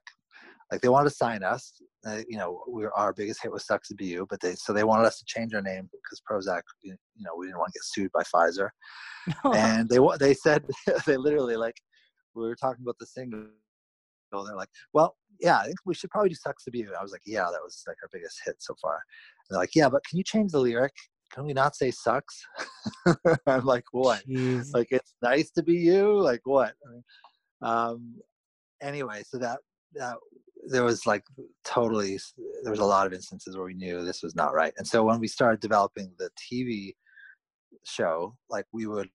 like 0.70 0.80
they 0.80 0.88
wanted 0.88 1.10
to 1.10 1.14
sign 1.16 1.42
us. 1.42 1.72
Uh, 2.06 2.20
you 2.28 2.38
know, 2.38 2.62
we 2.68 2.82
were, 2.82 2.96
our 2.96 3.12
biggest 3.12 3.42
hit 3.42 3.52
was 3.52 3.66
"Sucks 3.66 3.88
to 3.88 3.94
Be 3.94 4.06
You," 4.06 4.26
but 4.30 4.40
they 4.40 4.54
so 4.54 4.72
they 4.72 4.84
wanted 4.84 5.06
us 5.06 5.18
to 5.18 5.24
change 5.26 5.54
our 5.54 5.62
name 5.62 5.88
because 5.92 6.22
Prozac. 6.28 6.62
You 6.82 6.96
know, 7.18 7.34
we 7.36 7.46
didn't 7.46 7.58
want 7.58 7.72
to 7.72 7.78
get 7.78 7.84
sued 7.84 8.10
by 8.12 8.22
Pfizer, 8.22 8.70
and 9.54 9.88
they 9.88 9.98
they 10.18 10.34
said 10.34 10.64
they 11.06 11.16
literally 11.16 11.56
like 11.56 11.76
we 12.34 12.42
were 12.42 12.56
talking 12.56 12.82
about 12.82 12.96
the 12.98 13.06
single. 13.06 13.46
They're 14.32 14.54
like, 14.54 14.68
well, 14.92 15.16
yeah, 15.40 15.58
I 15.58 15.64
think 15.64 15.78
we 15.84 15.94
should 15.94 16.10
probably 16.10 16.30
do 16.30 16.36
"Sucks 16.36 16.64
to 16.64 16.70
Be 16.70 16.78
You." 16.78 16.94
I 16.98 17.02
was 17.02 17.12
like, 17.12 17.22
yeah, 17.26 17.44
that 17.50 17.60
was 17.62 17.82
like 17.86 17.96
our 18.02 18.08
biggest 18.12 18.40
hit 18.44 18.56
so 18.60 18.74
far. 18.80 18.94
And 18.94 19.00
they're 19.54 19.58
like, 19.60 19.74
yeah, 19.74 19.88
but 19.88 20.04
can 20.08 20.18
you 20.18 20.24
change 20.24 20.52
the 20.52 20.60
lyric? 20.60 20.92
Can 21.32 21.44
we 21.44 21.52
not 21.52 21.76
say 21.76 21.90
"sucks"? 21.90 22.40
I'm 23.46 23.64
like, 23.64 23.84
what? 23.92 24.22
Jeez. 24.28 24.72
like 24.72 24.88
it's 24.90 25.14
nice 25.22 25.50
to 25.52 25.62
be 25.62 25.74
you 25.74 26.20
like 26.20 26.40
what 26.44 26.74
I 26.86 26.92
mean, 26.92 27.02
um 27.62 28.14
anyway 28.80 29.22
so 29.26 29.38
that 29.38 29.58
that 29.94 30.16
there 30.70 30.84
was 30.84 31.04
like 31.04 31.24
totally 31.64 32.18
there 32.62 32.70
was 32.70 32.80
a 32.80 32.84
lot 32.84 33.06
of 33.06 33.12
instances 33.12 33.56
where 33.56 33.66
we 33.66 33.74
knew 33.74 34.04
this 34.04 34.22
was 34.22 34.36
not 34.36 34.54
right. 34.54 34.72
And 34.78 34.86
so 34.86 35.02
when 35.04 35.18
we 35.18 35.28
started 35.28 35.60
developing 35.60 36.12
the 36.18 36.30
tv 36.38 36.94
show 37.84 38.36
like 38.48 38.66
we 38.72 38.86
would 38.86 39.08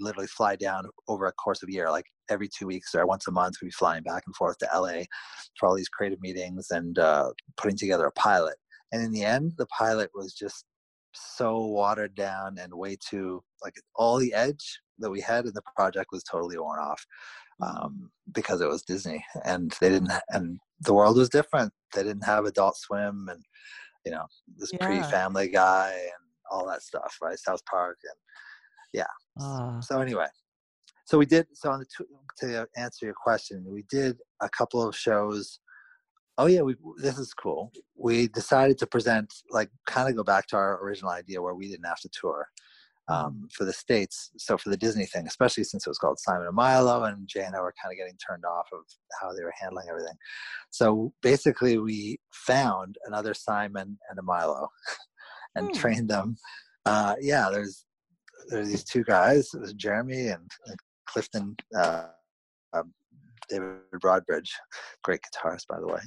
literally 0.00 0.26
fly 0.26 0.56
down 0.56 0.84
over 1.06 1.26
a 1.26 1.32
course 1.32 1.62
of 1.62 1.68
a 1.68 1.72
year 1.72 1.90
like 1.90 2.06
every 2.28 2.48
two 2.48 2.66
weeks 2.66 2.94
or 2.94 3.06
once 3.06 3.28
a 3.28 3.32
month 3.32 3.56
we'd 3.60 3.68
be 3.68 3.72
flying 3.72 4.02
back 4.02 4.22
and 4.26 4.34
forth 4.34 4.56
to 4.58 4.68
la 4.74 5.02
for 5.58 5.68
all 5.68 5.76
these 5.76 5.88
creative 5.88 6.20
meetings 6.20 6.68
and 6.70 6.98
uh, 6.98 7.30
putting 7.56 7.76
together 7.76 8.06
a 8.06 8.12
pilot. 8.12 8.56
And 8.92 9.04
in 9.04 9.12
the 9.12 9.24
end 9.24 9.52
the 9.58 9.66
pilot 9.66 10.10
was 10.14 10.32
just 10.32 10.64
so 11.12 11.66
watered 11.66 12.14
down 12.14 12.56
and 12.58 12.72
way 12.74 12.96
too 12.96 13.42
like 13.62 13.74
all 13.94 14.18
the 14.18 14.32
edge 14.34 14.80
that 14.98 15.10
we 15.10 15.20
had 15.20 15.44
in 15.44 15.52
the 15.54 15.62
project 15.76 16.08
was 16.12 16.24
totally 16.24 16.58
worn 16.58 16.80
off 16.80 17.04
um, 17.62 18.10
because 18.32 18.60
it 18.60 18.68
was 18.68 18.82
Disney 18.82 19.24
and 19.44 19.74
they 19.80 19.88
didn't 19.88 20.10
and 20.30 20.58
the 20.80 20.94
world 20.94 21.16
was 21.16 21.28
different. 21.28 21.72
They 21.94 22.02
didn't 22.02 22.24
have 22.24 22.44
Adult 22.44 22.76
Swim 22.76 23.28
and 23.30 23.42
you 24.04 24.12
know 24.12 24.26
this 24.56 24.70
Yeah. 24.72 24.84
pre-Family 24.86 25.48
Guy 25.48 25.90
and 25.92 26.24
all 26.50 26.66
that 26.68 26.82
stuff, 26.82 27.16
right? 27.22 27.38
South 27.38 27.64
Park 27.66 27.98
and 28.02 28.18
yeah. 28.92 29.06
Ah. 29.40 29.80
So 29.80 30.00
anyway, 30.00 30.26
so 31.04 31.18
we 31.18 31.26
did. 31.26 31.46
So 31.52 31.70
on 31.70 31.80
the 31.80 31.86
two, 31.86 32.06
to 32.40 32.66
answer 32.76 33.06
your 33.06 33.14
question, 33.14 33.64
we 33.66 33.84
did 33.90 34.18
a 34.40 34.48
couple 34.48 34.86
of 34.86 34.96
shows. 34.96 35.60
Oh 36.38 36.46
yeah, 36.46 36.62
we 36.62 36.76
this 36.98 37.18
is 37.18 37.32
cool. 37.32 37.72
We 37.96 38.28
decided 38.28 38.78
to 38.78 38.86
present 38.86 39.32
like 39.50 39.70
kind 39.86 40.08
of 40.08 40.16
go 40.16 40.24
back 40.24 40.46
to 40.48 40.56
our 40.56 40.84
original 40.84 41.10
idea 41.10 41.40
where 41.40 41.54
we 41.54 41.68
didn't 41.68 41.86
have 41.86 42.00
to 42.00 42.08
tour 42.08 42.48
um, 43.08 43.48
for 43.52 43.64
the 43.64 43.72
states. 43.72 44.30
So 44.38 44.56
for 44.56 44.70
the 44.70 44.76
Disney 44.76 45.06
thing, 45.06 45.26
especially 45.26 45.64
since 45.64 45.86
it 45.86 45.90
was 45.90 45.98
called 45.98 46.18
Simon 46.18 46.46
and 46.46 46.56
Milo, 46.56 47.04
and 47.04 47.28
Jay 47.28 47.44
and 47.44 47.54
I 47.54 47.60
were 47.60 47.74
kind 47.82 47.92
of 47.92 47.98
getting 47.98 48.16
turned 48.16 48.44
off 48.44 48.68
of 48.72 48.80
how 49.20 49.32
they 49.32 49.42
were 49.42 49.52
handling 49.60 49.86
everything. 49.88 50.16
So 50.70 51.12
basically, 51.22 51.78
we 51.78 52.18
found 52.32 52.96
another 53.06 53.34
Simon 53.34 53.98
and 54.08 54.18
a 54.18 54.22
Milo, 54.22 54.68
and 55.54 55.72
Hmm. 55.72 55.78
trained 55.78 56.08
them. 56.08 56.36
Uh, 56.86 57.14
yeah, 57.20 57.48
there's 57.50 57.84
there's 58.48 58.68
these 58.68 58.84
two 58.84 59.04
guys, 59.04 59.50
It 59.54 59.60
was 59.60 59.72
Jeremy 59.74 60.28
and, 60.28 60.50
and 60.66 60.76
Clifton. 61.06 61.56
Uh, 61.76 62.08
um, 62.72 62.92
David 63.48 63.78
Broadbridge, 64.02 64.50
great 65.02 65.20
guitarist, 65.22 65.66
by 65.68 65.78
the 65.78 65.86
way. 65.86 66.00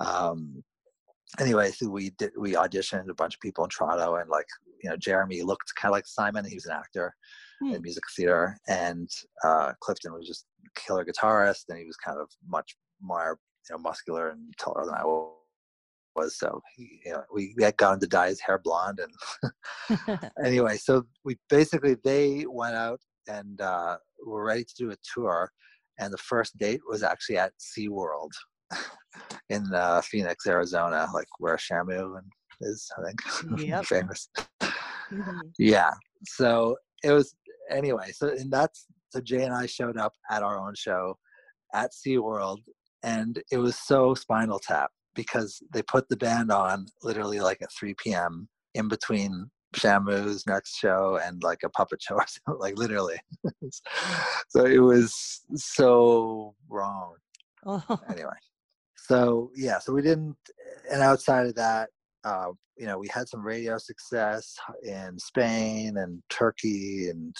Um, 0.00 0.62
anyway, 1.40 1.70
so 1.70 1.88
we 1.88 2.10
did 2.10 2.32
we 2.38 2.52
auditioned 2.52 3.08
a 3.08 3.14
bunch 3.14 3.34
of 3.34 3.40
people 3.40 3.64
in 3.64 3.70
Toronto, 3.70 4.16
and 4.16 4.28
like 4.30 4.46
you 4.82 4.90
know, 4.90 4.96
Jeremy 4.96 5.42
looked 5.42 5.74
kind 5.76 5.90
of 5.90 5.96
like 5.96 6.06
Simon. 6.06 6.44
He 6.44 6.54
was 6.54 6.66
an 6.66 6.72
actor 6.72 7.14
Hmm. 7.60 7.72
in 7.74 7.82
music 7.82 8.02
theater, 8.16 8.58
and 8.68 9.08
uh, 9.44 9.72
Clifton 9.80 10.12
was 10.12 10.26
just 10.26 10.46
a 10.66 10.80
killer 10.80 11.04
guitarist, 11.04 11.64
and 11.68 11.78
he 11.78 11.84
was 11.84 11.96
kind 11.96 12.18
of 12.18 12.28
much 12.46 12.76
more 13.00 13.38
you 13.68 13.76
know 13.76 13.82
muscular 13.82 14.30
and 14.30 14.52
taller 14.58 14.84
than 14.84 14.94
I 14.94 15.04
wa- 15.04 15.30
was. 16.16 16.36
So 16.38 16.60
he, 16.76 17.00
you 17.04 17.12
know, 17.12 17.22
we 17.32 17.54
had 17.60 17.76
got 17.76 17.94
him 17.94 18.00
to 18.00 18.06
dye 18.06 18.28
his 18.28 18.40
hair 18.40 18.58
blonde, 18.62 19.00
and 19.00 19.52
anyway, 20.44 20.76
so 20.76 21.04
we 21.24 21.36
basically 21.48 21.96
they 22.02 22.44
went 22.48 22.74
out 22.74 23.00
and 23.28 23.60
uh, 23.60 23.96
were 24.26 24.44
ready 24.44 24.64
to 24.64 24.74
do 24.76 24.90
a 24.90 24.96
tour, 25.14 25.50
and 25.98 26.12
the 26.12 26.18
first 26.18 26.56
date 26.58 26.80
was 26.88 27.02
actually 27.02 27.38
at 27.38 27.52
SeaWorld 27.58 28.30
in 29.50 29.72
uh, 29.74 30.00
Phoenix, 30.02 30.46
Arizona, 30.46 31.06
like 31.14 31.28
where 31.38 31.56
Shamu 31.56 32.18
and 32.18 32.26
is, 32.60 32.90
I 32.98 33.02
think, 33.06 33.60
Yep. 33.68 33.84
famous. 33.86 34.28
Mhm. 35.12 35.52
Yeah. 35.58 35.90
So 36.24 36.76
it 37.02 37.12
was 37.12 37.34
anyway. 37.70 38.10
So 38.12 38.28
and 38.28 38.50
that's 38.52 38.86
so 39.10 39.20
Jay 39.20 39.42
and 39.44 39.54
I 39.54 39.66
showed 39.66 39.96
up 39.96 40.12
at 40.30 40.42
our 40.42 40.58
own 40.58 40.74
show 40.74 41.16
at 41.74 41.92
SeaWorld, 41.92 42.58
and 43.02 43.42
it 43.52 43.58
was 43.58 43.76
so 43.78 44.14
Spinal 44.14 44.58
Tap 44.58 44.90
because 45.14 45.62
they 45.72 45.82
put 45.82 46.08
the 46.08 46.16
band 46.16 46.50
on 46.50 46.86
literally 47.02 47.40
like 47.40 47.62
at 47.62 47.72
3 47.72 47.94
p.m. 48.02 48.48
in 48.74 48.88
between 48.88 49.50
Shamu's 49.76 50.44
next 50.46 50.76
show 50.76 51.20
and 51.22 51.42
like 51.42 51.60
a 51.64 51.68
puppet 51.68 52.02
show 52.02 52.14
or 52.16 52.26
something, 52.26 52.60
like 52.60 52.76
literally. 52.78 53.20
so 54.48 54.64
it 54.64 54.78
was 54.80 55.42
so 55.54 56.54
wrong 56.68 57.14
Oh. 57.66 57.82
anyway 58.10 58.30
so 59.06 59.50
yeah 59.54 59.78
so 59.78 59.92
we 59.92 60.02
didn't 60.02 60.36
and 60.90 61.02
outside 61.02 61.46
of 61.46 61.54
that 61.54 61.90
uh, 62.24 62.48
you 62.76 62.86
know 62.86 62.98
we 62.98 63.08
had 63.08 63.28
some 63.28 63.44
radio 63.44 63.76
success 63.78 64.56
in 64.82 65.18
spain 65.18 65.98
and 65.98 66.22
turkey 66.30 67.08
and 67.10 67.36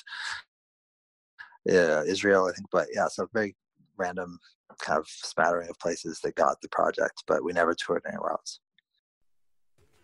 uh, 1.70 2.02
israel 2.04 2.46
i 2.46 2.52
think 2.52 2.68
but 2.70 2.86
yeah 2.94 3.08
so 3.08 3.26
very 3.32 3.56
random 3.96 4.38
kind 4.80 4.98
of 4.98 5.06
spattering 5.08 5.68
of 5.68 5.78
places 5.78 6.20
that 6.22 6.34
got 6.34 6.60
the 6.60 6.68
project 6.68 7.22
but 7.26 7.42
we 7.44 7.52
never 7.52 7.74
toured 7.74 8.02
anywhere 8.08 8.32
else 8.32 8.60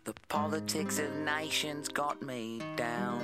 The 0.03 0.15
politics 0.29 0.97
of 0.97 1.13
nations 1.17 1.87
got 1.87 2.23
me 2.23 2.59
down. 2.75 3.21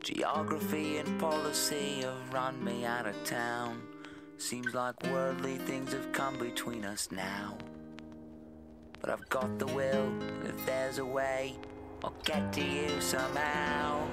Geography 0.00 0.96
and 0.96 1.20
policy 1.20 2.00
have 2.00 2.32
run 2.32 2.56
me 2.64 2.86
out 2.86 3.06
of 3.06 3.16
town. 3.24 3.82
Seems 4.38 4.74
like 4.74 5.00
worldly 5.04 5.56
things 5.58 5.92
have 5.92 6.12
come 6.12 6.36
between 6.38 6.84
us 6.84 7.08
now. 7.10 7.56
But 9.00 9.10
I've 9.10 9.28
got 9.28 9.58
the 9.58 9.66
will, 9.66 10.12
if 10.44 10.66
there's 10.66 10.98
a 10.98 11.04
way, 11.04 11.54
I'll 12.02 12.14
get 12.24 12.52
to 12.54 12.60
you 12.60 13.00
somehow. 13.00 14.06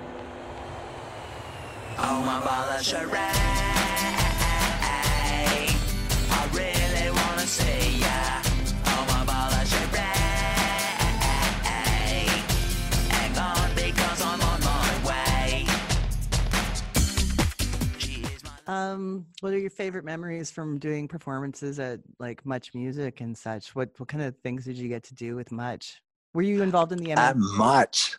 Oh, 1.97 2.21
my 2.25 2.39
bala 2.45 2.81
I 6.33 6.47
really 6.53 7.11
wanna 7.11 7.47
see 7.47 7.99
ya. 7.99 8.10
Um, 18.71 19.25
what 19.41 19.51
are 19.51 19.57
your 19.59 19.69
favorite 19.69 20.05
memories 20.05 20.49
from 20.49 20.79
doing 20.79 21.05
performances 21.05 21.77
at 21.77 21.99
like 22.19 22.45
Much 22.45 22.73
Music 22.73 23.19
and 23.19 23.37
such? 23.37 23.75
What 23.75 23.89
what 23.97 24.07
kind 24.07 24.23
of 24.23 24.37
things 24.37 24.63
did 24.63 24.77
you 24.77 24.87
get 24.87 25.03
to 25.03 25.13
do 25.13 25.35
with 25.35 25.51
Much? 25.51 26.01
Were 26.33 26.41
you 26.41 26.61
involved 26.69 26.93
in 26.93 26.99
the 26.99 27.09
MM? 27.11 27.35
much 27.57 28.17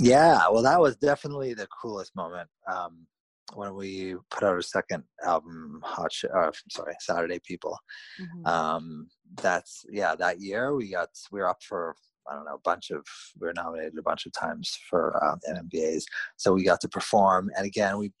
yeah 0.00 0.48
well 0.50 0.62
that 0.62 0.80
was 0.80 0.96
definitely 0.96 1.54
the 1.54 1.68
coolest 1.80 2.14
moment 2.16 2.48
um, 2.72 3.06
when 3.54 3.74
we 3.74 4.14
put 4.30 4.42
out 4.42 4.50
our 4.54 4.60
second 4.62 5.04
album 5.24 5.80
hot 5.84 6.12
Sh- 6.12 6.24
uh, 6.34 6.50
sorry 6.70 6.94
saturday 7.00 7.38
people 7.44 7.78
Mhm. 8.20 8.46
um 8.46 9.08
that's 9.40 9.84
yeah 9.88 10.16
that 10.16 10.40
year 10.40 10.74
we 10.74 10.90
got 10.90 11.10
we 11.30 11.38
were 11.40 11.48
up 11.48 11.62
for 11.62 11.94
i 12.28 12.34
don't 12.34 12.44
know 12.44 12.54
a 12.56 12.64
bunch 12.70 12.90
of 12.90 13.04
we 13.40 13.46
were 13.46 13.52
nominated 13.54 13.96
a 13.96 14.02
bunch 14.02 14.26
of 14.26 14.32
times 14.32 14.76
for 14.90 15.02
um, 15.24 15.38
MMVAs 15.48 16.02
so 16.36 16.52
we 16.52 16.64
got 16.64 16.80
to 16.80 16.88
perform 16.88 17.50
and 17.56 17.64
again 17.64 17.96
we 17.98 18.12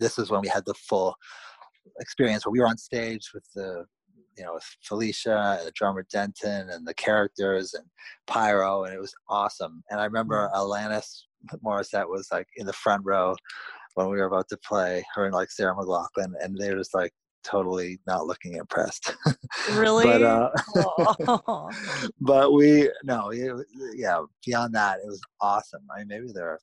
this 0.00 0.18
is 0.18 0.30
when 0.30 0.40
we 0.40 0.48
had 0.48 0.64
the 0.66 0.74
full 0.74 1.14
experience 2.00 2.44
where 2.44 2.52
we 2.52 2.60
were 2.60 2.66
on 2.66 2.76
stage 2.76 3.30
with 3.32 3.44
the 3.54 3.84
you 4.36 4.44
know 4.44 4.54
with 4.54 4.64
felicia 4.82 5.56
and 5.58 5.66
the 5.66 5.72
drummer 5.72 6.06
denton 6.10 6.70
and 6.70 6.86
the 6.86 6.94
characters 6.94 7.74
and 7.74 7.84
pyro 8.26 8.84
and 8.84 8.94
it 8.94 9.00
was 9.00 9.14
awesome 9.28 9.82
and 9.90 10.00
i 10.00 10.04
remember 10.04 10.50
alanis 10.54 11.22
morissette 11.64 12.08
was 12.08 12.28
like 12.30 12.46
in 12.56 12.66
the 12.66 12.72
front 12.72 13.02
row 13.04 13.34
when 13.94 14.08
we 14.08 14.16
were 14.16 14.26
about 14.26 14.48
to 14.48 14.56
play 14.58 15.04
her 15.14 15.24
and 15.24 15.34
like 15.34 15.50
sarah 15.50 15.74
mclachlan 15.74 16.32
and 16.40 16.56
they 16.58 16.70
were 16.70 16.78
just 16.78 16.94
like 16.94 17.12
totally 17.42 17.98
not 18.06 18.26
looking 18.26 18.56
impressed. 18.56 19.14
Really? 19.74 20.04
but 20.04 20.22
uh, 20.22 20.50
but 22.20 22.52
we 22.52 22.90
no, 23.04 23.30
it, 23.30 23.66
yeah. 23.94 24.20
Beyond 24.44 24.74
that, 24.74 24.98
it 24.98 25.06
was 25.06 25.20
awesome. 25.40 25.82
I 25.94 25.98
mean, 25.98 26.08
maybe 26.08 26.32
they're 26.32 26.58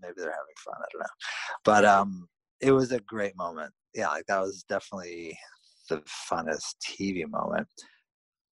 maybe 0.00 0.14
they're 0.16 0.26
having 0.26 0.56
fun. 0.58 0.74
I 0.76 0.84
don't 0.92 1.00
know, 1.00 1.06
but 1.64 1.84
um, 1.84 2.28
it 2.62 2.72
was 2.72 2.92
a 2.92 3.00
great 3.00 3.36
moment. 3.36 3.72
Yeah, 3.94 4.08
like 4.08 4.26
that 4.26 4.40
was 4.40 4.64
definitely 4.68 5.38
the 5.88 6.02
funnest 6.30 6.76
TV 6.82 7.28
moment. 7.28 7.66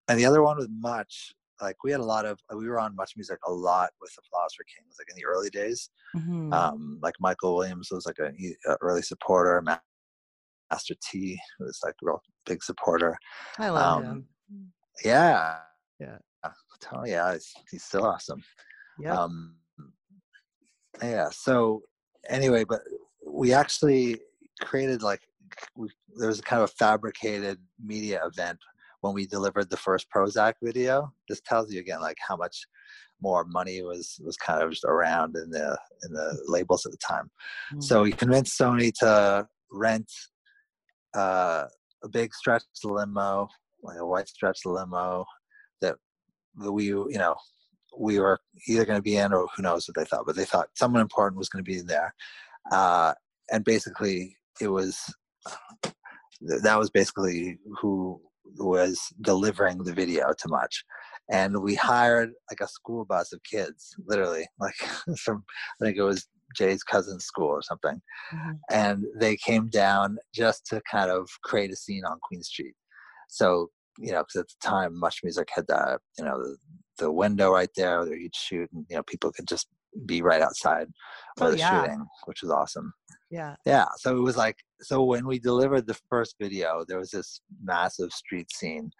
And 0.09 0.19
the 0.19 0.27
other 0.27 0.43
one 0.43 0.59
was 0.59 0.69
much 0.71 1.33
like 1.63 1.77
we 1.85 1.91
had 1.93 2.01
a 2.01 2.05
lot 2.05 2.27
of 2.27 2.39
we 2.55 2.69
were 2.69 2.81
on 2.81 2.97
much 2.97 3.13
music 3.17 3.39
a 3.47 3.53
lot 3.53 3.91
with 4.01 4.11
the 4.15 4.23
Philosopher 4.31 4.65
Kings 4.75 4.97
like 4.99 5.09
in 5.11 5.17
the 5.17 5.25
early 5.25 5.51
days. 5.51 5.91
Mhm. 6.17 6.53
Um, 6.53 6.99
like 7.03 7.15
Michael 7.21 7.57
Williams 7.57 7.89
was 7.91 8.07
like 8.07 8.19
an 8.19 8.37
early 8.81 9.03
supporter. 9.03 9.63
Master 9.63 10.95
T 11.03 11.39
was 11.61 11.79
like 11.85 11.95
a 12.03 12.07
real 12.07 12.21
big 12.47 12.63
supporter. 12.63 13.17
I 13.59 13.69
love 13.69 14.05
um, 14.05 14.05
him. 14.05 14.73
Yeah. 15.05 15.59
Yeah. 16.01 16.19
Oh 16.93 17.05
yeah, 17.05 17.35
he's, 17.35 17.53
he's 17.71 17.85
still 17.85 18.05
awesome. 18.05 18.43
Yeah. 18.99 19.15
Um, 19.15 19.57
yeah. 21.03 21.29
So 21.31 21.83
anyway, 22.29 22.65
but 22.65 22.81
we 23.27 23.53
actually 23.53 24.18
created 24.61 25.03
like 25.03 25.21
we, 25.77 25.89
there 26.16 26.29
was 26.29 26.41
kind 26.41 26.62
of 26.62 26.71
a 26.71 26.75
fabricated 26.75 27.59
media 27.83 28.21
event 28.25 28.59
when 29.01 29.14
we 29.14 29.27
delivered 29.27 29.71
the 29.71 29.77
first 29.77 30.07
Prozzäk 30.14 30.55
video. 30.62 31.12
This 31.29 31.41
tells 31.45 31.73
you 31.73 31.81
again 31.81 32.01
like 32.01 32.18
how 32.27 32.37
much 32.37 32.66
more 33.23 33.45
money 33.45 33.83
was 33.83 34.21
was 34.25 34.37
kind 34.37 34.62
of 34.62 34.71
just 34.71 34.85
around 34.85 35.37
in 35.37 35.51
the 35.51 35.79
in 36.05 36.12
the 36.12 36.43
labels 36.47 36.87
at 36.87 36.93
the 36.93 36.99
time. 36.99 37.31
So 37.81 38.03
we 38.03 38.12
convinced 38.12 38.59
Sony 38.59 38.93
to 39.01 39.47
rent 39.71 40.11
uh, 41.14 41.64
a 42.03 42.09
big 42.09 42.35
stretch 42.35 42.62
limo, 42.85 43.49
like 43.83 43.99
a 43.99 44.07
white 44.07 44.29
stretch 44.29 44.61
limo 44.64 45.25
that 45.81 45.97
that 46.57 46.73
we 46.73 46.87
you 46.87 47.09
know 47.14 47.35
we 47.99 48.21
were 48.21 48.39
either 48.68 48.85
going 48.85 48.99
to 48.99 49.03
be 49.03 49.16
in 49.16 49.33
or 49.33 49.49
who 49.55 49.62
knows 49.62 49.89
what 49.89 49.97
they 49.97 50.09
thought, 50.09 50.25
but 50.27 50.37
they 50.37 50.45
thought 50.45 50.68
someone 50.75 51.03
important 51.03 51.39
was 51.39 51.49
going 51.49 51.64
to 51.64 51.68
be 51.68 51.79
in 51.79 51.87
there, 51.87 52.14
uh, 52.73 53.13
and 53.51 53.65
basically 53.65 54.37
it 54.61 54.69
was 54.69 54.99
that 56.63 56.79
was 56.79 56.91
basically 56.91 57.59
who 57.81 58.21
was 58.59 59.01
delivering 59.21 59.79
the 59.79 59.93
video 59.93 60.33
to 60.39 60.49
much 60.49 60.85
and 61.31 61.63
we 61.63 61.75
hired 61.75 62.31
like 62.51 62.61
a 62.61 62.69
school 62.69 63.05
bus 63.05 63.33
of 63.33 63.41
kids 63.45 63.95
literally 64.07 64.47
like 64.59 64.75
from 65.19 65.45
i 65.81 65.85
think 65.85 65.97
it 65.97 66.03
was 66.03 66.27
jay's 66.57 66.83
cousin's 66.83 67.25
school 67.25 67.49
or 67.49 67.63
something. 67.63 68.01
Mhm. 68.33 68.59
and 68.71 69.05
they 69.19 69.37
came 69.37 69.69
down 69.69 70.19
just 70.35 70.67
to 70.67 70.81
kind 70.91 71.11
of 71.11 71.29
create 71.45 71.73
a 71.73 71.77
scene 71.77 72.05
on 72.05 72.19
queen 72.23 72.43
street. 72.43 72.75
So 73.29 73.71
you 73.99 74.13
know 74.13 74.23
because 74.23 74.41
at 74.43 74.49
the 74.49 74.69
time 74.69 74.99
much 74.99 75.21
music 75.23 75.49
had 75.55 75.67
that 75.69 76.01
you 76.19 76.25
know 76.25 76.39
the, 76.43 76.57
the 76.99 77.13
window 77.13 77.53
right 77.53 77.71
there 77.77 78.01
where 78.01 78.17
you'd 78.17 78.35
shoot 78.35 78.69
and 78.73 78.87
you 78.89 78.97
know 78.97 79.03
people 79.05 79.33
could 79.33 79.49
just 79.49 79.69
be 80.07 80.22
right 80.22 80.43
outside 80.43 80.86
where 81.36 81.49
Oh, 81.49 81.51
they're 81.51 81.59
yeah. 81.59 81.82
shooting 81.82 82.07
which 82.26 82.43
was 82.43 82.51
awesome 82.51 82.93
Yeah. 83.30 83.57
yeah 83.66 83.86
so 83.97 84.16
it 84.16 84.20
was 84.20 84.36
like 84.36 84.57
so 84.80 85.03
when 85.05 85.26
we 85.26 85.38
delivered 85.38 85.86
the 85.86 85.99
first 86.09 86.36
video 86.41 86.84
there 86.88 86.99
was 86.99 87.11
this 87.11 87.41
massive 87.62 88.12
street 88.12 88.51
scene 88.53 88.91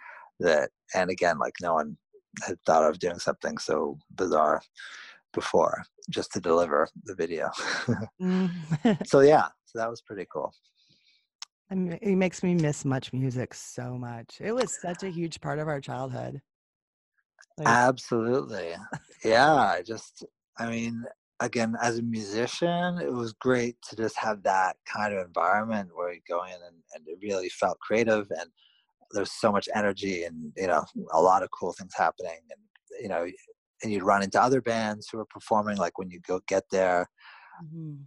that 0.41 0.71
and 0.95 1.11
again 1.11 1.39
like 1.39 1.55
no 1.61 1.75
one 1.75 1.97
had 2.47 2.57
thought 2.67 2.89
of 2.89 2.99
doing 2.99 3.19
something 3.19 3.59
so 3.59 3.99
bizarre 4.17 4.61
before 5.33 5.83
just 6.11 6.33
to 6.33 6.41
deliver 6.41 6.89
the 7.05 7.15
video 7.15 7.49
Mm. 8.21 8.51
so 9.07 9.21
yeah 9.21 9.47
so 9.67 9.79
that 9.79 9.91
was 9.91 10.03
pretty 10.03 10.27
cool 10.33 10.53
I 11.73 11.77
mean, 11.77 11.99
it 12.03 12.17
makes 12.17 12.43
me 12.43 12.55
miss 12.57 12.85
much 12.85 13.13
music 13.13 13.55
so 13.55 13.97
much. 13.97 14.41
It 14.41 14.51
was 14.51 14.77
such 14.83 15.05
a 15.05 15.09
huge 15.09 15.41
part 15.41 15.61
of 15.61 15.69
our 15.69 15.81
childhood. 15.81 16.43
Like, 17.59 17.69
absolutely 17.69 18.75
yeah 19.25 19.55
i 19.55 19.83
just 19.83 20.25
i 20.59 20.69
mean 20.69 21.05
again 21.41 21.75
as 21.83 21.99
a 21.99 22.03
musician 22.03 22.99
it 22.99 23.13
was 23.13 23.33
great 23.35 23.77
to 23.89 23.97
just 23.97 24.17
have 24.19 24.43
that 24.43 24.77
kind 24.87 25.15
of 25.15 25.25
environment 25.27 25.89
where 25.95 26.13
you 26.13 26.21
go 26.29 26.45
in 26.45 26.53
and, 26.53 26.77
and 26.95 27.05
it 27.07 27.19
really 27.23 27.49
felt 27.49 27.79
creative 27.81 28.27
and 28.39 28.51
there's 29.13 29.33
so 29.33 29.51
much 29.51 29.69
energy 29.75 30.25
and 30.25 30.53
you 30.57 30.67
know 30.67 30.85
a 31.13 31.21
lot 31.21 31.43
of 31.43 31.49
cool 31.51 31.73
things 31.73 31.93
happening 31.97 32.39
and 32.51 32.61
you 33.01 33.09
know 33.09 33.27
and 33.83 33.93
you'd 33.93 34.03
run 34.03 34.23
into 34.23 34.41
other 34.41 34.61
bands 34.61 35.09
who 35.11 35.19
are 35.19 35.27
performing 35.27 35.77
like 35.79 35.99
when 35.99 36.11
you 36.11 36.21
go 36.27 36.41
get 36.47 36.65
there 36.71 37.09
mhm. 37.65 37.99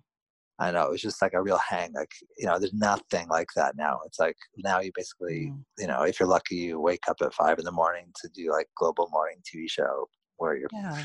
i 0.59 0.71
know 0.71 0.83
it 0.83 0.91
was 0.91 1.01
just 1.01 1.21
like 1.21 1.33
a 1.33 1.41
real 1.41 1.57
hang 1.57 1.91
like 1.93 2.11
you 2.37 2.45
know 2.45 2.59
there's 2.59 2.73
nothing 2.73 3.27
like 3.29 3.49
that 3.55 3.75
now 3.75 3.99
it's 4.05 4.19
like 4.19 4.37
now 4.57 4.79
you 4.79 4.91
basically 4.93 5.51
Mm. 5.51 5.63
you 5.79 5.87
know 5.87 6.03
if 6.03 6.19
you're 6.19 6.29
lucky 6.29 6.55
you 6.55 6.79
wake 6.79 7.07
up 7.09 7.17
at 7.21 7.33
five 7.33 7.57
in 7.57 7.65
the 7.65 7.71
morning 7.71 8.05
to 8.21 8.29
do 8.29 8.51
like 8.51 8.67
global 8.77 9.09
morning 9.11 9.37
tv 9.43 9.65
show 9.67 10.07
where 10.37 10.55
you're 10.55 10.69
Yeah. 10.71 11.03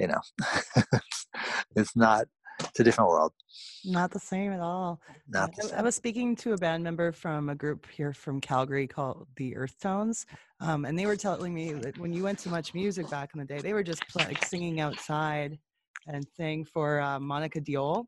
You 0.00 0.06
know 0.08 0.20
it's, 1.76 1.94
not 1.94 2.24
it's 2.60 2.80
a 2.80 2.84
different 2.84 3.10
world 3.10 3.32
Not 3.84 4.10
the 4.10 4.18
same 4.18 4.50
at 4.52 4.60
all. 4.60 5.00
not 5.28 5.50
I- 5.62 5.78
I, 5.80 5.82
was 5.82 5.94
speaking 5.94 6.34
to 6.36 6.54
a 6.54 6.56
band 6.56 6.82
member 6.82 7.12
from 7.12 7.50
a 7.50 7.54
group 7.54 7.86
here 7.90 8.14
from 8.14 8.40
Calgary 8.40 8.86
called 8.86 9.26
the 9.36 9.54
Earth 9.56 9.76
Tones, 9.80 10.24
um, 10.60 10.86
and 10.86 10.98
they 10.98 11.04
were 11.04 11.16
telling 11.16 11.52
me 11.52 11.74
that 11.74 11.98
when 11.98 12.14
you 12.14 12.22
went 12.24 12.38
to 12.40 12.48
Much 12.48 12.72
Music 12.72 13.10
back 13.10 13.30
in 13.34 13.40
the 13.40 13.46
day, 13.46 13.60
they 13.60 13.74
were 13.74 13.82
just 13.82 14.02
pl- 14.08 14.24
like 14.24 14.42
singing 14.46 14.80
outside 14.80 15.58
and 16.06 16.26
sang 16.34 16.64
for 16.64 17.00
uh, 17.00 17.18
Monika 17.18 17.62
Deol, 17.62 18.06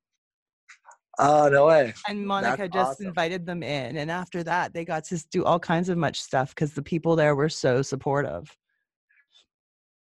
oh 1.19 1.49
no 1.53 1.67
way 1.67 1.93
and 2.09 2.27
Monika 2.27 2.73
just 2.73 2.93
awesome. 2.93 3.07
invited 3.09 3.47
them 3.47 3.63
in, 3.63 3.97
and 3.97 4.11
after 4.11 4.43
that, 4.45 4.73
they 4.73 4.85
got 4.85 5.05
to 5.05 5.23
do 5.31 5.45
all 5.45 5.59
kinds 5.59 5.89
of 5.89 5.99
much 5.99 6.21
stuff 6.21 6.55
because 6.55 6.73
the 6.73 6.83
people 6.83 7.17
there 7.17 7.37
were 7.37 7.49
so 7.49 7.83
supportive. 7.83 8.57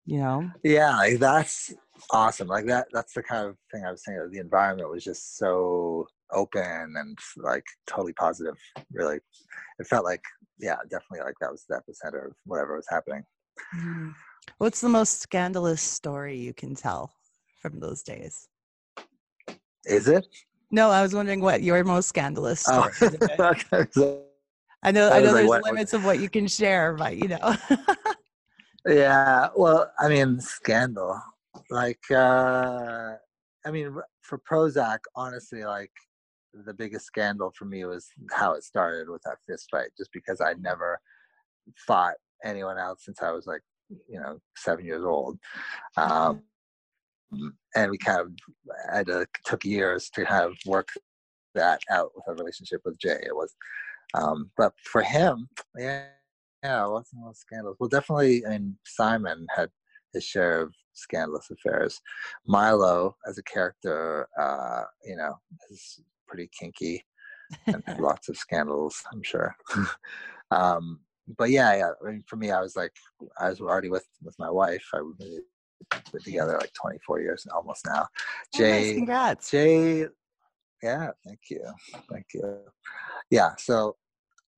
You 0.09 0.17
know, 0.21 0.51
yeah 0.63 0.95
like 0.97 1.19
that's 1.19 1.71
awesome 2.09 2.47
like 2.47 2.65
that 2.65 2.87
that's 2.91 3.13
the 3.13 3.21
kind 3.21 3.45
of 3.47 3.55
thing 3.71 3.85
i 3.85 3.91
was 3.91 4.03
saying 4.03 4.17
the 4.31 4.39
environment 4.39 4.89
was 4.89 5.03
just 5.03 5.37
so 5.37 6.07
open 6.31 6.95
and 6.97 7.15
like 7.37 7.63
totally 7.85 8.13
positive 8.13 8.55
really 8.91 9.19
it 9.77 9.85
felt 9.85 10.03
like 10.05 10.23
yeah 10.57 10.77
definitely 10.89 11.19
like 11.23 11.35
that 11.41 11.51
was 11.51 11.63
the 11.69 11.75
epicenter 11.75 12.25
of 12.25 12.33
whatever 12.45 12.75
was 12.75 12.87
happening 12.89 13.23
Mhm. 13.75 14.15
what's 14.57 14.81
the 14.81 14.89
most 14.89 15.21
scandalous 15.21 15.81
story 15.81 16.35
you 16.37 16.53
can 16.55 16.73
tell 16.73 17.13
from 17.61 17.79
those 17.79 18.01
days? 18.01 18.47
is 19.85 20.07
it 20.07 20.25
No, 20.71 20.89
I 20.89 21.03
was 21.03 21.13
wondering 21.13 21.41
what 21.41 21.61
your 21.61 21.83
most 21.83 22.09
scandalous 22.09 22.65
oh 22.67 22.89
story. 22.89 23.11
is. 23.11 23.29
okay, 23.39 23.87
I 24.81 24.91
know, 24.91 25.09
I 25.09 25.17
I 25.17 25.21
know, 25.21 25.25
like, 25.25 25.33
there's 25.35 25.49
what- 25.49 25.63
limits 25.65 25.93
of 25.93 26.03
what 26.03 26.19
you 26.19 26.29
can 26.29 26.47
share, 26.47 26.93
but 26.93 27.15
you 27.17 27.27
know, 27.27 27.55
yeah 28.87 29.49
well 29.55 29.91
i 29.99 30.07
mean 30.07 30.39
scandal. 30.39 31.19
Like 31.69 32.03
uh 32.11 33.13
i 33.65 33.71
mean 33.71 33.95
for 34.21 34.39
prozzäk 34.39 34.99
honestly 35.15 35.63
like 35.65 35.91
the 36.65 36.73
biggest 36.73 37.05
scandal 37.05 37.51
for 37.57 37.65
me 37.65 37.85
was 37.85 38.07
how 38.31 38.53
it 38.53 38.63
started 38.63 39.09
with 39.09 39.21
that 39.23 39.37
fist 39.47 39.67
fight 39.69 39.89
just 39.97 40.11
because 40.13 40.41
i 40.41 40.53
never 40.59 40.99
fought 41.85 42.15
anyone 42.43 42.77
else 42.77 43.05
since 43.05 43.21
i 43.21 43.31
was 43.31 43.45
like 43.45 43.61
you 44.07 44.19
know 44.19 44.39
seven 44.57 44.85
years 44.85 45.03
old. 45.03 45.37
Um 45.97 46.43
and 47.75 47.91
we 47.91 47.97
kind 47.97 48.21
of 48.21 48.31
had 48.91 49.05
to 49.07 49.27
took 49.45 49.63
years 49.63 50.09
to 50.09 50.25
kind 50.25 50.45
of 50.45 50.57
work 50.65 50.89
that 51.53 51.79
out 51.91 52.11
with 52.15 52.23
our 52.27 52.35
relationship 52.35 52.81
with 52.85 52.97
jay. 52.97 53.19
It 53.23 53.35
was 53.35 53.55
um 54.15 54.49
but 54.57 54.73
for 54.83 55.01
him 55.01 55.47
yeah 55.77 56.05
yeah, 56.63 56.85
it 56.85 56.91
wasn't 56.91 57.23
all 57.25 57.33
scandals. 57.33 57.77
Well, 57.79 57.89
definitely, 57.89 58.45
I 58.45 58.51
mean, 58.51 58.77
Simon 58.85 59.45
had 59.55 59.69
his 60.13 60.23
share 60.23 60.61
of 60.61 60.73
scandalous 60.93 61.49
affairs. 61.51 62.01
Milo, 62.45 63.15
as 63.27 63.37
a 63.37 63.43
character, 63.43 64.27
uh, 64.39 64.83
you 65.03 65.15
know, 65.15 65.35
is 65.69 66.01
pretty 66.27 66.49
kinky 66.57 67.03
and 67.67 67.83
had 67.85 67.99
lots 67.99 68.29
of 68.29 68.37
scandals, 68.37 69.01
I'm 69.11 69.23
sure. 69.23 69.55
um, 70.51 70.99
but 71.37 71.51
yeah, 71.51 71.75
yeah. 71.75 71.91
I 72.05 72.11
mean, 72.11 72.23
for 72.27 72.35
me, 72.35 72.51
I 72.51 72.61
was 72.61 72.75
like, 72.75 72.93
I 73.39 73.49
was 73.49 73.61
already 73.61 73.89
with 73.89 74.05
with 74.23 74.35
my 74.39 74.49
wife. 74.49 74.83
I 74.93 75.01
we 75.01 75.41
been 76.11 76.21
together 76.23 76.57
like 76.59 76.73
24 76.73 77.21
years 77.21 77.45
almost 77.53 77.85
now. 77.85 78.07
Oh, 78.55 78.59
nice, 78.59 78.87
Jay, 78.87 78.95
congrats. 78.95 79.51
Jay, 79.51 80.05
yeah, 80.83 81.11
thank 81.25 81.39
you, 81.49 81.63
thank 82.11 82.25
you. 82.33 82.59
Yeah, 83.29 83.51
so, 83.57 83.95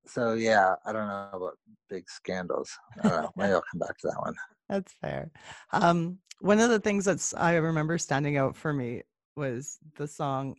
so 0.06 0.34
yeah, 0.34 0.74
I 0.84 0.92
don't 0.92 1.06
know 1.06 1.28
about 1.32 1.58
big 1.88 2.08
scandals. 2.08 2.70
I 3.02 3.08
don't 3.08 3.22
know. 3.22 3.30
Maybe 3.36 3.52
I'll 3.52 3.64
come 3.70 3.78
back 3.78 3.96
to 3.98 4.08
that 4.08 4.20
one. 4.20 4.34
That's 4.68 4.92
fair. 5.00 5.30
Um, 5.72 6.18
one 6.40 6.60
of 6.60 6.70
the 6.70 6.80
things 6.80 7.04
that's 7.04 7.34
I 7.34 7.56
remember 7.56 7.98
standing 7.98 8.36
out 8.36 8.56
for 8.56 8.72
me 8.72 9.02
was 9.36 9.78
the 9.96 10.06
song. 10.06 10.56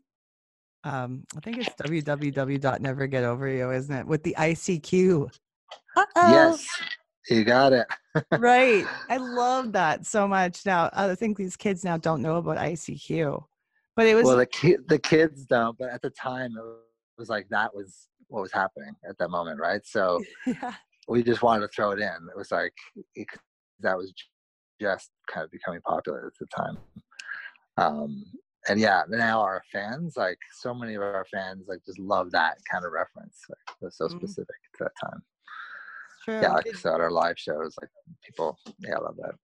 Um, 0.83 1.23
I 1.35 1.39
think 1.39 1.59
it's 1.59 1.69
www.nevergetoveryou, 1.69 3.75
isn't 3.75 3.95
it? 3.95 4.05
With 4.05 4.23
the 4.23 4.35
ICQ. 4.37 5.33
Uh-oh. 5.95 6.31
Yes, 6.31 6.67
you 7.29 7.43
got 7.43 7.73
it. 7.73 7.87
right. 8.37 8.85
I 9.09 9.17
love 9.17 9.71
that 9.73 10.05
so 10.05 10.27
much. 10.27 10.65
Now, 10.65 10.89
I 10.93 11.15
think 11.15 11.37
these 11.37 11.55
kids 11.55 11.83
now 11.83 11.97
don't 11.97 12.21
know 12.21 12.37
about 12.37 12.57
ICQ, 12.57 13.43
but 13.95 14.07
it 14.07 14.15
was 14.15 14.25
well, 14.25 14.37
the 14.37 14.45
ki- 14.45 14.77
the 14.87 14.99
kids 14.99 15.45
don't, 15.45 15.77
but 15.77 15.89
at 15.89 16.01
the 16.01 16.09
time 16.09 16.55
it 16.57 16.63
was 17.17 17.29
like 17.29 17.47
that 17.49 17.73
was 17.73 18.07
what 18.33 18.41
was 18.41 18.51
happening 18.51 18.95
at 19.07 19.15
that 19.19 19.29
moment, 19.29 19.59
right? 19.59 19.85
So 19.85 20.19
yeah. 20.47 20.73
we 21.07 21.21
just 21.21 21.43
wanted 21.43 21.61
to 21.61 21.67
throw 21.67 21.91
it 21.91 21.99
in. 21.99 22.07
It 22.07 22.35
was 22.35 22.51
like 22.51 22.73
it, 23.13 23.27
that 23.81 23.95
was 23.95 24.11
just 24.81 25.11
kind 25.31 25.43
of 25.43 25.51
becoming 25.51 25.81
popular 25.81 26.25
at 26.25 26.33
the 26.39 26.47
time. 26.47 26.77
Um, 27.77 28.23
and 28.67 28.79
yeah, 28.79 29.03
now 29.07 29.39
our 29.41 29.61
fans, 29.71 30.15
like 30.17 30.39
so 30.51 30.73
many 30.73 30.95
of 30.95 31.03
our 31.03 31.25
fans, 31.31 31.65
like 31.67 31.85
just 31.85 31.99
love 31.99 32.31
that 32.31 32.57
kind 32.71 32.83
of 32.85 32.91
reference. 32.91 33.39
Like, 33.47 33.77
it 33.81 33.85
was 33.85 33.97
so 33.97 34.07
Mhm. 34.07 34.17
specific 34.17 34.55
to 34.77 34.85
that 34.85 34.91
time. 34.99 35.21
True. 36.23 36.41
Yeah, 36.41 36.53
like 36.53 36.67
I 36.67 36.71
said, 36.71 37.01
our 37.01 37.11
live 37.11 37.37
shows, 37.37 37.75
like 37.79 37.89
people, 38.25 38.57
yeah, 38.79 38.97
love 38.97 39.17
that. 39.17 39.35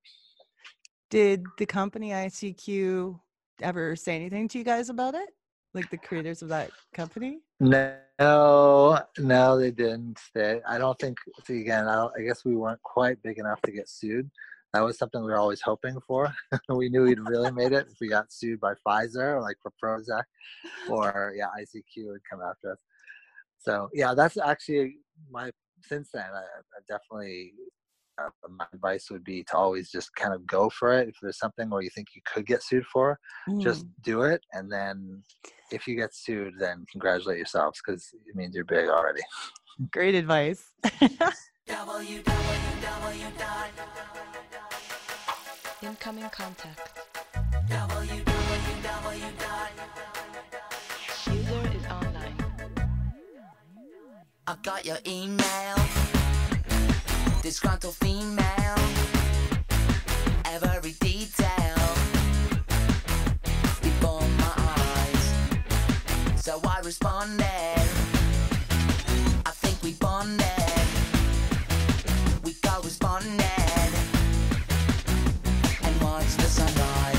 did 1.11 1.43
the 1.57 1.65
company 1.65 2.09
ICQ 2.11 3.19
ever 3.61 3.95
say 3.95 4.15
anything 4.15 4.47
to 4.47 4.57
you 4.57 4.63
guys 4.63 4.89
about 4.89 5.13
it? 5.15 5.29
Like 5.73 5.89
the 5.89 5.97
creators 5.97 6.41
of 6.41 6.49
that 6.49 6.71
company? 6.93 7.41
No, 7.59 8.99
no, 9.19 9.59
they 9.59 9.71
didn't. 9.71 10.19
They, 10.33 10.61
I 10.67 10.77
don't 10.77 10.97
think. 10.97 11.17
See, 11.45 11.61
again, 11.61 11.87
I, 11.87 12.05
I 12.05 12.21
guess 12.25 12.43
we 12.43 12.55
weren't 12.55 12.81
quite 12.81 13.21
big 13.21 13.37
enough 13.37 13.61
to 13.63 13.71
get 13.71 13.87
sued. 13.87 14.29
That 14.73 14.81
was 14.81 14.97
something 14.97 15.21
we 15.21 15.31
were 15.31 15.37
always 15.37 15.61
hoping 15.61 15.99
for. 16.07 16.31
we 16.69 16.89
knew 16.89 17.03
we'd 17.03 17.19
really 17.19 17.51
made 17.51 17.71
it 17.71 17.87
if 17.91 17.97
we 17.99 18.07
got 18.07 18.31
sued 18.31 18.59
by 18.59 18.73
Pfizer, 18.85 19.41
like 19.41 19.57
for 19.61 19.71
Prozac, 19.83 20.23
or 20.89 21.33
yeah, 21.35 21.47
ICQ 21.59 22.11
would 22.11 22.21
come 22.29 22.41
after 22.41 22.73
us. 22.73 22.79
So 23.59 23.89
yeah, 23.93 24.13
that's 24.13 24.37
actually 24.37 24.97
my. 25.29 25.51
Since 25.83 26.09
then, 26.13 26.25
I, 26.33 26.39
I 26.39 26.79
definitely. 26.87 27.53
Uh, 28.19 28.29
my 28.49 28.65
advice 28.73 29.09
would 29.09 29.23
be 29.23 29.43
to 29.45 29.55
always 29.55 29.89
just 29.89 30.13
kind 30.15 30.33
of 30.33 30.45
go 30.45 30.69
for 30.69 30.93
it. 30.99 31.07
If 31.09 31.15
there's 31.21 31.37
something 31.39 31.69
where 31.69 31.81
you 31.81 31.89
think 31.89 32.07
you 32.15 32.21
could 32.25 32.45
get 32.45 32.61
sued 32.63 32.85
for, 32.85 33.19
just 33.59 33.85
Mm. 33.85 33.89
do 34.03 34.21
it 34.23 34.41
and 34.53 34.71
then 34.71 35.23
if 35.71 35.87
you 35.87 35.95
get 35.95 36.13
sued 36.15 36.53
then 36.59 36.85
congratulate 36.91 37.37
yourselves 37.37 37.79
because 37.85 38.09
it 38.27 38.35
means 38.35 38.55
you're 38.55 38.65
big 38.65 38.89
already 38.89 39.21
Great 39.91 40.15
advice. 40.15 40.71
Incoming 45.81 46.29
contact. 46.29 46.99
User 51.27 51.69
is 51.77 51.85
online. 51.85 52.37
I 54.47 54.55
got 54.63 54.85
your 54.85 54.97
email. 55.07 56.08
Disgruntled 57.41 57.95
female. 57.95 58.75
Every 60.45 60.91
detail. 60.99 61.77
Before 63.81 64.21
my 64.37 64.53
eyes. 64.57 66.43
So 66.43 66.59
I 66.63 66.81
responded. 66.83 67.45
I 69.45 69.51
think 69.51 69.81
we 69.81 69.93
bonded. 69.93 70.45
We 72.43 72.53
corresponded. 72.55 73.41
And 75.83 76.01
watched 76.01 76.37
the 76.37 76.43
sunrise. 76.43 77.18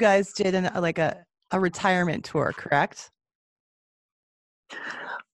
Guys 0.00 0.32
did 0.32 0.54
an, 0.54 0.70
like 0.80 0.98
a, 0.98 1.24
a 1.50 1.60
retirement 1.60 2.24
tour, 2.24 2.52
correct? 2.56 3.10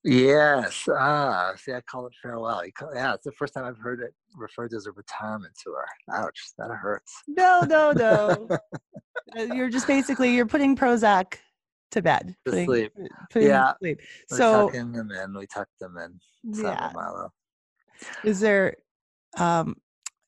yes 0.05 0.89
ah 0.89 1.53
see 1.57 1.73
i 1.73 1.81
call 1.81 2.07
it 2.07 2.13
farewell 2.23 2.63
call- 2.79 2.95
yeah 2.95 3.13
it's 3.15 3.25
the 3.25 3.33
first 3.33 3.53
time 3.53 3.65
i've 3.65 3.77
heard 3.79 4.01
it 4.01 4.15
referred 4.37 4.71
to 4.71 4.77
as 4.77 4.87
a 4.87 4.93
retirement 4.93 5.53
tour 5.61 5.85
ouch 6.13 6.53
that 6.57 6.71
hurts 6.71 7.23
No, 7.27 7.63
no, 7.63 7.93
no. 7.93 8.49
Uh, 9.37 9.43
you're 9.43 9.69
just 9.69 9.89
basically 9.89 10.33
you're 10.35 10.47
putting 10.47 10.77
Prozzäk 10.77 11.35
to 11.91 12.01
bed. 12.01 12.29
To 12.45 12.51
putting, 12.53 12.67
sleep. 12.67 12.93
uh, 13.03 13.09
putting 13.31 13.49
Yeah. 13.49 13.73
to 13.73 13.77
sleep. 13.81 14.01
we 14.31 14.37
So 14.37 14.67
tuck 14.67 14.73
them 14.73 14.95
in 14.95 15.35
we 15.35 15.47
tucked 15.49 15.79
them 15.81 15.97
in 15.99 16.21
yeah, 16.63 16.93
Milo. 16.95 17.31
is 18.23 18.39
there 18.39 18.77
um 19.37 19.75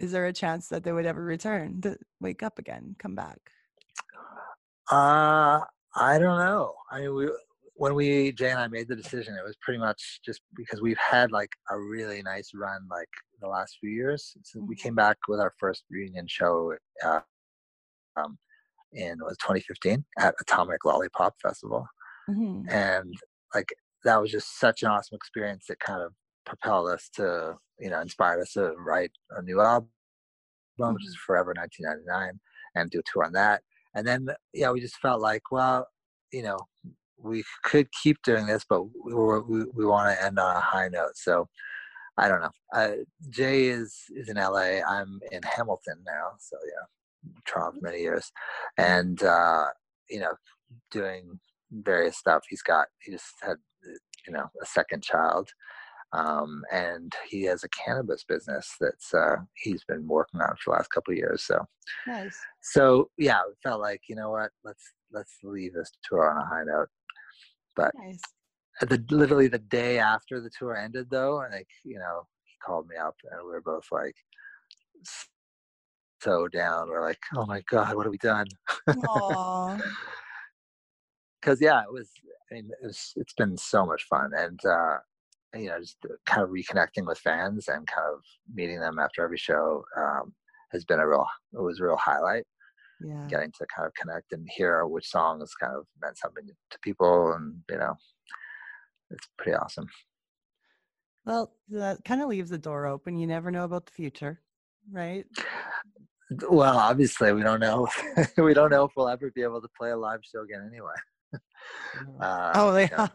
is 0.01 0.11
there 0.11 0.27
a 0.27 0.33
chance 0.33 0.69
that 0.69 0.83
they 0.83 0.91
would 0.91 1.07
ever 1.07 1.25
return 1.25 1.81
to 1.83 1.97
wake 2.21 2.43
up 2.43 2.59
again, 2.59 2.97
come 2.99 3.15
back? 3.15 3.39
Uh, 4.91 5.61
I 5.97 6.19
don't 6.19 6.39
know. 6.39 6.75
I 6.91 7.01
mean, 7.01 7.15
we 7.15 7.31
when 7.75 7.95
we 7.95 8.33
Jay 8.33 8.51
and 8.51 8.59
I 8.61 8.67
made 8.69 8.89
the 8.89 8.97
decision, 8.97 9.35
it 9.35 9.45
was 9.45 9.57
pretty 9.63 9.79
much 9.79 10.21
just 10.25 10.43
because 10.57 10.81
we've 10.83 10.99
had 10.99 11.31
like 11.33 11.51
a 11.71 11.79
really 11.81 12.23
nice 12.23 12.51
run 12.55 12.87
like 12.91 13.09
the 13.41 13.49
last 13.49 13.77
few 13.81 13.91
years. 13.91 14.37
So 14.45 14.61
we 14.67 14.75
Mhm. 14.75 14.81
came 14.83 14.95
back 14.95 15.19
with 15.29 15.41
our 15.41 15.55
first 15.61 15.85
reunion 15.91 16.27
show 16.29 16.75
uh, 17.05 17.21
um, 18.17 18.39
in 18.93 19.19
was 19.21 19.37
2015 19.39 20.05
at 20.19 20.35
Atomic 20.41 20.85
Lollipop 20.85 21.37
Festival, 21.43 21.87
Mhm. 22.29 22.71
and 22.71 23.15
like 23.55 23.69
that 24.05 24.21
was 24.21 24.31
just 24.33 24.59
such 24.61 24.83
an 24.83 24.91
awesome 24.91 25.17
experience 25.17 25.67
that 25.69 25.81
kind 25.81 26.03
of 26.03 26.15
propelled 26.47 26.91
us 26.91 27.09
to 27.17 27.57
you 27.81 27.91
know 27.91 28.01
inspired 28.01 28.41
us 28.43 28.53
to 28.55 28.73
write 28.79 29.13
a 29.33 29.43
new 29.43 29.61
album, 29.61 29.91
which 30.79 31.07
is 31.07 31.17
Forever 31.27 31.55
1999, 31.55 32.41
and 32.77 32.91
do 32.91 33.01
a 33.01 33.03
tour 33.13 33.25
on 33.25 33.33
that 33.33 33.63
and 33.99 34.07
then 34.07 34.29
yeah 34.55 34.71
we 34.71 34.81
just 34.81 34.97
felt 34.99 35.21
like 35.21 35.43
well 35.51 35.87
you 36.33 36.43
know 36.43 36.59
we 37.19 37.43
could 37.65 37.89
keep 37.93 38.17
doing 38.23 38.47
this 38.47 38.65
but 38.69 38.85
we 39.05 39.13
we, 39.15 39.65
we 39.75 39.85
want 39.85 40.09
to 40.17 40.25
end 40.25 40.39
on 40.39 40.57
a 40.57 40.61
high 40.61 40.89
note. 40.89 41.17
So 41.17 41.49
i 42.17 42.29
don't 42.29 42.41
know. 42.41 42.51
Uh, 42.75 42.93
jay 43.31 43.67
is 43.67 43.95
is 44.11 44.29
in 44.29 44.37
la 44.37 44.59
i'm 44.59 45.21
in 45.33 45.43
hamilton 45.43 45.99
now 46.07 46.31
so 46.39 46.57
yeah 46.67 47.33
toronto 47.47 47.79
for 47.79 47.85
many 47.85 48.01
years. 48.01 48.31
And 48.77 49.23
uh 49.23 49.67
you 50.11 50.21
know 50.21 50.35
doing 50.91 51.39
various 51.73 52.17
stuff. 52.17 52.45
He's 52.49 52.63
got 52.63 52.87
he 53.01 53.13
just 53.13 53.35
had 53.43 53.57
you 54.27 54.33
know 54.33 54.47
a 54.63 54.67
second 54.67 55.03
child 55.03 55.51
um, 56.13 56.63
and 56.73 57.13
he 57.29 57.43
has 57.43 57.65
a 57.65 57.69
cannabis 57.69 58.25
business 58.25 58.75
that's 58.81 59.13
uh, 59.13 59.37
he's 59.55 59.85
been 59.85 60.07
working 60.07 60.41
on 60.41 60.55
for 60.63 60.71
the 60.71 60.79
last 60.79 60.91
couple 60.91 61.13
of 61.13 61.19
years 61.19 61.45
so. 61.45 61.67
Nice. 62.07 62.39
so 62.63 63.11
yeah 63.19 63.41
it 63.49 63.57
felt 63.63 63.81
like 63.81 64.03
you 64.09 64.17
know 64.17 64.31
what? 64.31 64.51
Let's 64.65 64.93
let's 65.13 65.39
leave 65.43 65.75
this 65.75 65.91
tour 66.05 66.31
on 66.31 66.39
a 66.39 66.47
high 66.47 66.65
note. 66.65 66.89
But 67.77 67.93
Nice. 67.99 68.21
the 68.81 69.05
literally 69.11 69.49
the 69.49 69.59
day 69.59 69.99
after 69.99 70.41
the 70.41 70.51
tour 70.59 70.77
ended 70.77 71.09
though 71.11 71.43
and 71.43 71.53
like 71.53 71.69
you 71.85 71.99
know 71.99 72.27
he 72.45 72.55
called 72.65 72.89
me 72.89 72.97
up 72.97 73.17
and 73.31 73.45
we 73.45 73.51
were 73.51 73.61
both 73.61 73.87
like 73.93 74.17
so 76.23 76.49
down. 76.49 76.89
We're 76.89 77.05
like 77.05 77.21
oh 77.37 77.45
my 77.47 77.63
god 77.71 77.95
what 77.95 78.07
have 78.07 78.13
we 78.13 78.19
done? 78.19 78.47
Because 78.87 79.83
yeah 81.61 81.83
it 81.83 81.93
was 81.93 82.11
i 82.51 82.55
mean 82.55 82.71
it 82.83 82.87
was, 82.87 83.13
it's 83.17 83.35
been 83.35 83.59
so 83.59 83.85
much 83.85 84.05
fun 84.05 84.31
and 84.35 84.59
uh 84.65 84.97
you 85.55 85.67
know 85.69 85.79
just 85.81 85.97
kind 86.27 86.43
of 86.43 86.51
reconnecting 86.51 87.07
with 87.07 87.19
fans 87.19 87.69
and 87.69 87.87
kind 87.87 88.07
of 88.13 88.21
meeting 88.53 88.81
them 88.81 88.99
after 88.99 89.25
every 89.25 89.39
show 89.39 89.83
um 89.97 90.35
has 90.73 90.85
been 90.85 91.01
a 91.01 91.09
real 91.09 91.27
it 91.55 91.61
was 91.63 91.81
a 91.81 91.85
real 91.85 91.97
highlight 91.97 92.45
Yeah. 93.01 93.27
getting 93.29 93.53
to 93.53 93.67
kind 93.75 93.87
of 93.87 93.95
connect 93.95 94.33
and 94.33 94.47
hear 94.55 94.87
which 94.87 95.09
songs 95.09 95.51
kind 95.61 95.75
of 95.75 95.87
meant 96.03 96.19
something 96.19 96.47
to 96.71 96.79
people 96.83 97.33
and 97.33 97.57
you 97.71 97.79
know 97.79 97.95
it's 99.11 99.29
pretty 99.39 99.55
awesome 99.57 99.87
Well, 101.25 101.55
that 101.69 102.05
kind 102.05 102.23
of 102.23 102.29
leaves 102.29 102.49
the 102.51 102.59
door 102.59 102.87
open. 102.87 103.19
You 103.19 103.27
never 103.27 103.51
know 103.51 103.65
about 103.65 103.87
the 103.87 103.93
future, 103.93 104.41
right? 104.91 105.27
well 106.51 106.77
obviously 106.77 107.33
we 107.33 107.43
don't 107.43 107.61
know 107.61 107.89
we 108.37 108.53
don't 108.53 108.71
know 108.71 108.85
if 108.85 108.93
we'll 108.97 109.09
ever 109.09 109.31
be 109.31 109.43
able 109.43 109.63
to 109.63 109.69
play 109.79 109.91
a 109.91 109.97
live 109.97 110.21
show 110.23 110.43
again 110.43 110.69
anyway 110.71 110.93
uh, 112.21 112.53
oh, 112.55 112.77
you 112.77 112.87
yeah. 112.91 112.97
know, 112.99 113.09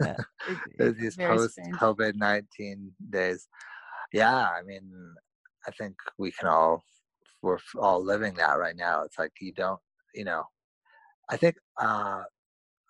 yeah. 0.00 0.16
It- 0.48 0.58
there's 0.78 0.90
it's 0.98 1.16
these 1.16 1.16
post 1.16 1.58
COVID 1.74 2.14
19 2.16 2.92
days. 3.10 3.48
Yeah, 4.12 4.48
I 4.48 4.62
mean, 4.62 4.90
I 5.66 5.70
think 5.72 5.96
we 6.18 6.30
can 6.32 6.48
all 6.48 6.84
we're 7.42 7.58
all 7.78 8.02
living 8.02 8.34
that 8.34 8.58
right 8.58 8.76
now. 8.76 9.02
It's 9.02 9.18
like 9.18 9.32
you 9.40 9.52
don't, 9.52 9.80
you 10.14 10.24
know, 10.24 10.44
I 11.30 11.36
think 11.36 11.56
uh, 11.80 12.22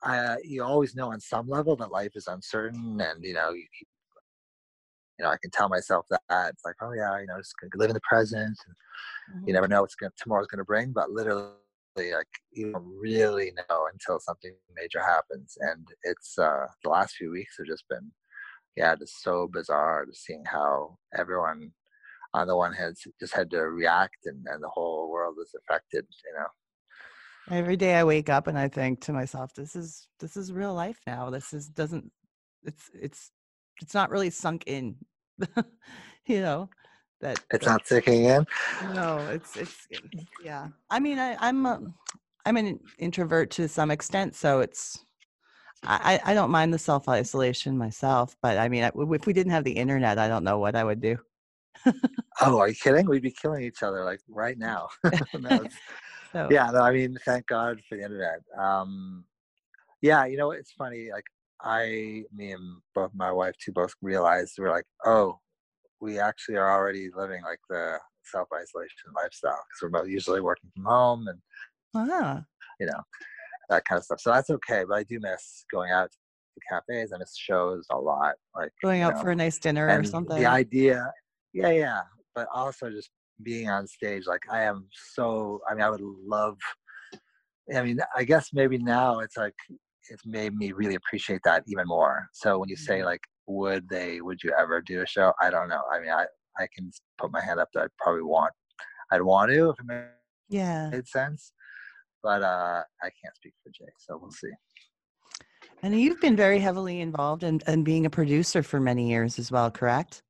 I 0.02 0.36
you 0.44 0.62
always 0.62 0.94
know 0.94 1.12
on 1.12 1.20
some 1.20 1.48
level 1.48 1.76
that 1.76 1.90
life 1.90 2.12
is 2.14 2.26
uncertain, 2.28 3.00
and 3.00 3.24
you 3.24 3.34
know, 3.34 3.50
you, 3.50 3.64
you 5.18 5.24
know, 5.24 5.30
I 5.30 5.36
can 5.42 5.50
tell 5.50 5.68
myself 5.68 6.06
that 6.10 6.20
it's 6.50 6.64
like, 6.64 6.76
oh 6.80 6.92
yeah, 6.92 7.18
you 7.20 7.26
know, 7.26 7.36
just 7.38 7.54
live 7.74 7.90
in 7.90 7.94
the 7.94 8.00
present. 8.08 8.56
And 9.34 9.46
You 9.46 9.52
never 9.52 9.68
know 9.68 9.82
what's 9.82 9.96
going 9.96 10.12
tomorrow's 10.16 10.46
going 10.46 10.58
to 10.58 10.64
bring, 10.64 10.92
but 10.92 11.10
literally, 11.10 11.50
like 11.98 12.26
you 12.52 12.72
don't 12.72 12.84
really 12.84 13.52
know 13.56 13.86
until 13.92 14.18
something 14.20 14.52
major 14.76 15.00
happens. 15.00 15.56
And 15.60 15.86
it's 16.02 16.38
uh, 16.38 16.66
the 16.82 16.90
last 16.90 17.16
few 17.16 17.30
weeks 17.30 17.56
have 17.58 17.66
just 17.66 17.84
been, 17.88 18.10
yeah, 18.76 18.94
just 18.96 19.22
so 19.22 19.48
bizarre 19.52 20.04
to 20.04 20.14
seeing 20.14 20.44
how 20.44 20.98
everyone, 21.16 21.72
on 22.34 22.46
the 22.46 22.56
one 22.56 22.72
hand, 22.72 22.96
just 23.20 23.34
had 23.34 23.50
to 23.50 23.62
react, 23.62 24.18
and, 24.24 24.44
and 24.46 24.62
the 24.62 24.68
whole 24.68 25.10
world 25.10 25.34
was 25.36 25.50
affected. 25.54 26.04
You 26.26 26.38
know. 26.38 26.46
Every 27.50 27.76
day 27.76 27.94
I 27.94 28.04
wake 28.04 28.28
up 28.28 28.46
and 28.46 28.58
I 28.58 28.68
think 28.68 29.00
to 29.02 29.12
myself, 29.12 29.54
this 29.54 29.74
is 29.74 30.08
this 30.20 30.36
is 30.36 30.52
real 30.52 30.74
life 30.74 31.00
now. 31.06 31.30
This 31.30 31.52
is 31.52 31.68
doesn't 31.68 32.10
it's 32.62 32.90
it's 32.94 33.30
it's 33.80 33.94
not 33.94 34.10
really 34.10 34.30
sunk 34.30 34.64
in. 34.66 34.96
you 36.26 36.40
know, 36.40 36.68
that 37.20 37.40
It's 37.52 37.64
that- 37.64 37.70
not 37.70 37.86
sinking 37.86 38.24
in. 38.24 38.46
No, 38.94 39.18
it's 39.30 39.56
it's 39.56 39.86
yeah. 40.42 40.68
I 40.90 41.00
mean, 41.00 41.18
I, 41.18 41.36
I'm 41.40 41.66
a, 41.66 41.80
I'm 42.46 42.56
an 42.56 42.80
introvert 42.98 43.50
to 43.52 43.68
some 43.68 43.90
extent, 43.90 44.34
so 44.34 44.60
it's 44.60 45.04
I 45.84 46.20
I 46.24 46.34
don't 46.34 46.50
mind 46.50 46.72
the 46.74 46.78
self 46.78 47.08
isolation 47.08 47.76
myself, 47.78 48.36
but 48.42 48.58
I 48.58 48.68
mean, 48.68 48.84
if 48.94 49.26
we 49.26 49.32
didn't 49.32 49.52
have 49.52 49.64
the 49.64 49.72
internet, 49.72 50.18
I 50.18 50.28
don't 50.28 50.44
know 50.44 50.58
what 50.58 50.74
I 50.76 50.84
would 50.84 51.00
do. 51.00 51.16
Oh, 52.40 52.58
are 52.58 52.68
you 52.68 52.74
kidding? 52.74 53.06
We'd 53.08 53.22
be 53.22 53.30
killing 53.32 53.64
each 53.64 53.82
other 53.82 54.04
like 54.04 54.20
right 54.28 54.58
now. 54.58 54.88
No, 55.38 55.64
So 56.32 56.48
yeah, 56.50 56.70
no, 56.70 56.80
I 56.82 56.92
mean, 56.92 57.16
thank 57.24 57.46
God 57.46 57.80
for 57.88 57.96
the 57.96 58.04
internet. 58.04 58.40
Um, 58.56 59.24
yeah, 60.02 60.26
you 60.26 60.36
know, 60.36 60.50
it's 60.50 60.72
funny. 60.72 61.10
Like, 61.10 61.24
I, 61.62 62.24
me, 62.34 62.52
and 62.52 62.80
both 62.94 63.10
my 63.14 63.32
wife 63.32 63.56
too, 63.56 63.72
both 63.72 63.92
realized 64.02 64.56
we're 64.58 64.70
like, 64.70 64.84
oh, 65.06 65.38
we 66.00 66.18
actually 66.18 66.56
are 66.56 66.70
already 66.70 67.10
living 67.16 67.42
like 67.42 67.60
the 67.68 67.98
self 68.24 68.48
isolation 68.54 69.12
lifestyle 69.16 69.52
because 69.52 69.82
we're 69.82 70.00
both 70.00 70.08
usually 70.08 70.40
working 70.40 70.70
from 70.74 70.84
home 70.84 71.26
and 71.28 71.38
ah, 71.94 72.42
you 72.80 72.86
know 72.86 73.00
that 73.68 73.84
kind 73.84 73.98
of 73.98 74.04
stuff. 74.04 74.20
So 74.20 74.32
that's 74.32 74.50
okay. 74.50 74.84
But 74.88 74.98
I 74.98 75.02
do 75.02 75.18
miss 75.20 75.64
going 75.72 75.90
out 75.90 76.10
to 76.10 76.60
cafes. 76.70 77.12
I 77.12 77.18
miss 77.18 77.36
shows 77.36 77.86
a 77.90 77.98
lot. 77.98 78.34
Like 78.56 78.70
going 78.82 79.02
out 79.02 79.16
know, 79.16 79.22
for 79.22 79.30
a 79.30 79.36
nice 79.36 79.58
dinner 79.58 79.88
or 79.88 80.04
something. 80.04 80.36
The 80.36 80.46
idea, 80.46 81.12
yeah, 81.52 81.70
yeah, 81.70 82.00
but 82.34 82.48
also 82.54 82.90
just 82.90 83.10
being 83.42 83.68
on 83.68 83.86
stage. 83.86 84.26
Like 84.26 84.42
I 84.50 84.62
am 84.62 84.88
so. 85.14 85.60
I 85.68 85.74
mean, 85.74 85.82
I 85.82 85.90
would 85.90 86.00
love. 86.02 86.56
I 87.74 87.82
mean, 87.82 87.98
I 88.16 88.24
guess 88.24 88.48
maybe 88.52 88.78
now 88.78 89.18
it's 89.20 89.36
like 89.36 89.54
it's 90.10 90.26
made 90.26 90.54
me 90.54 90.72
really 90.72 90.94
appreciate 90.94 91.42
that 91.44 91.64
even 91.66 91.86
more. 91.86 92.28
So 92.32 92.58
when 92.58 92.68
you 92.68 92.76
say 92.76 92.98
Mm-hmm. 92.98 93.06
like, 93.06 93.20
would 93.48 93.88
they? 93.88 94.20
Would 94.20 94.42
you 94.44 94.52
ever 94.58 94.80
do 94.80 95.02
a 95.02 95.06
show? 95.06 95.32
I 95.42 95.50
don't 95.50 95.68
know. 95.68 95.82
I 95.92 96.00
mean, 96.00 96.10
I 96.10 96.26
I 96.58 96.66
can 96.74 96.90
put 97.18 97.32
my 97.32 97.42
hand 97.42 97.58
up 97.60 97.68
that 97.74 97.84
I'd 97.84 97.96
probably 97.98 98.22
want. 98.22 98.52
I'd 99.10 99.22
want 99.22 99.50
to 99.50 99.70
if 99.70 99.80
it 99.80 99.86
made 99.86 100.04
yeah, 100.48 100.90
made 100.90 101.08
sense, 101.08 101.52
but 102.22 102.42
uh, 102.42 102.82
I 103.02 103.10
can't 103.22 103.34
speak 103.34 103.54
for 103.62 103.70
Jay, 103.70 103.90
so 103.98 104.18
we'll 104.20 104.30
see. 104.30 104.50
and 105.82 105.98
you've 105.98 106.20
been 106.20 106.36
very 106.36 106.58
heavily 106.58 107.00
involved 107.00 107.42
in, 107.42 107.60
in 107.66 107.84
being 107.84 108.06
a 108.06 108.10
producer 108.10 108.62
for 108.62 108.80
many 108.80 109.08
years 109.08 109.38
as 109.38 109.50
well, 109.50 109.70
correct? 109.70 110.22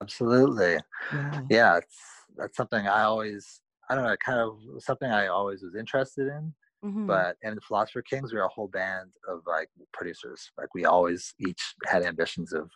Absolutely. 0.00 0.78
Yeah. 1.12 1.40
yeah 1.50 1.76
it's 1.78 1.96
that's 2.36 2.56
something 2.56 2.86
i 2.86 3.02
always 3.02 3.60
i 3.90 3.94
don't 3.94 4.04
know 4.04 4.16
kind 4.24 4.40
of 4.40 4.58
something 4.82 5.10
i 5.10 5.26
always 5.26 5.62
was 5.62 5.74
interested 5.74 6.28
in 6.28 6.52
Mhm. 6.84 7.06
but 7.06 7.36
in 7.42 7.58
philosopher 7.60 8.02
kings 8.02 8.32
we 8.32 8.38
were 8.38 8.44
a 8.44 8.48
whole 8.48 8.68
band 8.68 9.10
of 9.28 9.40
like 9.46 9.70
producers 9.92 10.50
like 10.58 10.68
we 10.74 10.84
always 10.84 11.34
each 11.38 11.74
had 11.86 12.02
ambitions 12.02 12.52
of 12.52 12.70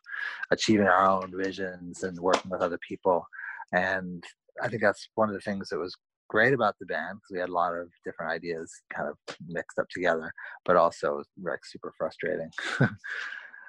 achieving 0.50 0.86
our 0.86 1.06
own 1.06 1.30
visions 1.36 2.02
and 2.04 2.18
working 2.18 2.50
with 2.50 2.62
other 2.62 2.78
people 2.78 3.26
and 3.72 4.24
i 4.62 4.68
think 4.68 4.80
that's 4.82 5.08
one 5.14 5.28
of 5.28 5.34
the 5.34 5.40
things 5.40 5.68
that 5.68 5.78
was 5.78 5.94
great 6.30 6.54
about 6.54 6.74
the 6.78 6.86
band 6.86 7.16
because 7.18 7.32
we 7.32 7.38
had 7.40 7.48
a 7.50 7.52
lot 7.52 7.74
of 7.74 7.90
different 8.04 8.32
ideas 8.32 8.72
kind 8.90 9.08
of 9.08 9.16
mixed 9.46 9.78
up 9.78 9.88
together 9.90 10.32
but 10.64 10.76
also 10.76 11.22
like 11.42 11.64
super 11.64 11.92
frustrating 11.98 12.50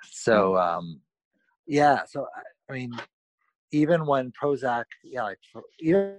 so 0.03 0.57
um 0.57 1.01
yeah 1.67 2.03
so 2.05 2.25
I, 2.69 2.73
mean 2.73 2.91
even 3.71 4.05
when 4.05 4.31
prozzäk 4.41 4.85
yeah 5.03 5.23
like 5.23 5.39
even 5.79 6.17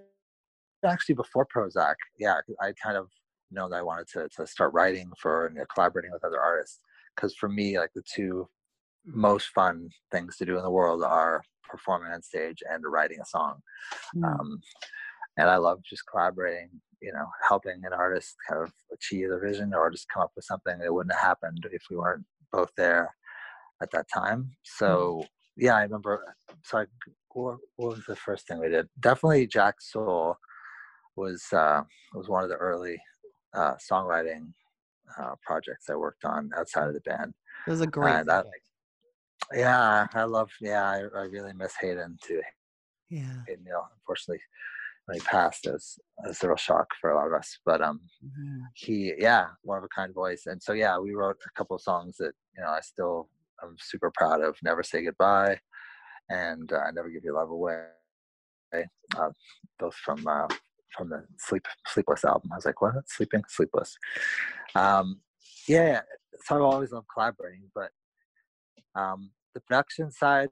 actually 0.85 1.14
before 1.14 1.47
prozzäk 1.55 1.95
yeah 2.18 2.41
i 2.61 2.73
kind 2.83 2.97
of 2.97 3.09
know 3.51 3.68
that 3.68 3.76
i 3.76 3.82
wanted 3.82 4.07
to, 4.09 4.28
to 4.36 4.46
start 4.46 4.72
writing 4.72 5.11
for 5.18 5.46
and 5.46 5.59
collaborating 5.74 6.12
with 6.12 6.24
other 6.24 6.40
artists. 6.40 6.80
Because 7.14 7.34
for 7.34 7.48
me 7.48 7.78
like 7.78 7.90
the 7.94 8.03
two 8.03 8.48
most 9.05 9.48
fun 9.48 9.88
things 10.12 10.36
to 10.36 10.44
do 10.44 10.57
in 10.57 10.62
the 10.62 10.70
world 10.70 11.03
are 11.03 11.42
performing 11.68 12.12
on 12.12 12.22
stage 12.22 12.62
and 12.70 12.82
writing 12.86 13.18
a 13.20 13.26
song. 13.26 13.61
Mm. 14.16 14.24
um, 14.24 14.61
and 15.36 15.48
i 15.48 15.57
love 15.57 15.78
just 15.88 16.03
collaborating 16.11 16.68
you 17.01 17.12
know 17.12 17.26
helping 17.46 17.80
an 17.84 17.92
artist 17.92 18.36
kind 18.48 18.62
of 18.62 18.72
achieve 18.92 19.28
their 19.28 19.40
vision 19.40 19.72
or 19.74 19.90
just 19.90 20.09
come 20.12 20.22
up 20.22 20.32
with 20.36 20.44
something 20.44 20.78
that 20.78 20.92
wouldn't 20.92 21.14
have 21.14 21.22
happened 21.22 21.66
if 21.72 21.82
we 21.90 21.96
weren't 21.96 22.24
both 22.53 22.70
there 22.76 23.14
at 23.82 23.90
that 23.92 24.07
time. 24.12 24.51
So 24.62 25.24
yeah 25.57 25.76
i 25.76 25.82
remember 25.82 26.22
so 26.64 26.78
I, 26.78 26.84
what, 27.32 27.59
what 27.76 27.96
was 27.96 28.05
the 28.07 28.16
first 28.16 28.46
thing 28.46 28.61
we 28.61 28.68
did? 28.68 28.88
Definitely 29.01 29.46
jacksoul 29.46 30.34
was 31.16 31.44
uh 31.53 31.82
was 32.14 32.28
one 32.28 32.42
of 32.42 32.48
the 32.48 32.57
early 32.57 33.01
uh 33.55 33.74
songwriting 33.76 34.53
uh 35.18 35.34
projects 35.42 35.88
i 35.90 35.94
worked 35.94 36.24
on 36.24 36.51
outside 36.57 36.88
of 36.88 36.94
the 36.94 37.01
band 37.01 37.32
It 37.66 37.70
was 37.70 37.80
a 37.80 37.86
great. 37.86 38.28
I, 38.28 38.42
yeah 39.55 40.07
i 40.14 40.22
love 40.24 40.51
yeah 40.61 40.84
I, 40.84 40.98
I 41.18 41.22
really 41.24 41.53
miss 41.53 41.74
haydain 41.82 42.18
too 42.22 42.40
yeah. 43.09 43.42
Haydain 43.48 43.64
Neale, 43.64 43.88
unfortunately 43.96 44.40
when 45.07 45.18
he 45.18 45.24
passed 45.24 45.66
it 45.66 45.72
was, 45.72 45.98
it 46.24 46.28
was 46.28 46.42
a 46.44 46.48
real 46.48 46.57
shock 46.57 46.86
for 47.01 47.11
a 47.11 47.16
lot 47.16 47.26
of 47.26 47.32
us 47.32 47.59
but 47.64 47.80
um 47.80 48.01
Mhm. 48.24 48.61
he 48.74 49.14
yeah 49.18 49.48
one 49.62 49.78
of 49.78 49.84
a 49.84 49.88
kind 49.88 50.14
voice 50.14 50.44
and 50.46 50.62
so 50.62 50.72
yeah 50.72 50.98
we 50.98 51.12
wrote 51.14 51.40
a 51.46 51.51
couple 51.59 51.74
of 51.74 51.82
songs 51.82 52.16
that 52.18 52.32
you 52.57 52.62
know 52.62 52.68
i 52.68 52.80
still 52.80 53.28
i'm 53.62 53.74
super 53.80 54.11
proud 54.14 54.40
of 54.42 54.57
never 54.62 54.82
say 54.82 55.03
goodbye 55.03 55.59
and 56.28 56.72
uh, 56.72 56.90
never 56.92 57.09
give 57.09 57.24
your 57.24 57.34
love 57.34 57.51
away 57.51 57.86
uh, 59.16 59.30
both 59.80 59.94
from 59.96 60.24
uh, 60.28 60.46
from 60.97 61.09
the 61.09 61.24
sleep 61.38 61.66
sleepless 61.86 62.24
album. 62.24 62.51
I 62.53 62.57
was 62.57 62.66
like 62.66 62.80
what? 62.80 62.95
Sleeping 63.09 63.43
sleepless? 63.49 63.97
Um 64.74 65.20
yeah 65.68 66.01
so 66.45 66.57
i've 66.57 66.62
always 66.62 66.93
loved 66.93 67.07
collaborating 67.12 67.62
but 67.74 67.91
um 68.95 69.30
the 69.55 69.61
production 69.61 70.11
side 70.11 70.49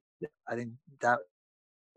i 0.49 0.55
think 0.55 0.71
that 1.01 1.19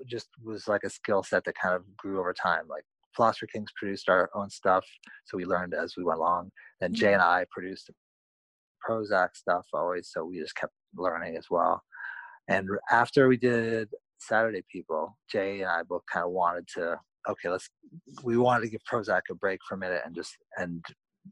just 0.07 0.29
was 0.43 0.67
like 0.67 0.83
a 0.83 0.89
skill 0.89 1.23
set 1.23 1.43
that 1.43 1.55
kind 1.55 1.75
of 1.75 1.83
grew 1.97 2.19
over 2.19 2.33
time 2.33 2.63
like 2.69 2.83
philosopher 3.15 3.47
kings 3.47 3.69
produced 3.75 4.09
our 4.09 4.29
own 4.33 4.49
stuff 4.49 4.85
so 5.25 5.37
we 5.37 5.45
learned 5.45 5.73
as 5.73 5.95
we 5.97 6.03
went 6.03 6.19
along. 6.19 6.49
Then 6.79 6.93
jay 6.93 7.13
and 7.13 7.21
i 7.21 7.45
produced 7.51 7.89
prozzäk 8.87 9.35
stuff 9.35 9.65
always 9.73 10.09
so 10.11 10.23
we 10.23 10.39
just 10.39 10.55
kept 10.55 10.73
learning 10.95 11.35
as 11.37 11.47
well. 11.49 11.83
And 12.47 12.67
after 12.89 13.27
we 13.27 13.37
did 13.37 13.89
saturday 14.17 14.63
people 14.71 15.17
jay 15.31 15.61
and 15.61 15.69
i 15.69 15.83
both 15.83 16.03
kind 16.11 16.25
of 16.25 16.31
wanted 16.31 16.67
to 16.75 16.99
okay 17.29 17.49
let's 17.49 17.69
we 18.23 18.37
wanted 18.37 18.65
to 18.65 18.69
give 18.69 18.81
prozzäk 18.91 19.21
a 19.29 19.35
break 19.35 19.59
for 19.67 19.75
a 19.75 19.77
minute 19.77 20.01
and 20.05 20.15
just 20.15 20.35
and 20.57 20.83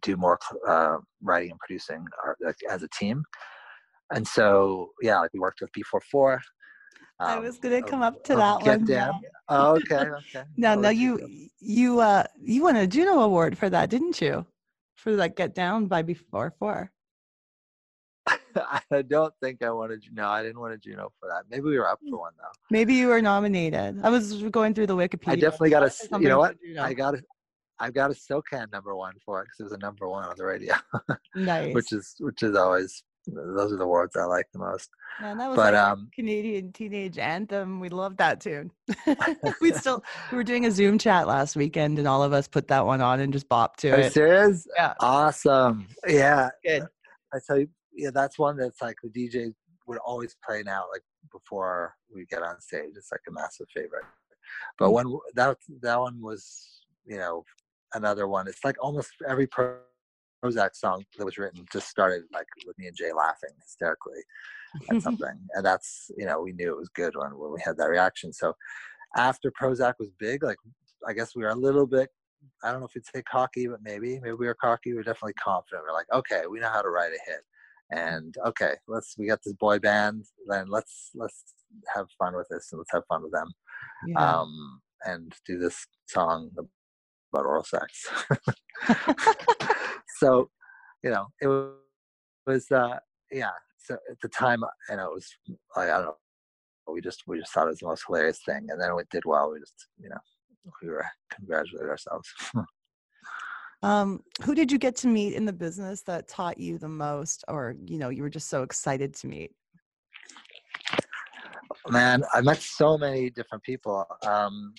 do 0.01 0.15
more 0.15 0.37
uh, 0.67 0.97
writing 1.23 1.51
and 1.51 1.59
producing 1.59 2.05
our, 2.23 2.37
like, 2.45 2.55
as 2.69 2.83
a 2.83 2.87
team 2.89 3.23
and 4.13 4.27
so 4.27 4.89
yeah 5.01 5.19
like 5.19 5.31
we 5.33 5.39
worked 5.39 5.61
with 5.61 5.71
b4-4 6.13 6.39
I 7.21 7.35
um, 7.35 7.43
was 7.43 7.57
gonna 7.57 7.81
come 7.81 8.01
up 8.01 8.23
to 8.25 8.35
that 8.35 8.61
Get 8.61 8.79
one. 8.79 8.85
Down. 8.85 9.21
Oh, 9.49 9.75
okay, 9.75 9.95
okay. 9.95 10.43
No, 10.57 10.71
I'll 10.71 10.79
no, 10.79 10.89
you 10.89 11.49
you 11.59 11.99
uh 11.99 12.23
you 12.41 12.63
won 12.63 12.77
a 12.77 12.87
Juno 12.87 13.19
Award 13.19 13.57
for 13.57 13.69
that, 13.69 13.89
didn't 13.89 14.21
you? 14.21 14.45
For 14.95 15.11
like 15.11 15.35
Get 15.35 15.53
Down 15.53 15.87
by 15.87 16.01
b4-4. 16.01 16.89
I 18.91 19.01
don't 19.01 19.33
think 19.41 19.63
I 19.63 19.69
wanted. 19.71 20.03
To 20.03 20.09
no, 20.13 20.27
I 20.27 20.43
didn't 20.43 20.59
want 20.59 20.73
a 20.73 20.77
Juno 20.77 21.11
for 21.19 21.29
that. 21.29 21.43
Maybe 21.49 21.63
we 21.63 21.77
were 21.77 21.87
up 21.87 21.99
for 22.09 22.19
one 22.19 22.33
though. 22.37 22.51
Maybe 22.69 22.95
you 22.95 23.07
were 23.07 23.21
nominated. 23.21 23.99
I 24.03 24.09
was 24.09 24.43
going 24.43 24.73
through 24.73 24.87
the 24.87 24.95
Wikipedia. 24.95 25.29
I 25.29 25.35
definitely 25.35 25.69
got 25.71 25.83
a. 25.83 26.19
You 26.19 26.29
know 26.29 26.39
what? 26.39 26.55
I 26.79 26.93
got 26.93 27.15
a. 27.15 27.23
I've 27.81 27.93
got 27.93 28.11
a 28.11 28.13
SOCAN 28.13 28.71
number 28.73 28.93
one 28.95 29.13
for 29.25 29.41
it 29.41 29.45
because 29.45 29.59
it 29.61 29.63
was 29.63 29.71
a 29.71 29.77
number 29.77 30.09
one 30.09 30.25
on 30.25 30.33
the 30.35 30.43
radio, 30.43 30.75
nice. 31.35 31.73
which 31.73 31.93
is 31.93 32.15
which 32.19 32.43
is 32.43 32.55
always 32.55 33.03
those 33.27 33.71
are 33.71 33.77
the 33.77 33.83
awards 33.83 34.15
I 34.15 34.23
like 34.25 34.47
the 34.53 34.59
most. 34.59 34.89
Man, 35.21 35.37
that 35.37 35.49
was 35.49 35.55
but, 35.55 35.73
like 35.73 35.83
um, 35.83 36.09
Canadian 36.13 36.71
teenage 36.71 37.17
anthem. 37.17 37.79
We 37.79 37.89
love 37.89 38.17
that 38.17 38.41
tune. 38.41 38.71
we 39.61 39.71
still 39.73 40.03
we 40.31 40.37
were 40.37 40.43
doing 40.43 40.65
a 40.65 40.71
Zoom 40.71 40.97
chat 40.97 41.27
last 41.27 41.55
weekend, 41.55 41.99
and 41.99 42.07
all 42.07 42.23
of 42.23 42.33
us 42.33 42.47
put 42.47 42.67
that 42.69 42.85
one 42.85 43.01
on 43.01 43.19
and 43.19 43.33
just 43.33 43.49
bopped 43.49 43.77
to 43.77 43.91
Are 43.91 43.99
you 43.99 44.05
it. 44.05 44.13
serious? 44.13 44.67
Yeah. 44.75 44.93
Awesome. 44.99 45.87
Yeah. 46.07 46.49
Good. 46.65 46.83
I 47.33 47.39
tell 47.45 47.59
you, 47.59 47.69
yeah, 47.99 48.11
that's 48.13 48.39
one 48.39 48.57
that's 48.57 48.81
like 48.81 48.97
the 49.03 49.09
DJ 49.09 49.53
would 49.87 49.97
always 49.99 50.35
play 50.45 50.63
now, 50.63 50.85
like 50.91 51.03
before 51.31 51.95
we 52.13 52.25
get 52.25 52.43
on 52.43 52.59
stage. 52.61 52.91
It's 52.95 53.11
like 53.11 53.21
a 53.27 53.31
massive 53.31 53.67
favorite. 53.73 54.05
But 54.77 54.89
Mm. 54.89 54.93
when 54.93 55.19
that 55.35 55.57
that 55.81 55.99
one 55.99 56.21
was, 56.21 56.81
you 57.05 57.17
know, 57.17 57.43
another 57.93 58.27
one. 58.27 58.47
It's 58.47 58.63
like 58.63 58.77
almost 58.81 59.11
every 59.27 59.47
Pro- 59.47 59.79
Prozzäk 60.43 60.75
song 60.75 61.05
that 61.17 61.25
was 61.25 61.37
written 61.37 61.65
just 61.71 61.87
started 61.89 62.23
like 62.33 62.47
with 62.65 62.77
me 62.77 62.87
and 62.87 62.95
Jay 62.95 63.11
laughing 63.11 63.49
hysterically. 63.61 64.21
at 64.89 65.01
something, 65.01 65.37
and 65.53 65.65
that's 65.65 66.11
you 66.17 66.25
know 66.25 66.41
we 66.41 66.53
knew 66.53 66.69
it 66.71 66.77
was 66.77 66.89
good 66.89 67.15
when 67.15 67.37
when 67.37 67.51
we 67.51 67.61
had 67.61 67.77
that 67.77 67.89
reaction. 67.89 68.31
So 68.31 68.53
after 69.15 69.51
Prozzäk 69.51 69.95
was 69.99 70.09
big, 70.19 70.43
like 70.43 70.57
I 71.07 71.13
guess 71.13 71.35
we 71.35 71.43
were 71.43 71.49
a 71.49 71.55
little 71.55 71.87
bit. 71.87 72.09
I 72.63 72.71
don't 72.71 72.79
know 72.79 72.85
if 72.85 72.95
you'd 72.95 73.05
say 73.05 73.21
cocky, 73.23 73.67
but 73.67 73.81
maybe 73.83 74.19
maybe 74.19 74.33
we 74.35 74.47
were 74.47 74.55
cocky. 74.55 74.93
We 74.93 74.99
are 74.99 75.03
definitely 75.03 75.33
confident. 75.33 75.83
We're 75.85 75.93
like, 75.93 76.11
okay, 76.13 76.43
we 76.49 76.59
know 76.59 76.69
how 76.69 76.81
to 76.81 76.89
write 76.89 77.11
a 77.11 77.19
hit, 77.29 77.41
and 77.91 78.35
okay, 78.45 78.73
let's 78.87 79.15
we 79.17 79.27
got 79.27 79.39
this 79.43 79.53
boy 79.53 79.79
band. 79.79 80.25
Then 80.47 80.67
let's 80.69 81.11
let's 81.15 81.43
have 81.95 82.07
fun 82.17 82.35
with 82.35 82.47
this 82.49 82.69
and 82.71 82.79
let's 82.79 82.91
have 82.91 83.03
fun 83.07 83.23
with 83.23 83.31
them, 83.31 83.47
Yeah. 84.07 84.39
um, 84.41 84.81
and 85.05 85.33
do 85.45 85.57
this 85.57 85.85
song 86.07 86.51
about 86.57 87.45
oral 87.45 87.63
sex. 87.63 88.07
so, 90.17 90.49
you 91.03 91.11
know, 91.11 91.27
it 91.41 91.47
wa- 91.47 91.69
was 92.47 92.69
uh, 92.71 92.97
yeah. 93.31 93.51
So 93.77 93.95
at 94.09 94.17
the 94.21 94.29
time, 94.29 94.61
you 94.89 94.97
know, 94.97 95.07
it 95.11 95.13
was 95.15 95.27
like 95.75 95.89
I 95.89 95.97
don't 95.97 96.05
know. 96.05 96.17
We 96.91 97.01
just 97.01 97.23
we 97.27 97.39
just 97.39 97.51
thought 97.53 97.67
it 97.67 97.69
was 97.69 97.79
the 97.79 97.87
most 97.87 98.03
hilarious 98.07 98.39
thing, 98.45 98.67
and 98.69 98.81
then 98.81 98.91
it 98.99 99.07
did 99.11 99.23
well, 99.25 99.51
we 99.51 99.59
just 99.59 99.87
you 99.99 100.09
know 100.09 100.17
we 100.81 100.89
were 100.89 101.05
congratulated 101.31 101.89
ourselves. 101.89 102.27
Um, 103.81 104.23
who 104.43 104.55
did 104.55 104.71
you 104.71 104.77
get 104.77 104.95
to 104.97 105.07
meet 105.07 105.33
in 105.33 105.45
the 105.45 105.53
business 105.53 106.01
that 106.03 106.27
taught 106.27 106.59
you 106.59 106.77
the 106.77 106.89
most, 106.89 107.45
or 107.47 107.75
you 107.85 107.97
know, 107.97 108.09
you 108.09 108.23
were 108.23 108.29
just 108.29 108.49
so 108.49 108.63
excited 108.63 109.13
to 109.15 109.27
meet? 109.27 109.51
Man, 111.89 112.23
I 112.33 112.41
met 112.41 112.61
so 112.61 112.97
many 112.97 113.29
different 113.29 113.63
people 113.63 114.05
um, 114.27 114.73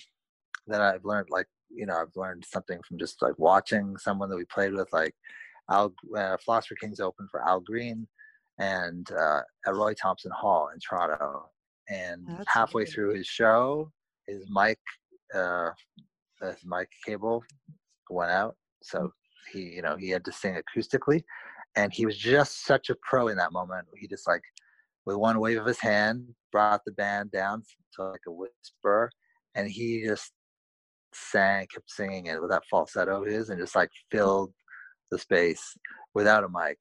that 0.67 0.81
I've 0.81 1.03
learned. 1.03 1.29
Like 1.31 1.47
you 1.69 1.85
know, 1.85 1.95
I've 1.95 2.15
learned 2.15 2.45
something 2.45 2.79
from 2.87 2.99
just 2.99 3.21
like 3.21 3.37
watching 3.39 3.97
someone 3.97 4.29
that 4.29 4.37
we 4.37 4.45
played 4.45 4.73
with, 4.73 4.87
like 4.93 5.15
Al 5.69 5.93
uh, 6.15 6.37
Philosopher 6.37 6.75
Kings 6.75 6.99
open 6.99 7.27
for 7.31 7.47
Al 7.47 7.59
Green, 7.59 8.07
and 8.59 9.11
uh, 9.11 9.41
at 9.65 9.75
Roy 9.75 9.93
Thomson 9.93 10.31
Hall 10.31 10.69
in 10.73 10.79
Toronto. 10.79 11.49
And 11.89 12.25
That's 12.27 12.45
halfway 12.47 12.83
great. 12.83 12.93
through 12.93 13.15
his 13.15 13.27
show, 13.27 13.91
his 14.27 14.45
mic, 14.49 14.79
uh, 15.33 15.71
his 16.41 16.57
mic 16.63 16.89
cable 17.05 17.43
went 18.09 18.31
out, 18.31 18.55
so 18.81 19.11
he, 19.51 19.61
you 19.61 19.81
know, 19.81 19.95
he 19.97 20.09
had 20.09 20.25
to 20.25 20.31
sing 20.31 20.55
acoustically, 20.55 21.23
and 21.75 21.93
he 21.93 22.05
was 22.05 22.17
just 22.17 22.65
such 22.65 22.89
a 22.89 22.95
pro 23.01 23.27
in 23.27 23.37
that 23.37 23.53
moment. 23.53 23.87
He 23.97 24.07
just 24.07 24.27
like, 24.27 24.43
with 25.05 25.15
one 25.15 25.39
wave 25.39 25.59
of 25.59 25.65
his 25.65 25.79
hand, 25.79 26.27
brought 26.51 26.81
the 26.85 26.91
band 26.91 27.31
down 27.31 27.63
to 27.95 28.03
like 28.03 28.21
a 28.27 28.31
whisper, 28.31 29.09
and 29.55 29.69
he 29.69 30.03
just 30.05 30.31
sang, 31.13 31.67
kept 31.73 31.89
singing 31.89 32.27
it 32.27 32.41
with 32.41 32.51
that 32.51 32.63
falsetto 32.69 33.21
of 33.21 33.27
his, 33.31 33.49
and 33.49 33.59
just 33.59 33.75
like 33.75 33.89
filled 34.11 34.53
the 35.11 35.17
space 35.17 35.77
without 36.13 36.43
a 36.43 36.49
mic. 36.49 36.77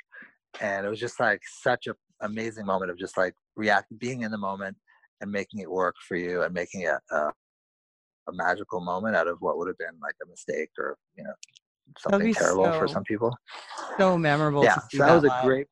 And 0.61 0.87
it 0.87 0.89
was 0.89 1.01
just 1.01 1.21
like 1.21 1.41
such 1.63 1.87
a 1.87 1.95
amazing 2.23 2.67
moment 2.67 2.91
of 2.91 2.99
just 2.99 3.17
like 3.17 3.35
react, 3.57 3.87
being 3.99 4.23
in 4.23 4.31
the 4.31 4.39
moment 4.39 4.77
and 5.21 5.31
making 5.31 5.61
it 5.61 5.71
work 5.71 5.95
for 6.07 6.17
you 6.17 6.43
and 6.43 6.55
making 6.55 6.83
it 6.83 6.95
a, 7.11 7.17
a 7.17 8.33
magical 8.33 8.81
moment 8.81 9.17
out 9.17 9.29
of 9.29 9.37
what 9.41 9.59
would 9.59 9.69
have 9.69 9.79
been 9.79 9.99
like 10.03 10.15
a 10.23 10.29
mistake 10.29 10.71
or 10.79 10.97
you 11.17 11.25
know 11.25 11.33
something 11.99 12.35
terrible 12.35 12.73
for 12.73 12.89
some 12.89 13.05
people. 13.05 13.35
So 13.99 14.17
memorable. 14.17 14.65
Yeah, 14.65 14.75
to 14.75 14.97
so 14.97 15.05
that 15.05 15.15
was 15.15 15.25
a 15.25 15.29
live. 15.29 15.45
great. 15.45 15.67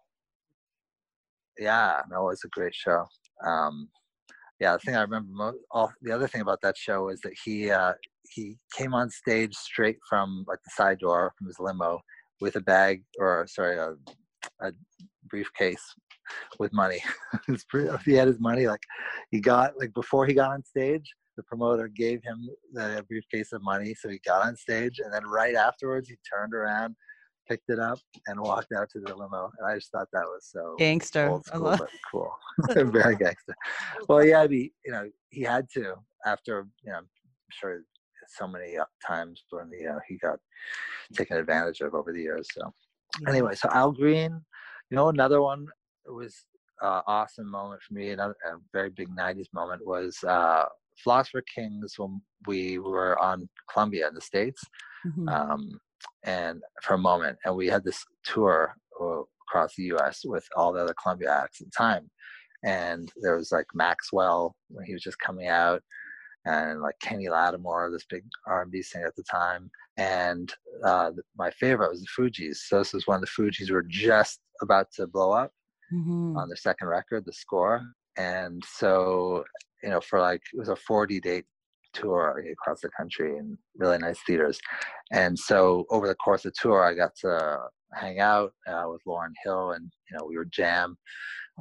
Yeah, 1.58 2.02
that 2.10 2.20
was 2.20 2.40
a 2.44 2.48
great 2.48 2.74
show. 2.74 3.04
Um, 3.46 3.88
yeah, 4.60 4.72
the 4.72 4.78
thing 4.80 4.96
I 4.96 5.02
remember 5.02 5.30
most, 5.32 5.58
all 5.70 5.92
the 6.02 6.12
other 6.12 6.26
thing 6.26 6.40
about 6.40 6.60
that 6.62 6.76
show 6.76 7.08
is 7.08 7.20
that 7.20 7.34
he 7.44 7.70
uh, 7.70 7.92
he 8.30 8.58
came 8.76 8.94
on 8.94 9.10
stage 9.10 9.54
straight 9.54 9.98
from 10.08 10.44
like 10.48 10.58
the 10.64 10.70
side 10.70 10.98
door 10.98 11.32
from 11.38 11.46
his 11.46 11.58
limo 11.60 12.00
with 12.40 12.56
a 12.56 12.60
bag 12.60 13.02
or 13.18 13.46
sorry 13.48 13.76
a, 13.76 13.94
a 14.66 14.72
briefcase 15.28 15.82
with 16.58 16.72
money. 16.72 17.02
He 18.04 18.14
had 18.14 18.28
his 18.28 18.40
money 18.40 18.66
like 18.66 18.82
he 19.30 19.40
got 19.40 19.78
like 19.78 19.94
before 19.94 20.26
he 20.26 20.34
got 20.34 20.50
on 20.50 20.64
stage. 20.64 21.14
The 21.38 21.44
promoter 21.44 21.86
gave 21.86 22.20
him 22.24 22.48
the 22.72 23.04
briefcase 23.08 23.52
of 23.52 23.62
money, 23.62 23.94
so 23.94 24.08
he 24.08 24.18
got 24.26 24.44
on 24.44 24.56
stage, 24.56 24.98
and 24.98 25.14
then 25.14 25.24
right 25.24 25.54
afterwards 25.54 26.08
he 26.08 26.16
turned 26.28 26.52
around, 26.52 26.96
picked 27.48 27.70
it 27.70 27.78
up, 27.78 28.00
and 28.26 28.40
walked 28.40 28.72
out 28.72 28.90
to 28.90 28.98
the 28.98 29.14
limo. 29.14 29.48
And 29.56 29.70
I 29.70 29.76
just 29.76 29.92
thought 29.92 30.08
that 30.12 30.24
was 30.24 30.48
so 30.50 30.74
Gangster. 30.80 31.28
old 31.28 31.46
school, 31.46 31.76
but 31.78 31.90
cool, 32.10 32.28
very 32.74 33.14
gangster. 33.14 33.54
Well, 34.08 34.24
yeah, 34.24 34.48
he, 34.48 34.72
you 34.84 34.90
know, 34.90 35.08
he 35.30 35.42
had 35.42 35.68
to 35.74 35.94
after 36.26 36.66
you 36.84 36.90
know, 36.90 36.98
I'm 36.98 37.08
sure 37.52 37.82
so 38.26 38.48
many 38.48 38.76
uh, 38.76 38.84
times 39.06 39.44
when 39.50 39.70
you 39.78 39.86
know 39.86 40.00
he 40.08 40.18
got 40.18 40.40
taken 41.14 41.36
advantage 41.36 41.80
of 41.82 41.94
over 41.94 42.12
the 42.12 42.20
years. 42.20 42.48
So 42.52 42.74
Yeah. 43.22 43.30
anyway, 43.30 43.54
so 43.54 43.68
Al 43.70 43.92
Green, 43.92 44.32
you 44.90 44.96
know, 44.96 45.08
another 45.08 45.40
one 45.40 45.68
was 46.04 46.34
uh, 46.82 47.02
awesome 47.06 47.48
moment 47.48 47.80
for 47.82 47.94
me. 47.94 48.10
Another 48.10 48.34
a 48.44 48.56
very 48.72 48.90
big 48.90 49.08
'90s 49.16 49.46
moment 49.54 49.86
was 49.86 50.18
uh, 50.24 50.64
Philosopher 51.02 51.42
Kings 51.54 51.94
when 51.98 52.20
we 52.46 52.78
were 52.78 53.18
on 53.18 53.48
Columbia 53.72 54.08
in 54.08 54.14
the 54.14 54.20
states, 54.20 54.62
Mhm. 55.06 55.28
um, 55.32 55.80
and 56.24 56.62
for 56.82 56.94
a 56.94 56.98
moment, 56.98 57.38
and 57.44 57.54
we 57.56 57.66
had 57.68 57.84
this 57.84 58.04
tour 58.24 58.74
across 59.48 59.74
the 59.76 59.84
U.S. 59.84 60.24
with 60.24 60.46
all 60.56 60.72
the 60.72 60.82
other 60.82 60.94
Columbia 61.00 61.32
acts 61.32 61.60
at 61.60 61.66
the 61.68 61.70
time, 61.76 62.10
and 62.64 63.10
there 63.22 63.36
was 63.36 63.52
like 63.52 63.66
Maxwell 63.74 64.56
when 64.68 64.84
he 64.84 64.92
was 64.92 65.02
just 65.02 65.18
coming 65.20 65.48
out, 65.48 65.82
and 66.44 66.80
like 66.80 66.98
Kenny 67.00 67.28
Lattimore, 67.28 67.90
this 67.90 68.04
big 68.08 68.24
R&B 68.46 68.82
singer 68.82 69.06
at 69.06 69.16
the 69.16 69.22
time, 69.24 69.70
and 69.96 70.52
uh, 70.84 71.12
my 71.36 71.50
favorite 71.52 71.90
was 71.90 72.00
the 72.02 72.06
Fugees. 72.16 72.56
So 72.66 72.78
this 72.78 72.92
was 72.92 73.06
when 73.06 73.20
the 73.20 73.26
Fugees 73.26 73.70
were 73.70 73.82
just 73.84 74.40
about 74.60 74.90
to 74.92 75.06
blow 75.06 75.32
up 75.32 75.52
Mhm. 75.92 76.36
on 76.36 76.48
their 76.48 76.56
second 76.56 76.88
record, 76.88 77.24
The 77.24 77.32
Score, 77.32 77.82
and 78.18 78.62
so 78.66 79.44
you 79.82 79.88
know 79.88 80.00
for 80.00 80.20
like 80.20 80.42
it 80.52 80.58
was 80.58 80.68
a 80.68 80.76
40 80.76 81.20
date 81.20 81.44
tour 81.94 82.44
across 82.52 82.82
the 82.82 82.90
country 82.90 83.36
in 83.38 83.56
really 83.76 83.98
nice 83.98 84.18
theaters, 84.26 84.60
and 85.12 85.38
so 85.38 85.86
over 85.90 86.06
the 86.06 86.14
course 86.14 86.44
of 86.44 86.52
the 86.52 86.58
tour, 86.60 86.84
I 86.84 86.94
got 86.94 87.14
to 87.22 87.58
hang 87.94 88.20
out 88.20 88.52
uh, 88.66 88.84
with 88.86 89.00
Lauryn 89.06 89.32
Hill, 89.44 89.72
and 89.72 89.90
you 90.10 90.18
know 90.18 90.26
we 90.26 90.36
were 90.36 90.44
jam 90.44 90.96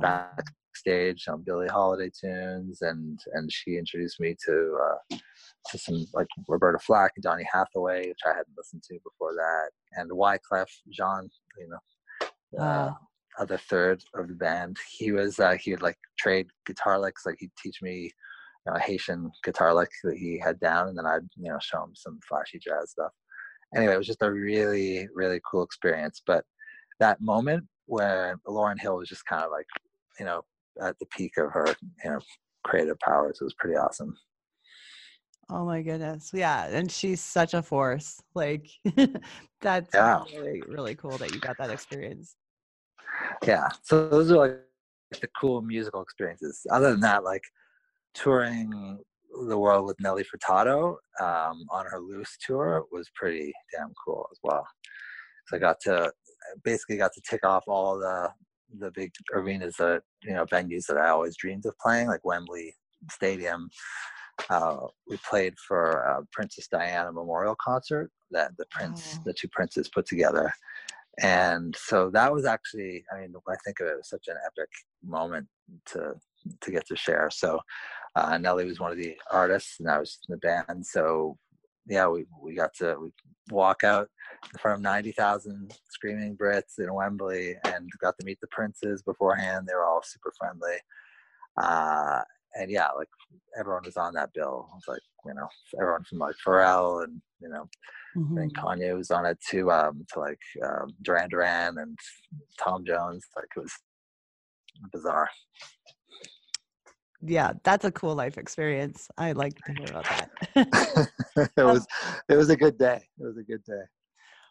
backstage 0.01 1.27
on 1.27 1.43
Billie 1.43 1.67
Holiday 1.67 2.11
tunes, 2.19 2.81
and 2.81 3.19
and 3.33 3.51
she 3.51 3.77
introduced 3.77 4.19
me 4.19 4.35
to 4.45 4.77
uh, 4.83 5.17
to 5.69 5.77
some 5.77 6.05
like 6.13 6.27
Roberta 6.47 6.79
Flack 6.79 7.13
and 7.15 7.23
Donny 7.23 7.47
Hathaway, 7.51 8.07
which 8.09 8.19
I 8.25 8.29
hadn't 8.29 8.57
listened 8.57 8.83
to 8.89 8.95
before 9.03 9.33
that, 9.33 9.69
and 9.93 10.11
Wyclef 10.11 10.67
Jean, 10.91 11.29
you 11.57 11.69
know, 11.69 12.63
uh. 12.63 12.91
Other 13.39 13.57
third 13.57 14.03
of 14.15 14.27
the 14.27 14.33
band. 14.33 14.77
He 14.91 15.11
was 15.11 15.39
uh, 15.39 15.57
he 15.59 15.71
would 15.71 15.81
like 15.81 15.97
trade 16.17 16.47
guitar 16.65 16.99
licks, 16.99 17.25
like 17.25 17.37
he'd 17.39 17.51
teach 17.61 17.81
me. 17.81 18.11
You 18.65 18.73
know, 18.73 18.77
a 18.77 18.79
Haitian 18.81 19.31
guitar 19.45 19.73
lick 19.73 19.89
that 20.03 20.17
he 20.17 20.37
had 20.37 20.59
down, 20.59 20.89
and 20.89 20.97
then 20.97 21.05
I'd 21.05 21.21
you 21.35 21.49
know 21.51 21.59
show 21.61 21.83
him 21.83 21.91
some 21.95 22.19
flashy 22.27 22.59
jazz 22.59 22.91
stuff. 22.91 23.11
Anyway, 23.75 23.93
it 23.93 23.97
was 23.97 24.07
just 24.07 24.21
a 24.23 24.31
really 24.31 25.07
really 25.13 25.39
cool 25.49 25.63
experience. 25.63 26.21
But 26.25 26.43
that 26.99 27.21
moment 27.21 27.65
when 27.85 28.35
Lauryn 28.47 28.79
Hill 28.79 28.97
was 28.97 29.07
just 29.09 29.25
kind 29.25 29.43
of 29.43 29.51
like 29.51 29.67
you 30.19 30.25
know 30.25 30.41
at 30.81 30.97
the 30.99 31.05
peak 31.15 31.37
of 31.37 31.51
her 31.51 31.67
you 32.03 32.11
know 32.11 32.19
creative 32.65 32.99
powers, 32.99 33.37
it 33.39 33.43
was 33.45 33.53
pretty 33.59 33.77
awesome. 33.77 34.13
Oh 35.49 35.65
my 35.65 35.81
goodness. 35.81 36.31
Yeah. 36.33 36.65
And 36.67 36.91
she's 36.91 37.21
such 37.21 37.53
a 37.53 37.61
force. 37.63 38.21
Like 38.35 38.67
that's 39.61 39.93
Yeah. 39.93 40.23
really, 40.33 40.61
really 40.67 40.95
cool 40.95 41.17
that 41.19 41.33
you 41.33 41.39
got 41.39 41.57
that 41.59 41.69
experience. 41.69 42.35
Yeah 43.45 43.67
so 43.83 44.07
those 44.09 44.31
are 44.31 44.37
like 44.37 44.59
the 45.21 45.29
cool 45.39 45.61
musical 45.61 46.01
experiences. 46.01 46.65
Other 46.71 46.91
than 46.91 46.99
that 47.01 47.23
like 47.23 47.43
touring 48.13 48.99
the 49.47 49.57
world 49.57 49.85
with 49.85 49.99
nelly 49.99 50.23
furtado 50.23 50.95
um, 51.21 51.65
on 51.71 51.85
her 51.85 51.99
loose 51.99 52.35
tour 52.45 52.83
was 52.91 53.09
pretty 53.15 53.53
damn 53.73 53.93
cool 54.05 54.27
as 54.31 54.39
well. 54.43 54.65
So 55.47 55.57
i 55.57 55.59
got 55.59 55.79
to 55.81 56.11
basically 56.63 56.97
got 56.97 57.13
to 57.13 57.21
tick 57.29 57.45
off 57.45 57.63
all 57.67 57.97
the 57.97 58.29
the 58.79 58.91
big 58.91 59.11
arenas 59.33 59.75
that 59.77 60.01
you 60.23 60.33
know 60.33 60.45
venues 60.45 60.85
that 60.87 60.97
i 60.97 61.07
always 61.07 61.37
dreamed 61.37 61.65
of 61.65 61.73
playing 61.77 62.07
like 62.07 62.25
wembley 62.25 62.75
stadium. 63.09 63.69
Uh, 64.49 64.77
we 65.09 65.17
played 65.29 65.53
for 65.67 66.07
uh, 66.09 66.21
princess 66.33 66.67
diana 66.67 67.11
memorial 67.11 67.55
concert 67.63 68.11
that 68.31 68.51
the 68.57 68.65
prince 68.71 69.15
Oh. 69.17 69.21
the 69.25 69.33
two 69.33 69.47
princes 69.47 69.89
put 69.89 70.05
together 70.05 70.51
and 71.21 71.75
so 71.75 72.09
that 72.11 72.31
was 72.31 72.45
actually 72.45 73.03
i 73.11 73.19
mean 73.19 73.33
i 73.49 73.55
think 73.65 73.79
of 73.79 73.87
it, 73.87 73.91
it 73.91 73.97
was 73.97 74.09
such 74.09 74.27
an 74.27 74.35
epic 74.45 74.69
moment 75.03 75.47
to 75.85 76.13
to 76.61 76.71
get 76.71 76.87
to 76.87 76.95
share. 76.95 77.29
So 77.31 77.59
uh, 78.15 78.37
nelly 78.37 78.65
was 78.65 78.79
one 78.79 78.91
of 78.91 78.97
the 78.97 79.15
artists 79.31 79.79
and 79.79 79.89
i 79.89 79.99
was 79.99 80.19
in 80.27 80.33
the 80.33 80.37
band. 80.39 80.85
So 80.85 81.37
yeah 81.87 82.07
we, 82.07 82.25
we 82.41 82.55
got 82.55 82.73
to 82.75 82.97
we 83.01 83.09
walk 83.49 83.83
out 83.83 84.09
in 84.53 84.59
front 84.59 84.77
of 84.77 84.81
90000 84.81 85.73
screaming 85.89 86.35
brits 86.35 86.79
in 86.79 86.93
wembley 86.93 87.55
and 87.65 87.89
got 88.01 88.15
to 88.19 88.25
meet 88.25 88.39
the 88.41 88.47
princes 88.47 89.01
beforehand. 89.01 89.67
They 89.67 89.73
were 89.73 89.85
all 89.85 90.01
super 90.03 90.33
friendly. 90.37 90.77
Uh, 91.61 92.21
and 92.57 92.71
yeah 92.71 92.89
like 92.97 93.09
everyone 93.59 93.83
was 93.85 93.97
on 93.97 94.13
that 94.13 94.29
bill 94.33 94.67
it 94.71 94.75
was 94.75 94.83
like 94.87 95.01
you 95.25 95.33
know 95.33 95.47
everyone 95.79 96.03
from 96.03 96.19
like 96.19 96.35
pharrell 96.45 97.03
and 97.03 97.21
you 97.39 97.49
know 97.49 97.67
think 98.35 98.53
Mhm. 98.53 98.63
Kanye 98.63 98.95
was 98.95 99.11
on 99.11 99.25
it 99.25 99.37
too, 99.47 99.71
um, 99.71 100.05
to 100.13 100.19
like 100.19 100.39
um, 100.63 100.93
Duran 101.01 101.29
Duran 101.29 101.77
and 101.77 101.97
Tom 102.59 102.85
Jones. 102.85 103.25
Like 103.35 103.47
it 103.55 103.59
was 103.59 103.73
bizarre. 104.91 105.29
Yeah, 107.21 107.53
that's 107.63 107.85
a 107.85 107.91
cool 107.91 108.15
life 108.15 108.37
experience. 108.37 109.07
I 109.17 109.31
like 109.31 109.55
to 109.65 109.73
hear 109.73 109.85
about 109.89 110.05
that. 110.05 110.29
it 111.57 111.63
was 111.63 111.87
it 112.29 112.35
was 112.35 112.49
a 112.49 112.55
good 112.55 112.77
day. 112.77 113.07
It 113.19 113.25
was 113.25 113.37
a 113.37 113.43
good 113.43 113.63
day. 113.63 113.83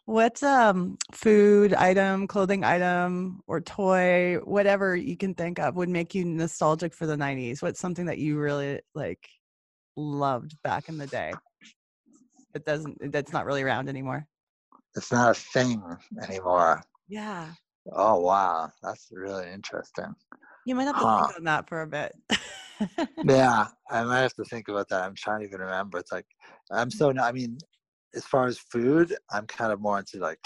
What 0.07 0.41
um 0.41 0.97
food 1.11 1.73
item, 1.73 2.27
clothing 2.27 2.63
item, 2.63 3.41
or 3.45 3.59
toy, 3.59 4.37
whatever 4.45 4.95
you 4.95 5.17
can 5.17 5.35
think 5.35 5.59
of 5.59 5.75
would 5.75 5.89
make 5.89 6.15
you 6.15 6.23
nostalgic 6.23 6.93
for 6.93 7.05
the 7.05 7.17
90s? 7.17 7.61
What's 7.61 7.81
something 7.81 8.05
that 8.05 8.17
you 8.17 8.39
really 8.39 8.79
like 8.95 9.27
loved 9.97 10.55
back 10.63 10.87
in 10.87 10.97
the 10.97 11.07
day? 11.07 11.33
It 12.55 12.63
doesn't 12.63 13.11
that's 13.11 13.33
not 13.33 13.45
really 13.45 13.63
around 13.63 13.89
anymore. 13.89 14.25
It's 14.95 15.11
not 15.11 15.31
a 15.31 15.33
thing 15.33 15.83
anymore. 16.23 16.81
Yeah. 17.09 17.51
Oh 17.91 18.21
wow, 18.21 18.69
that's 18.81 19.09
really 19.11 19.51
interesting. 19.51 20.15
You 20.63 20.75
might 20.75 20.85
have 20.85 20.95
to 20.95 21.01
Huh. 21.01 21.27
think 21.27 21.37
on 21.37 21.43
that 21.43 21.67
for 21.67 21.81
a 21.81 21.87
bit. 21.87 22.13
Yeah, 23.23 23.67
I 23.91 24.03
might 24.03 24.21
have 24.21 24.33
to 24.35 24.45
think 24.45 24.69
about 24.69 24.87
that. 24.89 25.03
I'm 25.03 25.15
trying 25.15 25.41
to 25.41 25.47
even 25.47 25.59
remember. 25.59 25.97
It's 25.97 26.11
like 26.13 26.27
I'm 26.71 26.91
so. 26.91 27.13
I 27.19 27.31
mean, 27.33 27.57
as 28.17 28.25
far 28.25 28.47
as 28.47 28.57
food, 28.59 29.15
I'm 29.31 29.47
kind 29.47 29.71
of 29.71 29.79
more 29.79 29.99
into 29.99 30.17
like 30.17 30.39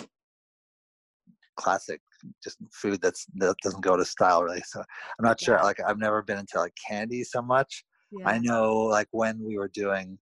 classic, 1.56 2.02
just 2.44 2.58
food 2.74 3.02
that's 3.02 3.26
that 3.36 3.56
doesn't 3.64 3.84
go 3.84 3.98
to 3.98 4.06
style 4.06 4.44
really. 4.44 4.62
So 4.66 4.80
I'm 4.80 5.26
not 5.26 5.42
sure. 5.42 5.58
Like 5.64 5.80
I've 5.86 5.98
never 5.98 6.22
been 6.22 6.38
into 6.38 6.60
like 6.60 6.74
candy 6.88 7.24
so 7.24 7.42
much. 7.42 7.84
I 8.26 8.40
know 8.40 8.76
like 8.76 9.08
when 9.12 9.42
we 9.42 9.58
were 9.58 9.70
doing 9.74 10.18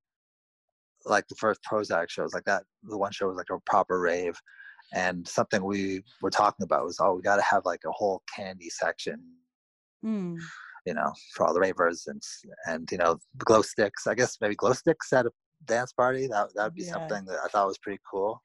like 1.05 1.27
the 1.27 1.35
first 1.35 1.59
Prozzäk 1.69 2.09
shows, 2.09 2.33
like 2.33 2.45
that, 2.45 2.63
the 2.83 2.97
one 2.97 3.11
show 3.11 3.27
was 3.27 3.37
like 3.37 3.49
a 3.51 3.59
proper 3.65 3.99
rave. 3.99 4.37
And 4.93 5.27
something 5.27 5.63
we 5.63 6.03
were 6.21 6.31
talking 6.31 6.63
about 6.63 6.83
was, 6.83 6.97
oh, 6.99 7.13
we 7.15 7.21
got 7.21 7.35
to 7.35 7.41
have 7.43 7.63
like 7.65 7.81
a 7.85 7.91
whole 7.91 8.21
candy 8.35 8.69
section 8.69 9.21
Mm. 10.05 10.37
you 10.85 10.93
know, 10.93 11.11
for 11.33 11.45
all 11.45 11.53
the 11.53 11.59
ravers 11.59 12.05
and 12.07 12.21
and 12.67 12.89
you 12.91 12.97
know, 12.97 13.17
glow 13.37 13.61
sticks. 13.61 14.07
I 14.07 14.15
guess 14.15 14.37
maybe 14.39 14.55
glow 14.55 14.73
sticks 14.73 15.11
at 15.11 15.25
a 15.25 15.31
dance 15.65 15.93
party. 15.93 16.27
That 16.27 16.49
that 16.55 16.65
would 16.65 16.75
be 16.75 16.83
Yeah. 16.83 16.93
something 16.93 17.25
that 17.25 17.39
I 17.43 17.47
thought 17.49 17.67
was 17.67 17.77
pretty 17.77 18.01
cool. 18.09 18.41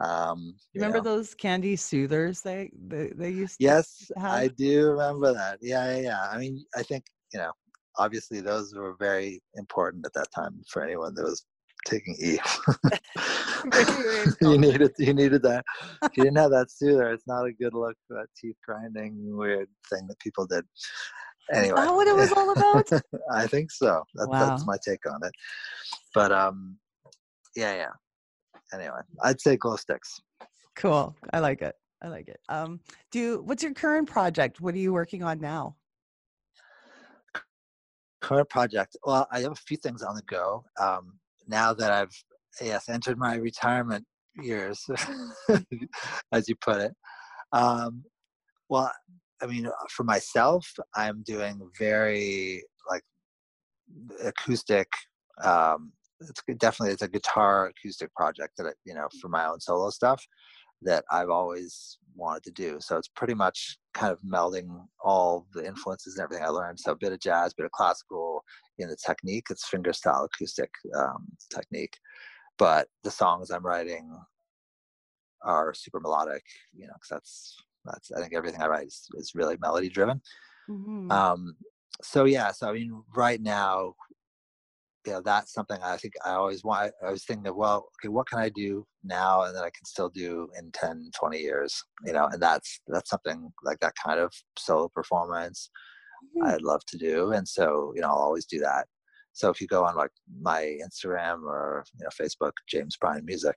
Um, 0.00 0.54
You 0.72 0.80
you 0.80 0.80
remember 0.80 0.98
know. 0.98 1.16
those 1.16 1.34
candy 1.34 1.76
soothers 1.76 2.40
they 2.40 2.70
they, 2.88 3.08
they 3.14 3.30
used 3.30 3.58
to 3.60 3.64
Yes. 3.64 4.10
I 4.16 4.48
do 4.48 4.90
remember 4.90 5.32
that. 5.34 5.58
Yeah, 5.60 5.96
yeah, 5.96 6.00
yeah. 6.02 6.28
I 6.30 6.38
mean, 6.38 6.64
I 6.74 6.82
think 6.82 7.04
you 7.32 7.38
know, 7.40 7.52
obviously 7.98 8.40
those 8.40 8.74
were 8.74 8.96
very 8.98 9.42
important 9.54 10.06
at 10.06 10.12
that 10.14 10.28
time 10.34 10.62
for 10.70 10.82
anyone 10.82 11.14
that 11.14 11.24
was 11.24 11.44
taking 11.86 12.14
E. 12.20 12.38
you 14.42 14.58
needed 14.58 14.92
you 14.98 15.14
needed 15.14 15.42
that. 15.42 15.64
If 16.02 16.16
you 16.16 16.24
didn't 16.24 16.38
have 16.38 16.50
that 16.50 16.70
soother, 16.70 17.10
it's 17.10 17.26
not 17.26 17.46
a 17.46 17.52
good 17.52 17.74
look. 17.74 17.96
That 18.08 18.26
teeth 18.36 18.56
grinding 18.66 19.36
weird 19.36 19.68
thing 19.90 20.06
that 20.08 20.18
people 20.20 20.46
did. 20.46 20.64
Anyway, 21.52 21.74
that 21.74 21.94
what 21.94 22.06
it 22.06 22.14
was 22.14 22.32
all 22.32 22.50
about? 22.52 23.02
I 23.32 23.46
think 23.46 23.70
so. 23.70 24.04
That, 24.14 24.28
That's 24.30 24.66
my 24.66 24.76
take 24.84 25.04
on 25.10 25.20
it. 25.24 25.32
But 26.14 26.32
um, 26.32 26.78
yeah, 27.56 27.74
yeah. 27.74 27.90
Anyway, 28.72 29.00
I'd 29.22 29.40
say 29.40 29.56
glow 29.56 29.76
sticks. 29.76 30.20
Cool. 30.76 31.14
I 31.32 31.40
like 31.40 31.62
it. 31.62 31.74
I 32.02 32.08
like 32.08 32.28
it. 32.28 32.40
Um, 32.48 32.80
do 33.10 33.42
what's 33.42 33.62
your 33.62 33.74
current 33.74 34.08
project? 34.08 34.60
What 34.60 34.74
are 34.74 34.78
you 34.78 34.92
working 34.92 35.22
on 35.22 35.40
now? 35.40 35.76
Current 38.20 38.48
project. 38.48 38.96
Well, 39.04 39.26
I 39.30 39.40
have 39.40 39.52
a 39.52 39.56
few 39.56 39.76
things 39.76 40.02
on 40.02 40.14
the 40.14 40.22
go. 40.22 40.64
Um, 40.80 41.18
now 41.48 41.74
that 41.74 41.90
I've 41.90 42.14
yes 42.60 42.88
entered 42.88 43.18
my 43.18 43.34
retirement 43.36 44.06
years, 44.40 44.88
as 46.32 46.48
you 46.48 46.54
put 46.60 46.80
it. 46.80 46.92
Um, 47.52 48.04
well, 48.68 48.92
I 49.42 49.46
mean, 49.46 49.66
uh, 49.66 49.70
for 49.90 50.04
myself, 50.04 50.70
I'm 50.94 51.22
doing 51.22 51.60
very 51.78 52.62
like 52.88 53.02
acoustic. 54.24 54.88
Um, 55.42 55.92
it's 56.20 56.42
definitely 56.58 56.92
it's 56.92 57.02
a 57.02 57.08
guitar 57.08 57.68
acoustic 57.68 58.14
project 58.14 58.54
that 58.58 58.66
I, 58.66 58.72
you 58.84 58.94
know 58.94 59.08
for 59.20 59.28
my 59.28 59.46
own 59.46 59.60
solo 59.60 59.90
stuff 59.90 60.24
that 60.82 61.04
I've 61.10 61.30
always 61.30 61.98
wanted 62.14 62.42
to 62.44 62.50
do. 62.52 62.78
So 62.80 62.96
it's 62.96 63.08
pretty 63.08 63.34
much 63.34 63.78
kind 63.94 64.12
of 64.12 64.20
melding 64.22 64.68
all 65.02 65.46
the 65.52 65.66
influences 65.66 66.16
and 66.16 66.24
everything 66.24 66.44
I 66.44 66.48
learned. 66.48 66.80
So 66.80 66.92
a 66.92 66.96
bit 66.96 67.12
of 67.12 67.20
jazz, 67.20 67.54
bit 67.54 67.66
of 67.66 67.72
classical 67.72 68.42
in 68.78 68.88
the 68.88 68.96
technique. 68.96 69.46
It's 69.50 69.68
fingerstyle 69.68 70.26
acoustic 70.26 70.70
um, 70.96 71.26
technique, 71.54 71.96
but 72.58 72.88
the 73.04 73.10
songs 73.10 73.50
I'm 73.50 73.64
writing 73.64 74.10
are 75.42 75.74
super 75.74 76.00
melodic. 76.00 76.44
You 76.72 76.86
know, 76.86 76.94
because 76.94 77.08
that's 77.10 77.56
that's 77.84 78.10
I 78.12 78.20
think 78.20 78.34
everything 78.34 78.62
I 78.62 78.68
write 78.68 78.86
is, 78.86 79.08
is 79.14 79.34
really 79.34 79.56
melody 79.60 79.88
driven. 79.88 80.20
Mhm. 80.68 81.10
Um, 81.10 81.56
so 82.02 82.24
yeah, 82.24 82.52
so 82.52 82.68
I 82.68 82.72
mean, 82.72 83.02
right 83.14 83.40
now, 83.40 83.94
you 85.06 85.12
know, 85.12 85.22
that's 85.22 85.52
something 85.52 85.78
I 85.82 85.96
think 85.96 86.14
I 86.24 86.32
always 86.32 86.62
want. 86.62 86.92
I 87.06 87.10
was 87.10 87.24
thinking 87.24 87.46
of, 87.46 87.56
well, 87.56 87.88
okay, 87.98 88.08
what 88.08 88.28
can 88.28 88.38
I 88.38 88.50
do 88.50 88.86
now, 89.02 89.42
and 89.42 89.56
that 89.56 89.64
I 89.64 89.70
can 89.70 89.84
still 89.84 90.10
do 90.10 90.48
in 90.58 90.70
10, 90.72 91.10
20 91.18 91.38
years, 91.38 91.82
you 92.04 92.12
know, 92.12 92.26
and 92.26 92.40
that's 92.40 92.80
that's 92.88 93.10
something 93.10 93.50
like 93.64 93.80
that 93.80 93.94
kind 94.04 94.20
of 94.20 94.32
solo 94.58 94.88
performance 94.88 95.70
I'd 96.44 96.62
love 96.62 96.82
to 96.88 96.98
do, 96.98 97.32
and 97.32 97.46
so 97.48 97.92
you 97.94 98.02
know, 98.02 98.08
I'll 98.08 98.14
always 98.14 98.46
do 98.46 98.58
that. 98.60 98.86
So 99.32 99.48
if 99.50 99.60
you 99.60 99.66
go 99.66 99.84
on 99.84 99.96
like 99.96 100.10
my 100.40 100.76
Instagram 100.84 101.44
or 101.44 101.84
you 101.98 102.04
know 102.04 102.10
Facebook, 102.20 102.52
James 102.68 102.96
Bryan 103.00 103.24
Music, 103.24 103.56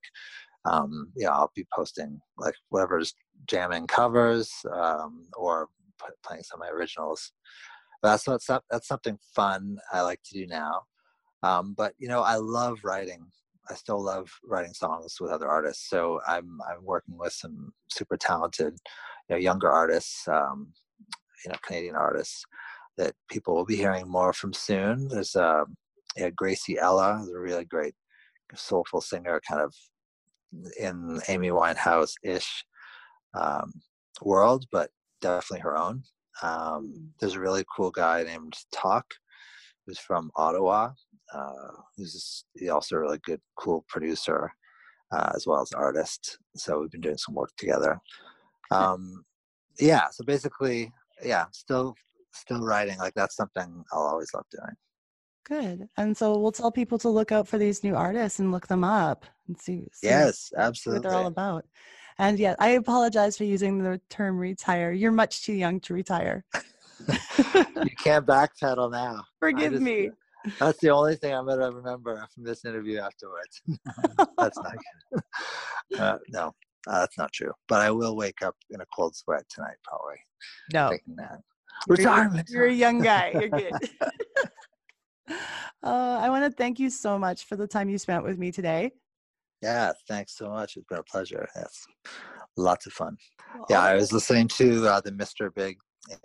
um, 0.65 1.11
you 1.15 1.25
know, 1.25 1.31
I'll 1.31 1.51
be 1.55 1.65
posting 1.73 2.19
like 2.37 2.55
whatever's 2.69 3.13
jamming 3.47 3.87
covers 3.87 4.51
um, 4.73 5.27
or 5.35 5.67
p- 5.99 6.13
playing 6.25 6.43
some 6.43 6.61
of 6.61 6.67
my 6.67 6.71
originals. 6.71 7.31
That's 8.01 8.27
what's. 8.27 8.47
That's 8.47 8.87
something 8.87 9.17
fun 9.35 9.77
I 9.91 10.01
like 10.01 10.21
to 10.25 10.33
do 10.33 10.47
now. 10.47 10.83
Um, 11.41 11.73
but 11.77 11.93
you 11.97 12.07
know, 12.07 12.21
I 12.21 12.35
love 12.35 12.79
writing. 12.83 13.25
I 13.69 13.75
still 13.75 14.01
love 14.03 14.29
writing 14.45 14.73
songs 14.73 15.17
with 15.19 15.31
other 15.31 15.47
artists. 15.47 15.89
So 15.89 16.19
I'm 16.27 16.59
I'm 16.69 16.83
working 16.83 17.17
with 17.17 17.33
some 17.33 17.73
super 17.89 18.17
talented, 18.17 18.73
you 19.29 19.35
know, 19.35 19.39
younger 19.39 19.69
artists, 19.69 20.27
um, 20.27 20.73
you 21.45 21.51
know, 21.51 21.57
Canadian 21.65 21.95
artists 21.95 22.43
that 22.97 23.13
people 23.29 23.55
will 23.55 23.65
be 23.65 23.75
hearing 23.77 24.07
more 24.07 24.33
from 24.33 24.53
soon. 24.53 25.07
There's 25.07 25.35
uh, 25.35 25.63
yeah, 26.17 26.29
Gracie 26.29 26.77
Ella, 26.77 27.17
who's 27.19 27.29
a 27.33 27.39
really 27.39 27.65
great 27.65 27.95
soulful 28.55 29.01
singer, 29.01 29.41
kind 29.47 29.61
of 29.61 29.73
in 30.79 31.19
Amy 31.27 31.49
Winehouse 31.49 32.13
ish 32.23 32.65
um, 33.33 33.73
world, 34.21 34.65
but 34.71 34.89
definitely 35.21 35.61
her 35.61 35.77
own. 35.77 36.03
Um, 36.41 37.11
there's 37.19 37.35
a 37.35 37.39
really 37.39 37.63
cool 37.75 37.91
guy 37.91 38.23
named 38.23 38.55
Talk, 38.71 39.05
who's 39.85 39.99
from 39.99 40.31
Ottawa. 40.35 40.91
Uh, 41.33 41.71
who's 41.97 42.45
also 42.71 42.95
a 42.95 42.99
really 42.99 43.17
good, 43.23 43.41
cool 43.55 43.83
producer 43.87 44.51
uh, 45.11 45.31
as 45.35 45.47
well 45.47 45.61
as 45.61 45.71
artist. 45.71 46.37
So 46.55 46.79
we've 46.79 46.91
been 46.91 47.01
doing 47.01 47.17
some 47.17 47.33
work 47.33 47.49
together. 47.57 47.99
Um, 48.69 49.23
yeah. 49.79 50.09
So 50.11 50.23
basically, 50.23 50.91
yeah, 51.23 51.45
still 51.51 51.95
still 52.33 52.61
writing. 52.61 52.97
Like 52.97 53.13
that's 53.15 53.35
something 53.35 53.83
I'll 53.91 54.03
always 54.03 54.33
love 54.33 54.45
doing. 54.51 54.75
Good. 55.45 55.89
And 55.97 56.15
so 56.15 56.37
we'll 56.37 56.51
tell 56.51 56.71
people 56.71 56.97
to 56.99 57.09
look 57.09 57.31
out 57.31 57.47
for 57.47 57.57
these 57.57 57.83
new 57.83 57.95
artists 57.95 58.39
and 58.39 58.51
look 58.51 58.67
them 58.67 58.83
up 58.83 59.25
and 59.47 59.59
see, 59.59 59.87
see 59.91 60.07
Yes, 60.07 60.51
what 60.55 61.03
they're 61.03 61.13
all 61.13 61.27
about. 61.27 61.65
And 62.17 62.39
yeah, 62.39 62.55
I 62.59 62.69
apologize 62.69 63.37
for 63.37 63.43
using 63.43 63.79
the 63.79 63.99
term 64.09 64.37
retire. 64.37 64.91
You're 64.91 65.11
much 65.11 65.43
too 65.43 65.53
young 65.53 65.79
to 65.81 65.93
retire. 65.93 66.45
you 67.09 67.95
can't 68.01 68.25
backpedal 68.25 68.91
now. 68.91 69.23
Forgive 69.39 69.73
just- 69.73 69.83
me. 69.83 70.11
That's 70.59 70.77
the 70.79 70.89
only 70.89 71.15
thing 71.15 71.33
I'm 71.33 71.47
gonna 71.47 71.71
remember 71.71 72.27
from 72.33 72.43
this 72.43 72.65
interview 72.65 72.99
afterwards. 72.99 73.61
that's 74.37 74.57
not 74.57 74.75
good. 75.11 75.21
Uh, 75.99 76.17
no, 76.29 76.47
uh, 76.87 77.01
that's 77.01 77.17
not 77.19 77.31
true. 77.31 77.51
But 77.67 77.81
I 77.81 77.91
will 77.91 78.15
wake 78.15 78.41
up 78.41 78.55
in 78.71 78.81
a 78.81 78.85
cold 78.95 79.15
sweat 79.15 79.43
tonight, 79.47 79.75
probably. 79.83 80.15
No. 80.73 80.89
Thinking 80.89 81.15
that. 81.17 81.39
You're- 81.87 81.97
Retirement. 81.97 82.49
You're 82.49 82.65
a 82.65 82.73
young 82.73 82.99
guy. 83.01 83.31
You're 83.33 83.49
good. 83.49 83.73
Uh, 85.29 86.19
I 86.21 86.29
want 86.29 86.45
to 86.45 86.51
thank 86.55 86.79
you 86.79 86.89
so 86.89 87.17
much 87.17 87.45
for 87.45 87.55
the 87.55 87.67
time 87.67 87.89
you 87.89 87.97
spent 87.97 88.23
with 88.23 88.37
me 88.37 88.51
today. 88.51 88.91
Yeah, 89.61 89.93
thanks 90.07 90.35
so 90.37 90.49
much. 90.49 90.75
It's 90.75 90.85
been 90.87 90.99
a 90.99 91.03
pleasure. 91.03 91.47
Yes, 91.55 91.85
lots 92.57 92.85
of 92.85 92.93
fun. 92.93 93.17
Yeah, 93.69 93.81
I 93.81 93.95
was 93.95 94.11
listening 94.11 94.47
to 94.49 94.85
uh, 94.87 94.99
the 95.01 95.11
Mr. 95.11 95.53
Big 95.53 95.77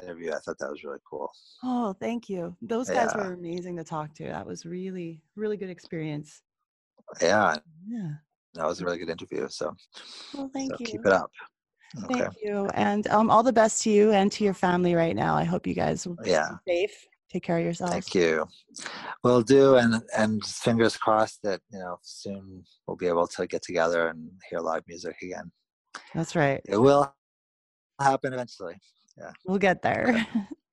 interview. 0.02 0.32
I 0.32 0.38
thought 0.38 0.58
that 0.58 0.70
was 0.70 0.82
really 0.82 0.98
cool. 1.08 1.30
Oh, 1.62 1.92
thank 2.00 2.28
you. 2.28 2.56
Those 2.62 2.90
guys 2.90 3.12
Yeah. 3.14 3.28
were 3.28 3.32
amazing 3.34 3.76
to 3.76 3.84
talk 3.84 4.12
to. 4.14 4.24
That 4.24 4.44
was 4.44 4.66
really, 4.66 5.22
really 5.36 5.56
good 5.56 5.70
experience. 5.70 6.42
Yeah, 7.22 7.56
Yeah. 7.86 8.10
that 8.54 8.66
was 8.66 8.80
a 8.80 8.84
really 8.84 8.98
good 8.98 9.08
interview. 9.10 9.46
So, 9.48 9.74
Well, 10.34 10.50
thank 10.52 10.72
so 10.72 10.76
you. 10.80 10.86
keep 10.86 11.06
it 11.06 11.12
up. 11.12 11.30
Okay. 12.04 12.20
Thank 12.24 12.34
you. 12.42 12.66
And 12.74 13.06
um, 13.06 13.30
all 13.30 13.42
the 13.42 13.52
best 13.52 13.82
to 13.84 13.90
you 13.90 14.10
and 14.10 14.30
to 14.32 14.44
your 14.44 14.52
family 14.52 14.94
right 14.94 15.14
now. 15.16 15.34
I 15.36 15.44
hope 15.44 15.66
you 15.66 15.74
guys 15.74 16.06
will 16.06 16.16
be 16.16 16.30
Yeah. 16.30 16.50
safe. 16.66 17.06
Take 17.30 17.42
care 17.42 17.58
of 17.58 17.64
yourselves. 17.64 17.92
Thank 17.92 18.14
you. 18.14 18.46
Will 19.22 19.42
do, 19.42 19.76
and 19.76 20.02
and 20.16 20.44
fingers 20.44 20.96
crossed 20.96 21.42
that 21.42 21.60
you 21.70 21.78
know 21.78 21.98
soon 22.02 22.64
we'll 22.86 22.96
be 22.96 23.06
able 23.06 23.26
to 23.26 23.46
get 23.46 23.62
together 23.62 24.08
and 24.08 24.30
hear 24.48 24.60
live 24.60 24.82
music 24.88 25.16
again. 25.22 25.50
That's 26.14 26.34
right. 26.34 26.60
It 26.64 26.78
will 26.78 27.12
happen 28.00 28.32
eventually. 28.32 28.76
Yeah. 29.16 29.32
We'll 29.46 29.58
get 29.58 29.82
there. 29.82 30.26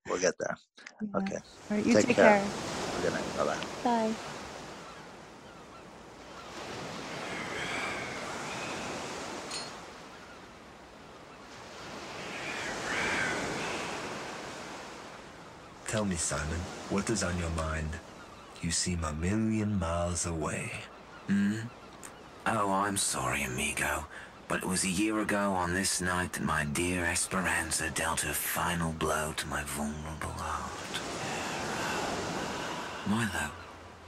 we'll 0.08 0.20
get 0.20 0.36
there. 0.40 0.58
Okay. 1.16 1.36
All 1.36 1.78
right, 1.78 1.86
you 1.86 1.94
take, 1.94 2.16
care. 2.16 2.44
Good 3.02 3.14
night. 3.14 3.38
Bye-bye. 3.38 3.58
bye. 3.84 4.16
Tell 15.96 16.04
me, 16.04 16.18
Simon, 16.18 16.60
what 16.90 17.10
is 17.10 17.24
on 17.24 17.40
your 17.40 17.52
mind? 17.52 17.92
You 18.62 18.70
seem 18.70 19.02
a 19.06 19.14
million 19.14 19.80
miles 19.80 20.26
away. 20.26 20.74
Hmm? 21.28 21.60
Oh, 22.46 22.70
I'm 22.70 22.98
sorry, 22.98 23.44
amigo. 23.44 24.06
But 24.50 24.64
it 24.64 24.66
was 24.66 24.84
a 24.84 24.90
year 24.90 25.22
ago 25.22 25.54
on 25.54 25.74
this 25.74 26.02
night 26.02 26.34
that 26.34 26.44
my 26.44 26.66
dear 26.66 27.06
Esperanza 27.06 27.90
dealt 27.92 28.20
her 28.28 28.34
final 28.34 28.92
blow 28.92 29.32
to 29.38 29.48
my 29.48 29.64
vulnerable 29.64 30.36
heart. 30.36 31.00
Milo, 33.08 33.52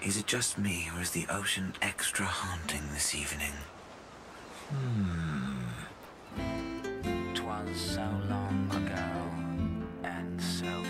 is 0.03 0.17
it 0.17 0.27
just 0.27 0.57
me 0.57 0.89
or 0.93 1.01
is 1.01 1.11
the 1.11 1.27
ocean 1.29 1.73
extra 1.81 2.25
haunting 2.25 2.83
this 2.91 3.15
evening? 3.15 3.53
Hmm. 4.71 5.61
Twas 7.33 7.77
so 7.79 8.09
long 8.29 8.67
ago 8.73 9.07
and 10.03 10.41
so 10.41 10.83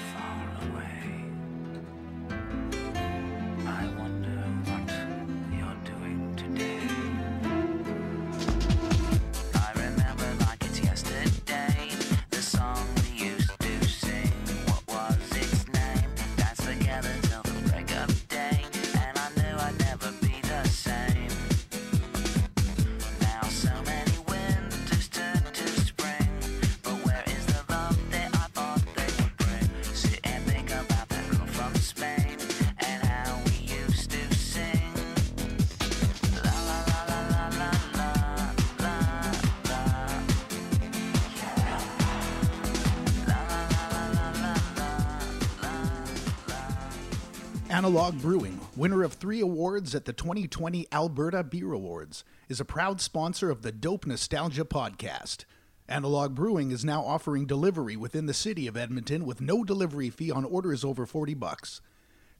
Analog 47.77 48.19
Brewing, 48.23 48.59
winner 48.75 49.03
of 49.03 49.13
three 49.13 49.39
awards 49.39 49.93
at 49.93 50.05
the 50.05 50.11
2020 50.11 50.87
Alberta 50.91 51.43
Beer 51.43 51.73
Awards, 51.73 52.23
is 52.49 52.59
a 52.59 52.65
proud 52.65 52.99
sponsor 52.99 53.51
of 53.51 53.61
the 53.61 53.71
Dope 53.71 54.07
Nostalgia 54.07 54.65
podcast. 54.65 55.45
Analog 55.87 56.33
Brewing 56.33 56.71
is 56.71 56.83
now 56.83 57.03
offering 57.03 57.45
delivery 57.45 57.95
within 57.95 58.25
the 58.25 58.33
city 58.33 58.65
of 58.65 58.75
Edmonton 58.75 59.27
with 59.27 59.41
no 59.41 59.63
delivery 59.63 60.09
fee 60.09 60.31
on 60.31 60.43
orders 60.43 60.83
over 60.83 61.05
40 61.05 61.35
bucks. 61.35 61.79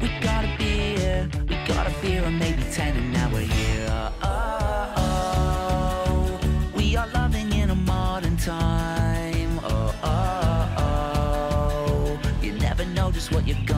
We 0.00 0.08
got 0.20 0.44
a 0.44 0.54
beer, 0.58 1.28
we 1.48 1.56
got 1.66 1.86
a 1.86 1.94
beer, 2.02 2.22
or 2.22 2.30
maybe 2.30 2.62
ten, 2.70 2.94
and 2.94 3.10
now 3.10 3.30
we're 3.32 3.40
here. 3.60 3.86
Oh, 3.90 4.12
oh, 4.22 4.92
oh. 4.96 6.40
we 6.76 6.96
are 6.96 7.08
loving 7.08 7.50
in 7.52 7.70
a 7.70 7.74
modern 7.74 8.36
time. 8.36 9.58
Oh, 9.64 9.94
oh, 10.02 10.74
oh, 10.84 12.20
you 12.42 12.52
never 12.52 12.84
know 12.84 13.10
just 13.10 13.32
what 13.32 13.46
you're 13.48 13.64
gonna 13.64 13.77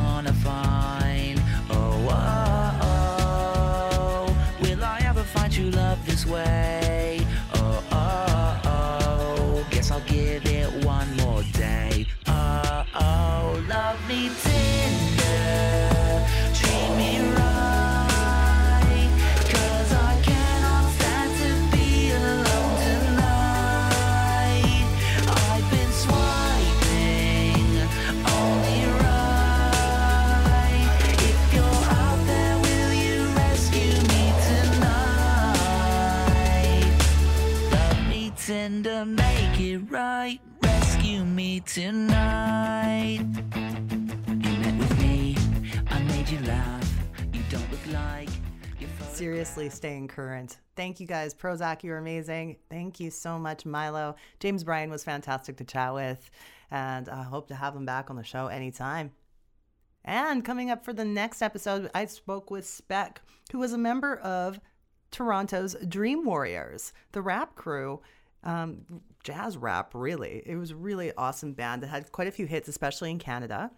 tonight. 41.75 43.21
You 43.55 44.59
met 44.59 44.77
with 44.77 44.99
me, 45.01 45.37
I 45.89 46.03
made 46.03 46.29
you 46.29 46.41
laugh. 46.41 46.93
You 47.33 47.43
don't 47.49 47.71
look 47.71 47.87
like 47.93 48.29
Seriously, 49.13 49.69
staying 49.69 50.09
current. 50.09 50.59
Thank 50.77 50.99
you 50.99 51.07
guys. 51.07 51.35
Prozzäk, 51.35 51.83
you're 51.83 51.99
amazing. 51.99 52.57
Thank 52.71 52.99
you 52.99 53.11
so 53.11 53.39
much, 53.39 53.67
Milo. 53.67 54.17
James 54.41 54.65
Bryan 54.65 54.91
was 54.91 55.05
fantastic 55.05 55.59
to 55.59 55.65
chat 55.65 55.93
with, 55.93 56.31
and 56.71 57.09
I 57.09 57.23
hope 57.23 57.47
to 57.49 57.55
have 57.55 57.77
him 57.77 57.85
back 57.85 58.09
on 58.09 58.17
the 58.17 58.25
show 58.25 58.47
anytime. 58.47 59.13
And 60.05 60.43
coming 60.43 60.71
up 60.71 60.85
for 60.85 60.95
the 60.95 61.05
next 61.05 61.43
episode, 61.43 61.91
I 61.95 62.07
spoke 62.07 62.51
with 62.51 62.67
Spec, 62.67 63.21
who 63.53 63.59
was 63.59 63.75
a 63.75 63.79
member 63.79 64.17
of 64.17 64.59
Toronto's 65.11 65.77
Dream 65.87 66.25
Warriors, 66.25 66.95
the 67.13 67.21
rap 67.21 67.55
crew, 67.55 68.01
um, 68.43 69.03
jazz 69.23 69.57
rap, 69.57 69.93
really. 69.95 70.43
It 70.47 70.57
was 70.57 70.71
a 70.71 70.77
really 70.77 71.13
awesome 71.17 71.53
band 71.53 71.83
that 71.83 71.89
had 71.89 72.13
quite 72.13 72.29
a 72.29 72.33
few 72.33 72.47
hits, 72.47 72.69
especially 72.69 73.11
in 73.11 73.19
Canada. 73.19 73.71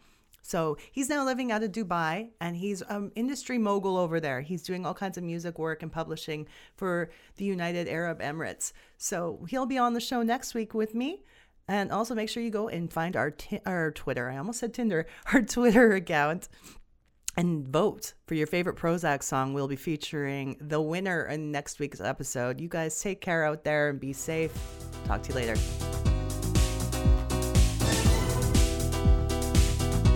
So 0.43 0.77
he's 0.91 1.09
now 1.09 1.25
living 1.25 1.53
out 1.53 1.63
of 1.63 1.71
Dubai 1.71 2.31
and 2.41 2.57
he's 2.57 2.83
an 2.83 3.13
industry 3.15 3.59
mogul 3.59 3.97
over 3.97 4.19
there. 4.19 4.41
He's 4.41 4.63
doing 4.63 4.85
all 4.85 4.93
kinds 4.93 5.17
of 5.17 5.25
music 5.25 5.59
work 5.59 5.83
and 5.83 5.93
publishing 5.93 6.49
for 6.75 7.11
the 7.37 7.45
United 7.45 7.89
Arab 7.89 8.21
Emirates. 8.21 8.73
So 8.99 9.47
he'll 9.49 9.67
be 9.67 9.79
on 9.79 9.95
the 9.95 10.01
show 10.01 10.23
next 10.23 10.55
week 10.55 10.75
with 10.75 10.95
me. 10.95 11.23
And 11.69 11.93
also 11.93 12.17
make 12.17 12.29
sure 12.29 12.43
you 12.43 12.51
go 12.51 12.69
and 12.69 12.93
find 12.93 13.17
our 13.17 13.31
ti- 13.31 13.61
our 13.65 13.93
Twitter. 13.93 14.29
I 14.29 14.37
almost 14.37 14.59
said 14.59 14.75
Tinder, 14.75 15.07
our 15.33 15.43
Twitter 15.43 15.93
account 15.93 16.49
and 17.37 17.67
vote 17.69 18.15
for 18.27 18.35
your 18.35 18.47
favorite 18.47 18.77
Prozzäk 18.77 19.23
song. 19.23 19.55
We'll 19.55 19.69
be 19.69 19.77
featuring 19.77 20.57
the 20.61 20.81
winner 20.81 21.27
in 21.27 21.51
next 21.51 21.79
week's 21.79 22.01
episode. 22.01 22.61
You 22.61 22.69
guys 22.69 23.01
take 23.01 23.21
care 23.21 23.45
out 23.45 23.65
there 23.65 23.89
and 23.89 23.99
be 24.01 24.13
safe. 24.13 24.53
Talk 25.07 25.23
to 25.23 25.29
you 25.31 25.35
later. 25.35 25.57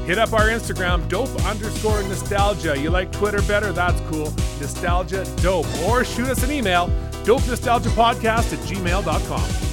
Hit 0.07 0.19
up 0.19 0.33
our 0.35 0.47
Instagram, 0.47 1.09
dope 1.09 1.35
underscore 1.45 2.01
nostalgia. 2.05 2.79
You 2.79 2.91
like 2.91 3.11
Twitter 3.11 3.43
better? 3.43 3.73
That's 3.73 4.01
cool. 4.03 4.31
Nostalgia 4.61 5.27
dope. 5.43 5.67
Or 5.83 6.05
shoot 6.05 6.29
us 6.29 6.45
an 6.45 6.53
email, 6.53 6.87
dope 7.25 7.45
nostalgia 7.49 7.89
podcast 7.91 8.53
at 8.53 8.61
gmail.com. 8.61 9.66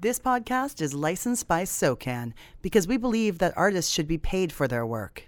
This 0.00 0.20
podcast 0.20 0.80
is 0.80 0.94
licensed 0.94 1.48
by 1.48 1.64
SOCAN 1.64 2.32
because 2.62 2.86
we 2.86 2.96
believe 2.96 3.38
that 3.38 3.52
artists 3.56 3.90
should 3.90 4.06
be 4.06 4.16
paid 4.16 4.52
for 4.52 4.68
their 4.68 4.86
work. 4.86 5.24